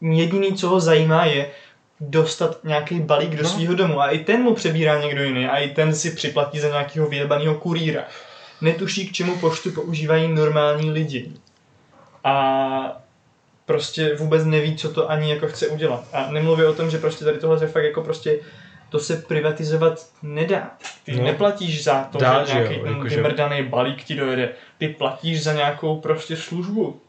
Jediný, 0.00 0.54
co 0.54 0.68
ho 0.68 0.80
zajímá, 0.80 1.24
je 1.24 1.50
dostat 2.00 2.58
nějaký 2.64 3.00
balík 3.00 3.30
do 3.36 3.42
No. 3.42 3.48
svého 3.48 3.74
domu. 3.74 4.00
A 4.00 4.10
i 4.10 4.18
ten 4.18 4.42
mu 4.42 4.54
přebírá 4.54 5.00
někdo 5.00 5.22
jiný. 5.24 5.46
A 5.46 5.58
i 5.58 5.68
ten 5.68 5.94
si 5.94 6.10
připlatí 6.10 6.58
za 6.58 6.68
nějakého 6.68 7.08
vyjebaného 7.08 7.54
kurýra. 7.54 8.04
Netuší, 8.60 9.08
k 9.08 9.12
čemu 9.12 9.36
poštu 9.36 9.70
používají 9.72 10.28
normální 10.28 10.90
lidi. 10.90 11.32
A 12.28 13.02
prostě 13.66 14.14
vůbec 14.14 14.44
neví, 14.44 14.76
co 14.76 14.92
to 14.92 15.10
ani 15.10 15.30
jako 15.30 15.46
chce 15.46 15.68
udělat. 15.68 16.04
A 16.12 16.30
nemluví 16.30 16.64
o 16.64 16.74
tom, 16.74 16.90
že 16.90 16.98
prostě 16.98 17.24
tady 17.24 17.38
tohle 17.38 17.64
je 17.64 17.68
fakt 17.68 17.84
jako 17.84 18.02
prostě 18.02 18.38
to 18.90 18.98
se 18.98 19.16
privatizovat 19.16 20.06
nedá. 20.22 20.70
Ty 21.04 21.16
No. 21.16 21.24
neplatíš 21.24 21.84
za 21.84 22.04
to, 22.04 22.18
Dá, 22.18 22.44
že 22.44 22.52
že 22.52 22.58
jo, 22.58 22.64
nějaký 22.64 22.80
ten 22.84 22.92
jakože- 22.96 23.16
vymrdaný 23.16 23.62
balík 23.62 24.04
ti 24.04 24.14
dojede. 24.14 24.48
Ty 24.78 24.88
platíš 24.88 25.42
za 25.42 25.52
nějakou 25.52 26.00
prostě 26.00 26.36
službu. 26.36 27.00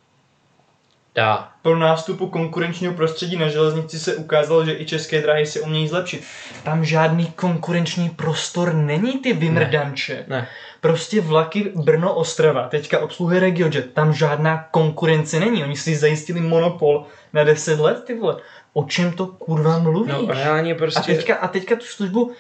Dá. 1.20 1.52
Po 1.62 1.76
nástupu 1.76 2.28
konkurenčního 2.28 2.94
prostředí 2.94 3.38
na 3.38 3.48
železnici 3.48 4.00
se 4.00 4.16
ukázalo, 4.16 4.66
že 4.66 4.74
i 4.80 4.86
české 4.86 5.22
dráhy 5.22 5.46
se 5.46 5.62
umějí 5.62 5.88
zlepšit. 5.88 6.24
Tam 6.64 6.86
žádný 6.86 7.26
konkurenční 7.26 8.10
prostor 8.10 8.74
není, 8.74 9.20
ty 9.20 9.34
vymrdanče. 9.34 10.26
Ne. 10.28 10.48
Prostě 10.82 11.22
vlaky 11.22 11.72
Brno-Ostrava, 11.76 12.68
teďka 12.70 13.00
obsluhuje 13.00 13.40
RegioJet, 13.40 13.94
tam 13.94 14.14
žádná 14.14 14.68
konkurence 14.72 15.40
není. 15.40 15.64
Oni 15.64 15.76
si 15.76 15.96
zajistili 15.96 16.42
monopol 16.42 17.06
na 17.34 17.44
10 17.44 17.80
let, 17.80 18.04
ty 18.04 18.16
vole. 18.16 18.38
O 18.74 18.84
čem 18.84 19.12
to 19.12 19.28
kurva 19.28 19.80
mluvíš? 19.80 20.14
No 20.14 20.34
reálně 20.34 20.74
a, 20.74 20.78
prostě... 20.78 21.16
teďka, 21.16 21.36
a 21.36 21.48
teďka 21.48 21.76
tu 21.76 21.86
službu, 21.86 22.32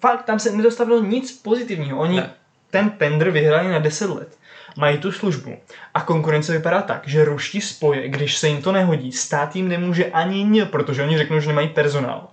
fakt, 0.00 0.24
tam 0.24 0.38
se 0.38 0.50
nedostavilo 0.50 1.02
nic 1.02 1.42
pozitivního. 1.42 1.98
Oni 1.98 2.16
Ne. 2.16 2.22
ne. 2.22 2.30
ten 2.70 2.90
tender 2.90 3.30
vyhráli 3.30 3.68
na 3.68 3.78
10 3.78 4.10
let. 4.10 4.39
Mají 4.76 4.98
tu 4.98 5.12
službu. 5.12 5.58
A 5.94 6.00
konkurence 6.00 6.52
vypadá 6.52 6.82
tak, 6.82 7.08
že 7.08 7.24
ruští 7.24 7.60
spoje, 7.60 8.08
když 8.08 8.36
se 8.38 8.48
jim 8.48 8.62
to 8.62 8.72
nehodí, 8.72 9.12
stát 9.12 9.56
jim 9.56 9.68
nemůže 9.68 10.04
ani 10.04 10.44
ně, 10.44 10.64
protože 10.64 11.02
oni 11.02 11.18
řeknou, 11.18 11.40
že 11.40 11.48
nemají 11.48 11.68
personál. 11.68 12.28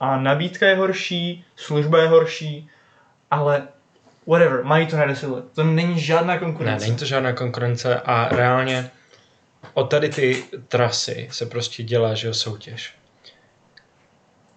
A 0.00 0.16
nabídka 0.20 0.66
je 0.66 0.76
horší, 0.76 1.44
služba 1.56 1.98
je 2.02 2.08
horší, 2.08 2.70
ale 3.30 3.68
whatever, 4.26 4.64
mají 4.64 4.86
to 4.86 4.96
na 4.96 5.06
10 5.06 5.26
let. 5.30 5.44
To 5.54 5.64
není 5.64 6.00
žádná 6.00 6.34
Ne, 6.34 6.38
konkurence. 6.40 6.86
není 6.86 6.96
to 6.96 7.04
žádná 7.04 7.32
konkurence 7.32 8.00
a 8.00 8.28
reálně 8.28 8.90
o 9.74 9.84
tady 9.84 10.08
ty 10.08 10.44
trasy 10.68 11.28
se 11.32 11.46
prostě 11.46 11.82
dělá, 11.82 12.14
že 12.14 12.26
jo, 12.26 12.34
soutěž. 12.34 12.94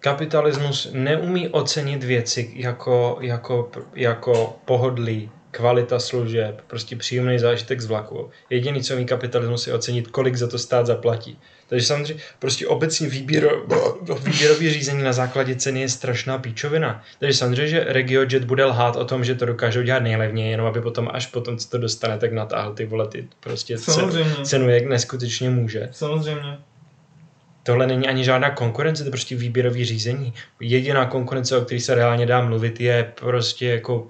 Kapitalismus 0.00 0.88
neumí 0.92 1.48
ocenit 1.48 2.04
věci 2.04 2.52
jako, 2.54 3.18
jako, 3.20 3.70
jako 3.94 4.56
pohodlí, 4.64 5.30
kvalita 5.50 5.98
služeb, 5.98 6.62
prostě 6.66 6.96
příjemný 6.96 7.38
zážitek 7.38 7.80
z 7.80 7.86
vlaku. 7.86 8.30
Jediný, 8.50 8.82
co 8.82 8.94
umí 8.94 9.06
kapitalismus, 9.06 9.66
je 9.66 9.74
ocenit, 9.74 10.08
kolik 10.08 10.36
za 10.36 10.46
to 10.46 10.58
stát 10.58 10.86
zaplatí. 10.86 11.38
Takže 11.68 11.86
samozřejmě 11.86 12.22
prostě 12.38 12.66
obecně 12.66 13.08
výběro, 13.08 13.66
výběrový 14.24 14.70
řízení 14.70 15.02
na 15.02 15.12
základě 15.12 15.54
ceny 15.54 15.80
je 15.80 15.88
strašná 15.88 16.38
píčovina. 16.38 17.02
Takže 17.18 17.38
samozřejmě, 17.38 17.66
že 17.66 17.84
RegioJet 17.84 18.44
bude 18.44 18.64
lhát 18.64 18.96
o 18.96 19.04
tom, 19.04 19.24
že 19.24 19.34
to 19.34 19.46
dokážou 19.46 19.82
dělat 19.82 20.02
nejlevněji, 20.02 20.50
jenom 20.50 20.66
aby 20.66 20.80
potom, 20.80 21.08
až 21.12 21.26
potom, 21.26 21.58
co 21.58 21.68
to 21.68 21.78
dostane, 21.78 22.18
tak 22.18 22.32
natáhl 22.32 22.74
ty 22.74 22.86
vole, 22.86 23.08
ty 23.08 23.28
prostě 23.40 23.78
cenu, 23.78 23.94
Samozřejmě. 23.94 24.44
cenu, 24.44 24.70
jak 24.70 24.86
neskutečně 24.86 25.50
může. 25.50 25.88
Samozřejmě. 25.92 26.58
Tohle 27.62 27.86
není 27.86 28.08
ani 28.08 28.24
žádná 28.24 28.50
konkurence, 28.50 29.02
to 29.02 29.06
je 29.06 29.10
prostě 29.10 29.36
výběrový 29.36 29.84
řízení. 29.84 30.34
Jediná 30.60 31.06
konkurence, 31.06 31.56
o 31.56 31.60
které 31.60 31.80
se 31.80 31.94
reálně 31.94 32.26
dá 32.26 32.40
mluvit, 32.40 32.80
je 32.80 33.12
prostě 33.20 33.66
jako 33.66 34.06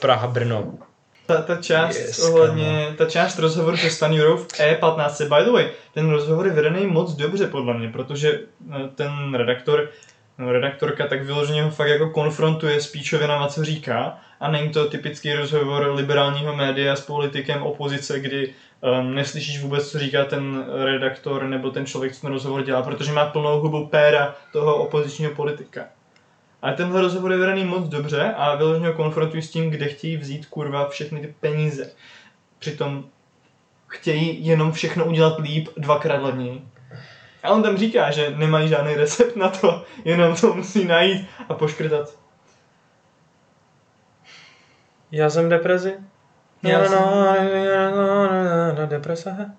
Praha-Brno. 0.00 0.78
Ta, 1.26 1.42
ta 1.42 1.56
část 1.56 1.98
Yes, 1.98 2.28
ohledně, 2.28 2.94
ta 2.98 3.06
část 3.06 3.38
rozhovoru 3.38 3.76
se 3.76 3.90
Stanjurou 3.90 4.36
v 4.36 4.46
E15, 4.46 5.38
by 5.38 5.44
the 5.44 5.50
way, 5.50 5.70
ten 5.94 6.10
rozhovor 6.10 6.46
je 6.46 6.52
vedený 6.52 6.86
moc 6.86 7.12
dobře 7.12 7.46
podle 7.46 7.74
mě, 7.74 7.88
protože 7.88 8.40
eh, 8.72 8.88
ten 8.94 9.34
redaktor, 9.34 9.90
no 10.38 10.52
redaktorka 10.52 11.06
tak 11.06 11.22
vyloženě 11.22 11.62
ho 11.62 11.70
fakt 11.70 11.88
jako 11.88 12.10
konfrontuje 12.10 12.80
s 12.80 12.86
píčovinama, 12.86 13.48
co 13.48 13.64
říká 13.64 14.18
a 14.40 14.48
není 14.48 14.70
to 14.70 14.88
typický 14.88 15.32
rozhovor 15.32 15.90
liberálního 15.94 16.56
média 16.56 16.96
s 16.96 17.00
politikem 17.00 17.62
opozice, 17.62 18.20
kdy 18.20 18.54
um, 18.80 19.14
neslyšíš 19.14 19.62
vůbec, 19.62 19.90
co 19.90 19.98
říká 19.98 20.24
ten 20.24 20.64
redaktor 20.84 21.44
nebo 21.44 21.70
ten 21.70 21.86
člověk, 21.86 22.14
co 22.14 22.20
ten 22.20 22.30
rozhovor 22.32 22.62
dělá, 22.62 22.82
protože 22.82 23.12
má 23.12 23.26
plnou 23.26 23.60
hubu 23.60 23.86
péra 23.86 24.34
toho 24.52 24.76
opozičního 24.76 25.34
politika. 25.34 25.88
Ale 26.64 26.74
tenhle 26.74 27.00
rozhovor 27.00 27.32
je 27.32 27.38
vedený 27.38 27.64
moc 27.64 27.88
dobře 27.88 28.34
a 28.36 28.54
vyloženě 28.54 28.86
ho 28.86 28.92
konfrontují 28.92 29.42
s 29.42 29.50
tím, 29.50 29.70
kde 29.70 29.88
chtějí 29.88 30.16
vzít 30.16 30.46
kurva 30.46 30.88
všechny 30.88 31.20
ty 31.20 31.34
peníze. 31.40 31.90
Přitom 32.58 33.04
chtějí 33.86 34.46
jenom 34.46 34.72
všechno 34.72 35.04
udělat 35.04 35.38
líp 35.38 35.68
dvakrát 35.76 36.22
levněji. 36.22 36.62
A 37.42 37.50
on 37.50 37.62
tam 37.62 37.76
říká, 37.76 38.10
že 38.10 38.30
nemají 38.36 38.68
žádný 38.68 38.94
recept 38.94 39.36
na 39.36 39.48
to, 39.48 39.84
jenom 40.04 40.36
to 40.36 40.54
musí 40.54 40.84
najít 40.84 41.26
a 41.48 41.54
poškrtat. 41.54 42.18
Já 45.12 45.30
jsem 45.30 45.46
v 45.46 45.48
depresi. 45.48 45.94
Já 46.62 46.78
no, 46.78 46.88
jsem- 46.88 46.98
no, 46.98 47.10
no, 47.10 47.96
no, 47.96 48.26
no, 48.26 48.74
no, 48.80 48.86
deprese. 48.86 49.50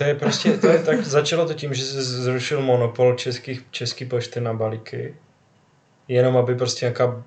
To 0.00 0.04
je 0.04 0.14
prostě, 0.14 0.58
to 0.58 0.66
je 0.66 0.78
tak, 0.78 1.04
začalo 1.04 1.46
to 1.46 1.54
tím, 1.54 1.74
že 1.74 1.82
se 1.82 2.02
zrušil 2.02 2.62
monopol 2.62 3.14
českých, 3.14 3.62
český 3.70 4.04
pošty 4.04 4.40
na 4.40 4.54
balíky. 4.54 5.16
Jenom 6.08 6.36
aby 6.36 6.54
prostě 6.54 6.86
nějaká 6.86 7.24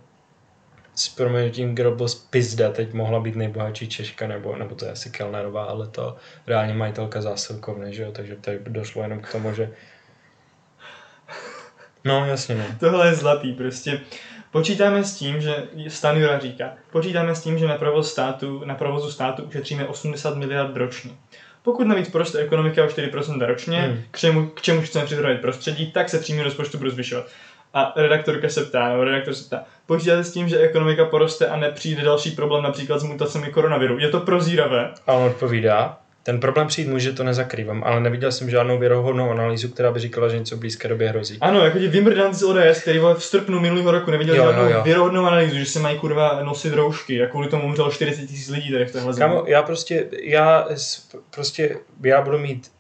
s 0.96 1.10
proměnutím 1.10 1.76
Grobos 1.76 2.16
pizda 2.16 2.72
teď 2.72 2.94
mohla 2.94 3.20
být 3.20 3.36
nejbohatší 3.36 3.88
Češka, 3.88 4.28
nebo, 4.28 4.56
nebo 4.56 4.76
to 4.76 4.86
je 4.86 4.92
asi 4.92 5.10
Kellnerová, 5.10 5.64
ale 5.64 5.88
to 5.88 6.18
reálně 6.48 6.74
majitelka 6.74 7.22
zásilkovny, 7.22 7.94
že 7.94 8.04
jo, 8.04 8.12
takže 8.12 8.36
tady 8.36 8.60
došlo 8.68 9.04
jenom 9.04 9.20
k 9.20 9.32
tomu, 9.32 9.54
že 9.54 9.72
No, 12.04 12.26
jasně, 12.26 12.56
no. 12.56 12.66
Tohle 12.80 13.08
je 13.08 13.16
zlatý 13.16 13.54
prostě. 13.54 14.02
Počítáme 14.52 15.04
s 15.04 15.16
tím, 15.16 15.42
že 15.42 15.68
Stanjura 15.88 16.40
říká, 16.40 16.74
počítáme 16.92 17.36
s 17.36 17.44
tím, 17.44 17.58
že 17.58 17.68
na, 17.68 17.78
provoz 17.78 18.12
státu, 18.12 18.66
na 18.66 18.76
provozu 18.76 19.12
státu 19.12 19.44
ušetříme 19.44 19.88
80 19.88 20.38
miliard 20.38 20.78
ročně. 20.78 21.12
Pokud 21.64 21.88
navíc 21.88 22.10
poroste 22.10 22.40
ekonomika 22.40 22.84
o 22.84 22.88
4% 22.88 23.46
ročně, 23.46 23.80
Hmm. 23.80 24.02
k, 24.12 24.20
čemu, 24.20 24.48
k 24.48 24.62
čemu 24.62 24.82
chceme 24.82 25.06
připravit 25.06 25.42
prostředí, 25.42 25.92
tak 25.92 26.10
se 26.10 26.20
příjmy 26.20 26.44
rozpočtu 26.44 26.78
budou 26.78 26.90
zvyšovat. 26.90 27.26
A 27.74 27.94
redaktorka 27.96 28.50
se 28.50 28.64
ptá, 28.66 28.90
nebo 28.90 29.04
redaktor 29.04 29.34
se 29.34 29.44
ptá, 29.44 29.64
počítáte 29.86 30.24
s 30.24 30.32
tím, 30.34 30.48
že 30.48 30.60
ekonomika 30.60 31.06
poroste 31.06 31.48
a 31.48 31.58
nepřijde 31.58 32.04
další 32.04 32.32
problém 32.32 32.64
například 32.64 32.98
s 33.00 33.04
mutacemi 33.04 33.50
koronaviru. 33.50 34.00
Je 34.00 34.10
to 34.10 34.20
prozíravé? 34.20 34.92
A 35.08 35.14
on 35.14 35.24
odpovídá, 35.24 35.98
ten 36.24 36.40
problém 36.40 36.68
přijít 36.68 36.88
může, 36.88 37.12
to 37.12 37.24
nezakrývám, 37.24 37.84
ale 37.86 38.00
neviděl 38.00 38.32
jsem 38.32 38.50
žádnou 38.50 38.80
věrohodnou 38.80 39.32
analýzu, 39.32 39.70
která 39.70 39.92
by 39.92 40.00
říkala, 40.00 40.30
že 40.30 40.40
něco 40.40 40.56
v 40.56 40.60
blízké 40.60 40.88
době 40.88 41.10
hrozí. 41.10 41.38
Ano, 41.42 41.66
jako 41.66 41.80
ti 41.80 41.88
vymrdanci 41.88 42.40
z 42.40 42.44
ODS, 42.44 42.82
který 42.82 43.00
v 43.00 43.16
srpnu 43.20 43.60
minulého 43.60 43.92
roku 43.92 44.12
neviděl 44.12 44.36
Jo, 44.36 44.44
žádnou 44.44 44.64
jo, 44.64 44.70
jo. 44.70 44.84
věrohodnou 44.84 45.26
analýzu, 45.26 45.58
že 45.58 45.66
se 45.66 45.80
mají 45.80 46.00
kurva 46.00 46.44
nosit 46.44 46.74
roušky 46.74 47.24
a 47.24 47.28
kvůli 47.28 47.48
tomu 47.48 47.66
umřelo 47.66 47.92
40 47.92 48.26
tisíc 48.26 48.50
lidí 48.50 48.72
tady 48.72 48.86
v 48.86 48.92
téhle 48.92 49.14
zemi. 49.14 49.36
Já 49.46 49.64
prostě, 49.64 50.08
já 50.24 50.68
prostě, 51.30 51.78
já 52.04 52.22
budu 52.22 52.38
mít, 52.38 52.72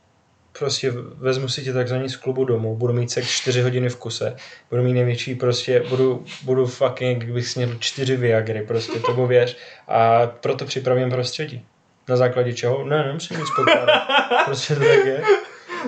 prostě 0.60 0.92
vezmu 1.18 1.48
si 1.48 1.64
tě 1.64 1.74
takzvaně 1.74 2.10
z 2.10 2.16
klubu 2.16 2.46
domů, 2.46 2.76
budu 2.76 2.94
mít 2.94 3.12
sex 3.12 3.30
4 3.30 3.62
hodiny 3.62 3.90
v 3.90 3.96
kuse, 3.96 4.36
budu 4.70 4.84
mít 4.84 4.94
největší, 4.94 5.36
prostě 5.36 5.84
budu, 5.90 6.26
budu 6.44 6.66
fucking, 6.66 7.24
jak 7.24 7.34
bych 7.34 7.48
snědl 7.48 7.76
4 7.80 8.16
Viagry, 8.16 8.62
prostě 8.62 9.00
tomu 9.00 9.28
věř 9.28 9.58
a 9.88 10.28
proto 10.28 10.66
připravím 10.66 11.10
prostředí. 11.10 11.66
Na 12.08 12.16
základě 12.16 12.54
čeho? 12.54 12.86
Ne, 12.86 13.04
nemusím 13.04 13.40
nic 13.40 13.50
pokládat. 13.56 14.08
Prostě 14.46 14.76
to 14.76 14.80
tak 14.80 15.06
je. 15.06 15.24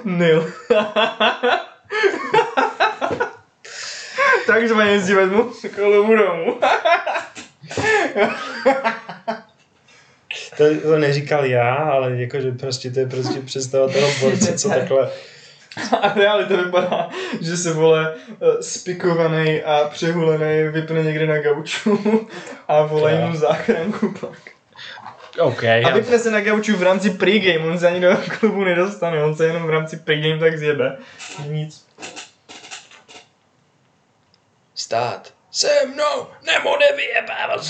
Nil. 0.04 0.52
Takzvaně 4.48 5.02
si 5.02 5.16
vezmu 5.16 5.52
klubu 5.76 6.16
domů. 6.16 6.60
To, 10.58 10.64
to 10.82 10.98
neříkal 10.98 11.46
já, 11.46 11.76
ale 11.76 12.16
jakože 12.16 12.52
prostě 12.52 12.92
to 12.92 13.00
je 13.00 13.08
prostě 13.08 13.42
představa 13.42 13.88
toho 13.88 14.12
borce, 14.22 14.58
co 14.58 14.70
takhle 14.70 15.10
A 16.02 16.14
realita 16.14 16.56
vypadá, 16.56 17.10
že 17.42 17.58
se 17.58 17.74
vole 17.74 18.16
eh, 18.30 18.64
spikovaný 18.64 19.62
a 19.64 19.90
přehulený 19.94 20.70
vypne 20.72 21.04
někde 21.04 21.28
na 21.28 21.38
gauču 21.38 22.00
a 22.68 22.86
volají 22.86 23.18
mu 23.20 23.36
záchranku 23.36 24.14
pak. 24.22 24.55
OK, 25.40 25.64
A 25.64 25.68
já, 25.68 25.94
vypne 25.94 26.20
se 26.20 26.32
na 26.32 26.42
gauču 26.42 26.78
v 26.78 26.84
rámci 26.84 27.10
pregame, 27.10 27.72
on 27.72 27.80
se 27.80 27.88
ani 27.88 28.00
do 28.00 28.18
klubu 28.40 28.64
nedostane, 28.64 29.24
on 29.24 29.36
se 29.36 29.46
jenom 29.46 29.64
v 29.64 29.70
rámci 29.70 29.98
pregame 29.98 30.40
tak 30.40 30.58
zjebe. 30.58 30.98
Nic. 31.48 31.86
stát 34.86 35.34
se 35.52 35.68
mnou, 35.94 36.28
nebo 36.46 36.70
nevyjebávat. 36.78 37.62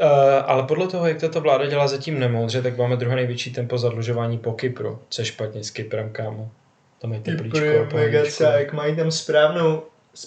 Uh, 0.00 0.08
ale 0.46 0.62
podle 0.62 0.88
toho, 0.88 1.06
jak 1.06 1.20
tato 1.20 1.40
vláda 1.40 1.66
dělá 1.66 1.88
zatím 1.88 2.18
nemoudře, 2.18 2.62
tak 2.62 2.76
máme 2.76 2.96
druhé 2.96 3.16
největší 3.16 3.52
tempo 3.52 3.78
zadlužování 3.78 4.38
po 4.38 4.52
Kypru. 4.52 5.02
Co 5.08 5.22
je 5.22 5.26
špatně 5.26 5.64
s 5.64 5.70
Kyprem, 5.70 6.12
kámo? 6.12 6.50
Tam 6.98 7.12
je 7.12 7.20
teplíčko, 7.20 7.58
Kypr 7.58 7.96
je 7.96 8.26
jak 8.58 8.72
mají 8.72 8.96
tam 8.96 9.10
správnou, 9.10 9.82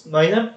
mají 0.09 0.31
tam 0.31 0.49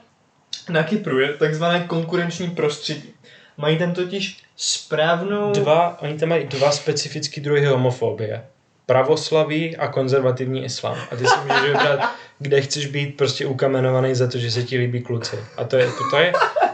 na 0.69 0.83
Kypru 0.83 1.19
je 1.19 1.33
takzvané 1.33 1.81
konkurenční 1.81 2.51
prostředí. 2.51 3.15
Mají 3.57 3.79
tam 3.79 3.95
totiž 3.95 4.43
správnou... 4.63 5.53
Dva, 5.53 6.03
oni 6.03 6.19
tam 6.19 6.29
mají 6.29 6.45
dva 6.45 6.71
specifické 6.71 7.41
druhy 7.41 7.67
homofobie. 7.67 8.45
Pravoslaví 8.87 9.77
a 9.77 9.89
konzervativní 9.89 10.65
islám. 10.65 10.99
A 11.11 11.17
ty 11.17 11.27
si 11.27 11.35
můžeš 11.43 11.63
vybrat, 11.63 12.11
kde 12.39 12.61
chceš 12.61 12.87
být 12.87 13.17
prostě 13.17 13.47
ukamenovaný 13.47 14.15
za 14.15 14.27
to, 14.27 14.39
že 14.39 14.51
se 14.51 14.63
ti 14.63 14.79
líbí 14.79 15.03
kluci. 15.03 15.37
A 15.57 15.65
to 15.65 15.77
je 15.77 15.91
to, 16.11 16.17
je, 16.17 16.33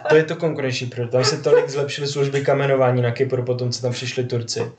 to, 0.08 0.16
je 0.16 0.24
to 0.24 0.36
konkurenční 0.36 0.86
produkt. 0.86 1.12
Tam 1.12 1.24
se 1.24 1.42
tolik 1.42 1.68
zlepšily 1.68 2.06
služby 2.06 2.44
kamenování 2.44 3.02
na 3.02 3.10
Kypru, 3.10 3.42
potom 3.42 3.72
co 3.72 3.82
tam 3.82 3.92
přišli 3.92 4.24
Turci. 4.24 4.72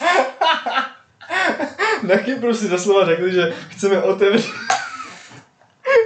Na 2.04 2.18
Kypru 2.18 2.54
si 2.54 2.70
doslova 2.70 3.06
řekli, 3.06 3.32
že 3.32 3.54
chceme 3.70 4.02
otevřít... 4.02 4.52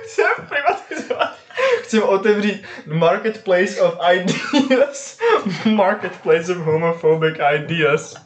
chceme 0.04 0.30
privatizovat. 0.50 1.36
Chceme 1.84 2.04
otevřít 2.04 2.64
marketplace 2.86 3.82
of 3.82 3.98
ideas. 4.14 5.18
marketplace 5.76 6.52
of 6.52 6.58
homophobic 6.58 7.36
ideas. 7.56 8.24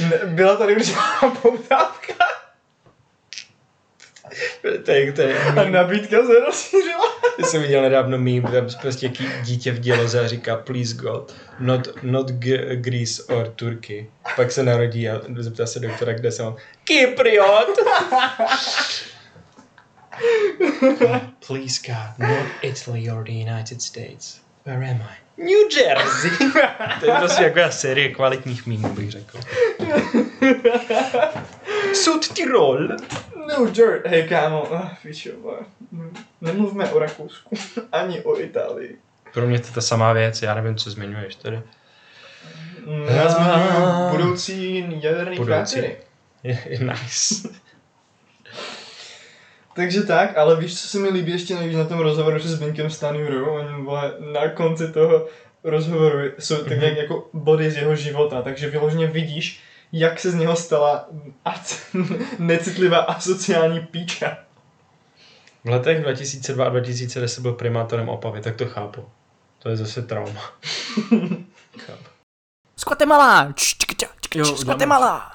Ne, 0.00 0.18
byla 0.24 0.56
tady 0.56 0.76
určitá 0.76 1.00
poptávka 1.42 2.14
je, 4.92 5.12
to 5.12 5.22
je, 5.22 5.38
a 5.38 5.68
nabídka 5.68 6.16
se 6.26 6.40
rozšířila. 6.46 7.04
Já 7.38 7.46
jsem 7.46 7.62
viděl 7.62 7.82
nedávno 7.82 8.18
mým, 8.18 8.42
tam 8.42 8.66
prostě 8.80 9.06
jaký 9.06 9.28
dítě 9.42 9.72
v 9.72 9.78
děloze 9.78 10.20
a 10.20 10.28
říká 10.28 10.56
please 10.56 10.94
God, 10.94 11.34
not, 11.58 11.88
not 12.02 12.30
G- 12.30 12.76
Greece 12.76 13.22
or 13.22 13.48
Turkey. 13.48 14.10
Pak 14.36 14.52
se 14.52 14.62
narodí 14.62 15.08
a 15.08 15.20
zeptá 15.38 15.66
se 15.66 15.80
doktora, 15.80 16.12
kde 16.12 16.32
jsem. 16.32 16.54
Kypriot! 16.84 17.78
please 21.46 21.80
God, 21.86 22.18
not 22.18 22.46
Italy 22.62 23.10
or 23.10 23.24
the 23.24 23.32
United 23.32 23.82
States. 23.82 24.40
Where 24.64 24.90
am 24.90 24.96
I? 25.02 25.22
New 25.36 25.76
Jersey! 25.76 26.30
to 27.00 27.06
je 27.06 27.12
prostě 27.18 27.42
jako 27.42 27.72
série 27.72 28.08
kvalitních 28.08 28.66
mýmů, 28.66 28.88
bych 28.94 29.10
řekl. 29.10 29.40
Sud 31.94 32.28
Tirol! 32.28 32.88
No 33.48 33.66
dirt. 33.66 34.06
Hej 34.06 34.28
kámo, 34.28 34.74
ah, 34.74 34.88
pičo, 35.02 35.30
vole. 35.40 35.58
nemluvme 36.40 36.90
o 36.90 36.98
Rakousku, 36.98 37.56
ani 37.92 38.20
o 38.20 38.40
Itálii. 38.40 38.96
Pro 39.34 39.46
mě 39.46 39.58
to 39.60 39.66
je 39.66 39.72
ta 39.72 39.80
samá 39.80 40.12
věc, 40.12 40.42
já 40.42 40.54
nevím, 40.54 40.76
co 40.76 40.90
zmiňuješ 40.90 41.34
tady. 41.34 41.60
Mm, 42.86 43.04
Já 43.08 43.28
zmiňuji 43.28 44.10
budoucí 44.10 44.86
jaderný 45.02 45.36
Budoucí. 45.36 45.74
krátery. 45.74 45.96
nice. 46.80 47.48
Takže 49.74 50.02
tak, 50.02 50.36
ale 50.38 50.56
víš, 50.56 50.80
co 50.82 50.88
se 50.88 50.98
mi 50.98 51.08
líbí 51.08 51.32
ještě 51.32 51.54
nejvíc 51.54 51.76
na 51.78 51.84
tom 51.84 51.98
rozhovoru 51.98 52.40
se 52.40 52.48
Zbyňkem 52.48 52.90
Stanjurou? 52.90 53.44
Oni 53.54 53.82
vole, 53.84 54.12
na 54.32 54.48
konci 54.48 54.92
toho 54.92 55.26
rozhovoru 55.64 56.18
jsou 56.38 56.56
tak 56.56 56.66
Mhm. 56.72 56.82
jak 56.82 56.96
jako 56.96 57.28
body 57.32 57.70
z 57.70 57.76
jeho 57.76 57.96
života, 57.96 58.42
takže 58.42 58.70
vyloženě 58.70 59.06
vidíš, 59.06 59.60
jak 59.92 60.20
se 60.20 60.30
z 60.30 60.34
něho 60.34 60.56
stala 60.56 61.08
ac- 61.46 61.78
necitlivá 62.38 62.98
asociální 62.98 63.80
píča. 63.80 64.36
V 65.64 65.68
letech 65.68 66.02
2002 66.02 66.64
a 66.66 66.68
2010 66.68 67.40
byl 67.40 67.52
primátorem 67.52 68.08
Opavy, 68.08 68.40
tak 68.40 68.56
to 68.56 68.66
chápu. 68.66 69.04
To 69.58 69.68
je 69.68 69.76
zase 69.76 70.02
trauma. 70.02 70.40
Jo, 74.34 74.44
Z 74.44 74.50
uděláme. 74.50 74.64
Guatemala. 74.64 75.32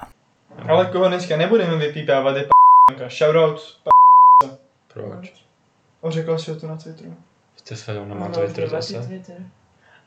Ale 0.68 0.86
koho 0.86 1.08
dneska 1.08 1.36
nebudeme 1.36 1.76
vypípávat 1.76 2.36
je 2.36 2.42
p***nka. 2.42 3.08
Shoutout 3.08 3.60
p***. 3.84 3.90
Proč? 5.02 5.32
Ořekl 6.00 6.38
si 6.38 6.50
ho 6.50 6.60
to 6.60 6.66
na 6.66 6.76
Twitteru. 6.76 7.16
Jste 7.56 7.76
se 7.76 7.94
na 7.94 8.14
má 8.14 8.28
Twitter 8.28 8.68
zase? 8.68 9.08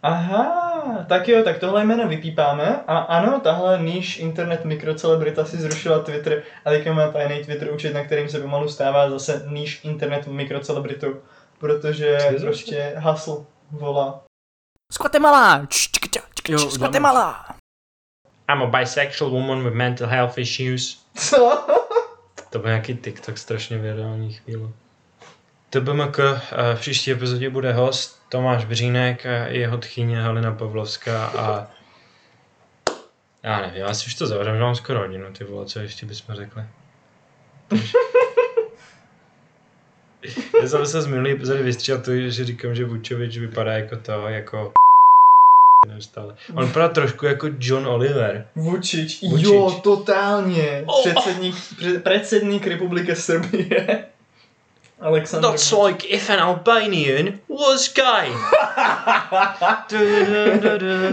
Aha, 0.03 1.05
tak 1.09 1.27
jo, 1.27 1.43
tak 1.43 1.59
tohle 1.59 1.85
jméno 1.85 2.07
vypípáme 2.07 2.83
a 2.87 2.97
ano, 2.97 3.39
tahle 3.39 3.79
níž 3.81 4.19
internet 4.19 4.65
mikrocelebrita 4.65 5.45
si 5.45 5.57
zrušila 5.57 5.99
Twitter 5.99 6.43
a 6.65 6.69
teďka 6.69 6.93
má 6.93 7.11
tajný 7.11 7.45
Twitter 7.45 7.73
účet, 7.73 7.93
na 7.93 8.05
kterým 8.05 8.29
se 8.29 8.39
pomalu 8.39 8.69
stává 8.69 9.09
zase 9.09 9.45
níž 9.47 9.81
internet 9.83 10.27
mikrocelebritou, 10.27 11.21
protože 11.59 12.17
prostě 12.41 12.93
hasl 12.97 13.45
volá. 13.71 14.23
Jo, 16.49 16.57
Z 16.57 16.63
uděláme. 16.63 16.77
Guatemala. 16.77 17.45
I'm 18.49 18.61
a 18.61 18.65
bisexual 18.65 19.31
woman 19.31 19.63
with 19.63 19.73
mental 19.73 20.07
health 20.07 20.37
issues. 20.37 21.05
Co? 21.15 21.67
To 22.49 22.59
byl 22.59 22.69
nějaký 22.69 22.97
TikTok 22.97 23.37
strašně 23.37 23.77
virální 23.77 24.33
chvíle. 24.33 24.69
TBMK 25.71 26.19
eh, 26.19 26.75
v 26.75 26.79
příští 26.79 27.11
epizodě 27.11 27.49
bude 27.49 27.73
host 27.73 28.21
Tomáš 28.29 28.65
Břínek 28.65 29.25
a 29.25 29.29
jeho 29.29 29.77
tchyně 29.77 30.21
Halina 30.21 30.51
Pavlovská 30.51 31.25
a 31.25 31.71
já 33.43 33.61
nevím, 33.61 33.81
já 33.81 33.93
si 33.93 34.05
už 34.05 34.15
to 34.15 34.27
zavřem, 34.27 34.55
že 34.55 34.61
mám 34.61 34.75
skoro 34.75 34.99
hodinu, 34.99 35.33
ty 35.33 35.43
vole, 35.43 35.65
co 35.65 35.79
ještě 35.79 36.05
bychom 36.05 36.35
řekli. 36.35 36.63
Já 40.61 40.67
jsem 40.67 40.85
se 40.85 41.01
z 41.01 41.07
minulý 41.07 41.31
epizody 41.31 41.63
vystřílel 41.63 42.01
to, 42.01 42.15
že 42.15 42.45
říkám, 42.45 42.75
že 42.75 42.85
Vučovič 42.85 43.37
vypadá 43.37 43.73
jako 43.73 43.95
to, 43.95 44.27
jako 44.27 44.71
neustále. 45.87 46.35
On 46.55 46.65
vypadá 46.65 46.87
trošku 46.87 47.25
jako 47.25 47.49
John 47.59 47.87
Oliver. 47.87 48.47
Vučič. 48.55 49.21
Vučič. 49.21 49.47
Jo, 49.47 49.79
totálně. 49.83 50.85
Předsedník, 51.01 51.55
pre- 51.55 52.01
predsedník 52.01 52.67
Republiky 52.67 53.15
Srbie. 53.15 54.05
Alexander. 55.01 55.49
That's 55.49 55.71
like 55.71 56.05
if 56.05 56.29
an 56.29 56.39
Albanian 56.39 57.39
was 57.49 57.93
gay. 57.93 58.31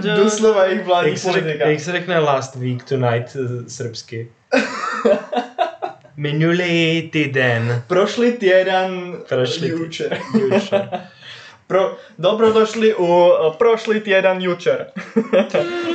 Doslova 0.17 0.65
jejich 0.65 0.85
vládní 0.85 1.11
jak, 1.11 1.19
se 1.19 1.33
řek, 1.33 1.43
politika. 1.43 1.69
jak 1.69 1.81
se 1.81 1.93
řekne 1.93 2.19
last 2.19 2.55
week 2.55 2.85
tonight 2.85 3.37
eh, 3.37 3.71
srbsky? 3.71 4.29
Minulý 6.17 7.09
týden. 7.13 7.83
Prošli 7.87 8.33
týden 8.33 9.13
Prošli 9.29 9.69
tý- 9.69 9.73
jučer. 9.73 10.19
Juče. 10.35 10.89
Pro, 11.67 11.97
dobrodošli 12.19 12.95
u 12.95 13.07
uh, 13.07 13.55
prošli 13.57 14.01
týden 14.01 14.41
jučer. 14.41 14.87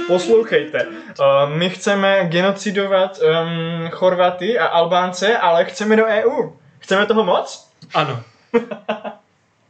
Poslouchejte, 0.07 0.85
uh, 0.85 1.49
my 1.49 1.69
chceme 1.69 2.25
genocidovat 2.31 3.19
um, 3.19 3.89
Chorvaty 3.89 4.59
a 4.59 4.65
Albánce, 4.65 5.37
ale 5.37 5.65
chceme 5.65 5.95
do 5.95 6.05
EU. 6.05 6.49
Chceme 6.79 7.05
toho 7.05 7.23
moc? 7.23 7.72
Ano. 7.93 8.23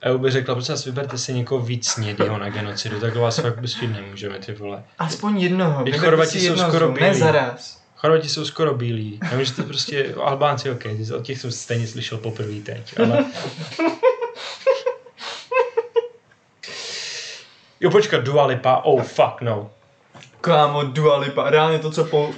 EU 0.06 0.18
by 0.18 0.32
řekla, 0.32 0.56
prosím 0.56 0.74
vás, 0.74 0.86
vyberte 0.86 1.18
si 1.18 1.34
někoho 1.34 1.62
víc 1.66 1.88
snědýho 1.88 2.38
na 2.38 2.50
genocidu, 2.50 3.00
tak 3.00 3.16
vás 3.16 3.40
fakt 3.40 3.60
pustit 3.60 3.88
nemůžeme, 3.88 4.40
ty 4.40 4.54
vole. 4.54 4.84
Aspoň 5.00 5.42
jednoho. 5.42 5.84
Teď 5.84 5.98
Chorvati 5.98 6.40
jsou 6.40 6.58
skoro 6.58 6.88
z- 6.88 7.00
Ne 7.00 7.08
bílí. 7.10 7.20
zaraz. 7.20 7.82
Chorvati 7.96 8.30
jsou 8.30 8.46
skoro 8.46 8.74
bílí. 8.74 9.20
Já 9.32 9.38
vím, 9.38 9.46
že 9.46 9.54
to 9.54 9.64
prostě 9.64 10.14
Albánci, 10.24 10.72
ok, 10.72 10.84
o 11.18 11.22
těch 11.22 11.40
jsem 11.40 11.52
stejně 11.52 11.88
slyšel 11.88 12.18
poprvé 12.18 12.60
teď, 12.66 13.00
ale... 13.00 13.26
Jo, 17.80 17.92
počkat, 17.92 18.24
Dua 18.24 18.46
Lipa, 18.46 18.78
oh 18.84 19.02
fuck 19.04 19.42
no. 19.42 19.72
Kámo, 20.42 20.84
Dua 20.84 21.18
Lipa, 21.18 21.50
reálně 21.50 21.80
to, 21.80 21.92
co 21.92 22.06
po... 22.06 22.32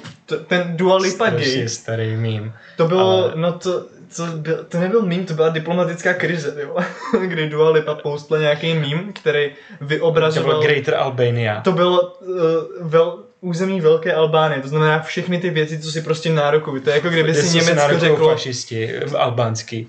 Ten 0.47 0.77
Dua 0.77 0.97
Lipa 0.97 1.25
Strašně 1.27 1.53
gay, 1.55 1.69
starý 1.69 2.15
mím. 2.15 2.53
to 2.77 2.85
bylo, 2.87 3.09
Ale- 3.23 3.31
no 3.35 3.53
to, 3.53 3.85
to, 4.15 4.25
byl, 4.25 4.63
to 4.69 4.79
nebyl 4.79 5.01
mím, 5.01 5.25
to 5.25 5.33
byla 5.33 5.49
diplomatická 5.49 6.13
krize, 6.13 6.55
jo. 6.61 6.77
Kdy 7.25 7.49
Dua 7.49 7.69
Lipa 7.69 7.95
postla 7.95 8.37
nějaký 8.37 8.73
mím, 8.73 9.13
který 9.13 9.49
To 9.49 9.85
byl 9.85 9.97
vyobrazoval... 9.97 10.61
Greater 10.61 10.95
Albania. 10.95 11.61
To 11.61 11.71
bylo 11.71 12.01
uh, 12.01 12.37
vel, 12.81 13.19
území 13.41 13.81
Velké 13.81 14.13
Albánie, 14.13 14.61
to 14.61 14.67
znamená 14.67 14.99
všechny 14.99 15.37
ty 15.37 15.49
věci, 15.49 15.79
co 15.79 15.91
si 15.91 16.01
prostě 16.01 16.33
nárokují. 16.33 16.81
To 16.81 16.89
je 16.89 16.95
jako 16.95 17.09
kdyby 17.09 17.33
si 17.33 17.57
Německo 17.57 17.99
řeklo... 17.99 18.29
fašisti, 18.29 18.93
eh, 18.93 19.17
albánský. 19.17 19.87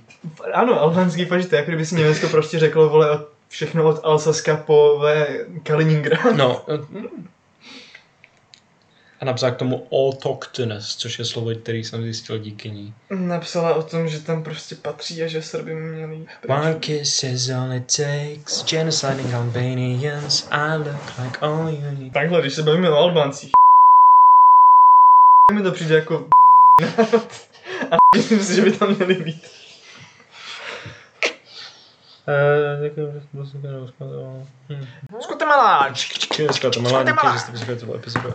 Ano, 0.53 0.81
albánský 0.81 1.24
fašist, 1.24 1.49
to 1.49 1.55
je 1.55 1.59
jako 1.59 1.70
kdyby 1.70 1.87
si 1.87 1.95
Německo 1.95 2.29
prostě 2.29 2.59
řeklo, 2.59 2.89
vole, 2.89 3.18
všechno 3.49 3.85
od 3.85 4.01
Alsaska 4.05 4.57
po 4.57 5.03
Kaliningrad. 5.62 6.37
No. 6.37 6.62
eh, 9.27 9.31
A 9.31 9.33
napsal 9.33 9.51
k 9.51 9.57
tomu 9.57 9.87
autochthonous, 9.93 10.97
což 10.97 11.18
je 11.18 11.24
slovo, 11.24 11.51
který 11.62 11.85
jsem 11.85 12.03
zjistil 12.03 12.39
díky 12.39 12.70
ní. 12.70 12.95
Napsala 13.11 13.74
o 13.74 13.83
tom, 13.83 14.09
že 14.09 14.20
tam 14.20 14.43
prostě 14.43 14.74
patří 14.74 15.22
a 15.22 15.27
že 15.27 15.43
Srby 15.43 15.74
měli. 15.74 16.27
One 16.49 16.74
kiss 16.74 17.22
is 17.24 17.51
all 17.51 17.72
it 17.72 17.97
takes, 17.97 18.64
genociding 18.64 19.35
Albanians, 19.35 20.49
I 20.51 20.77
look 20.77 21.18
like 21.24 21.39
all 21.41 21.68
you 21.68 21.99
need. 21.99 22.12
Takhle, 22.12 22.41
když 22.41 22.55
se 22.55 22.62
bavíme 22.62 22.91
o 22.91 22.97
Albáncích. 22.97 23.51
mi 25.53 25.62
to 25.62 25.72
přijde 25.72 25.95
jako 25.95 26.27
a 27.91 27.97
myslím 28.16 28.45
si, 28.45 28.55
že 28.55 28.62
by 28.62 28.72
tam 28.72 28.97
měli 28.97 29.14
být. 29.14 29.66
Skvatemala! 35.20 35.89
Skvatemala, 35.91 35.91
díky, 35.93 36.43
že 36.43 36.49
jste 37.41 37.51
poslouchali 37.53 37.79
tohle 37.81 37.97
epizodu. 37.97 38.35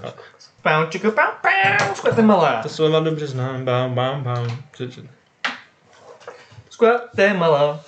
Pau, 0.62 0.86
čiko, 0.89 1.12
pau, 1.12 1.32
pau, 1.42 1.96
skvatemala! 1.96 2.64
To 2.64 2.70
slova 2.70 3.00
dobře 3.00 3.28
znám, 3.28 3.66
bam, 3.66 3.96
bam, 3.96 4.24
bam. 4.24 4.48
Co- 4.74 4.88
co- 4.88 5.02
Skvatemala. 6.70 7.80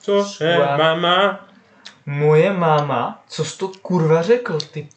Co 0.00 0.26
je, 0.40 0.58
mama? 0.78 1.46
Moje 2.06 2.52
máma, 2.52 3.22
co 3.28 3.44
jsi 3.44 3.58
to 3.58 3.68
kurva 3.82 4.22
řekl, 4.22 4.58
ty 4.60 4.82
p***? 4.82 4.88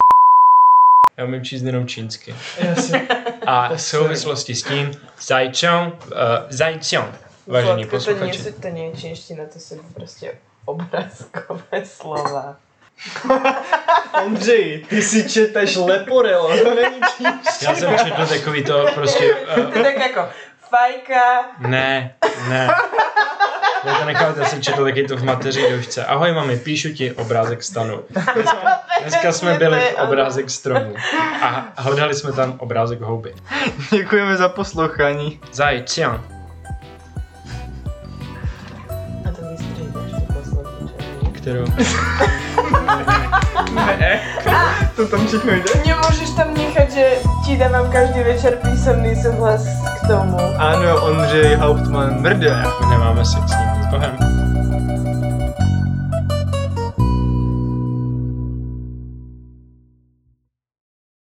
Já 1.16 1.24
umím 1.24 1.44
číst 1.44 1.62
jenom 1.62 1.86
čínsky. 1.86 2.34
Já 2.58 2.74
si... 2.74 3.08
A 3.46 3.68
v 3.68 3.82
souvislosti 3.82 4.54
s 4.54 4.62
tím, 4.62 4.90
zajčon, 5.20 5.92
uh, 6.06 6.12
zajčon, 6.48 7.12
vážení 7.46 7.84
Zlatko, 7.84 7.90
to 7.90 7.96
posluchači. 7.96 8.38
něco, 8.38 8.60
to 8.60 8.68
není 8.68 8.92
čínština, 8.92 9.44
to 9.52 9.58
jsou 9.58 9.76
prostě 9.94 10.32
obrázkové 10.64 11.84
slova. 11.84 12.56
Ondřej, 14.24 14.84
ty 14.88 15.02
si 15.02 15.30
četeš 15.30 15.76
Leporel, 15.76 16.48
to 16.64 16.74
není 16.74 17.00
číš. 17.16 17.62
Já 17.62 17.74
jsem 17.74 17.98
četl 17.98 18.26
takový 18.26 18.64
to 18.64 18.86
prostě, 18.94 19.34
To 19.54 19.60
uh, 19.60 19.76
je 19.76 19.84
tak 19.84 19.96
jako 19.98 20.28
fajka, 20.70 21.44
ne, 21.58 22.14
ne. 22.48 22.68
Já 23.84 23.94
to 23.98 24.04
necháte, 24.04 24.40
já 24.40 24.46
jsem 24.46 24.62
četl 24.62 24.84
taky 24.84 25.04
to 25.04 25.16
v 25.16 25.24
mateři 25.24 25.70
došce. 25.76 26.04
Ahoj 26.06 26.32
mami, 26.32 26.56
píšu 26.56 26.88
ti 26.92 27.12
obrázek 27.12 27.62
stanu. 27.62 28.02
Dneska, 28.34 28.80
dneska 29.00 29.32
jsme 29.32 29.54
byli 29.58 29.80
v 29.80 29.94
obrázek 29.94 30.50
stromu 30.50 30.94
a 31.42 31.72
hledali 31.76 32.14
jsme 32.14 32.32
tam 32.32 32.54
obrázek 32.58 33.00
houby. 33.00 33.34
Děkujeme 33.90 34.36
za 34.36 34.48
poslouchání. 34.48 35.40
Zajčon. 35.52 36.35
Kterou? 41.46 41.64
Ne, 43.74 44.20
to 44.96 45.08
tam 45.08 45.26
všechno 45.26 45.52
jde. 45.52 45.62
Nemůžeš 45.86 46.30
tam 46.36 46.54
nechat, 46.54 46.92
že 46.92 47.10
ti 47.46 47.56
dávám 47.56 47.92
každý 47.92 48.20
večer 48.20 48.58
písemný 48.62 49.22
souhlas 49.22 49.66
k 49.66 50.06
tomu. 50.08 50.38
Ano, 50.58 51.02
Ondřej 51.02 51.54
Hauptmann 51.54 52.20
mrde. 52.20 52.62
My 52.80 52.86
nemáme 52.86 53.24
sex 53.24 53.44
s 53.52 53.56
ním 53.56 53.82
s 53.82 53.86
Bohem. 53.86 54.16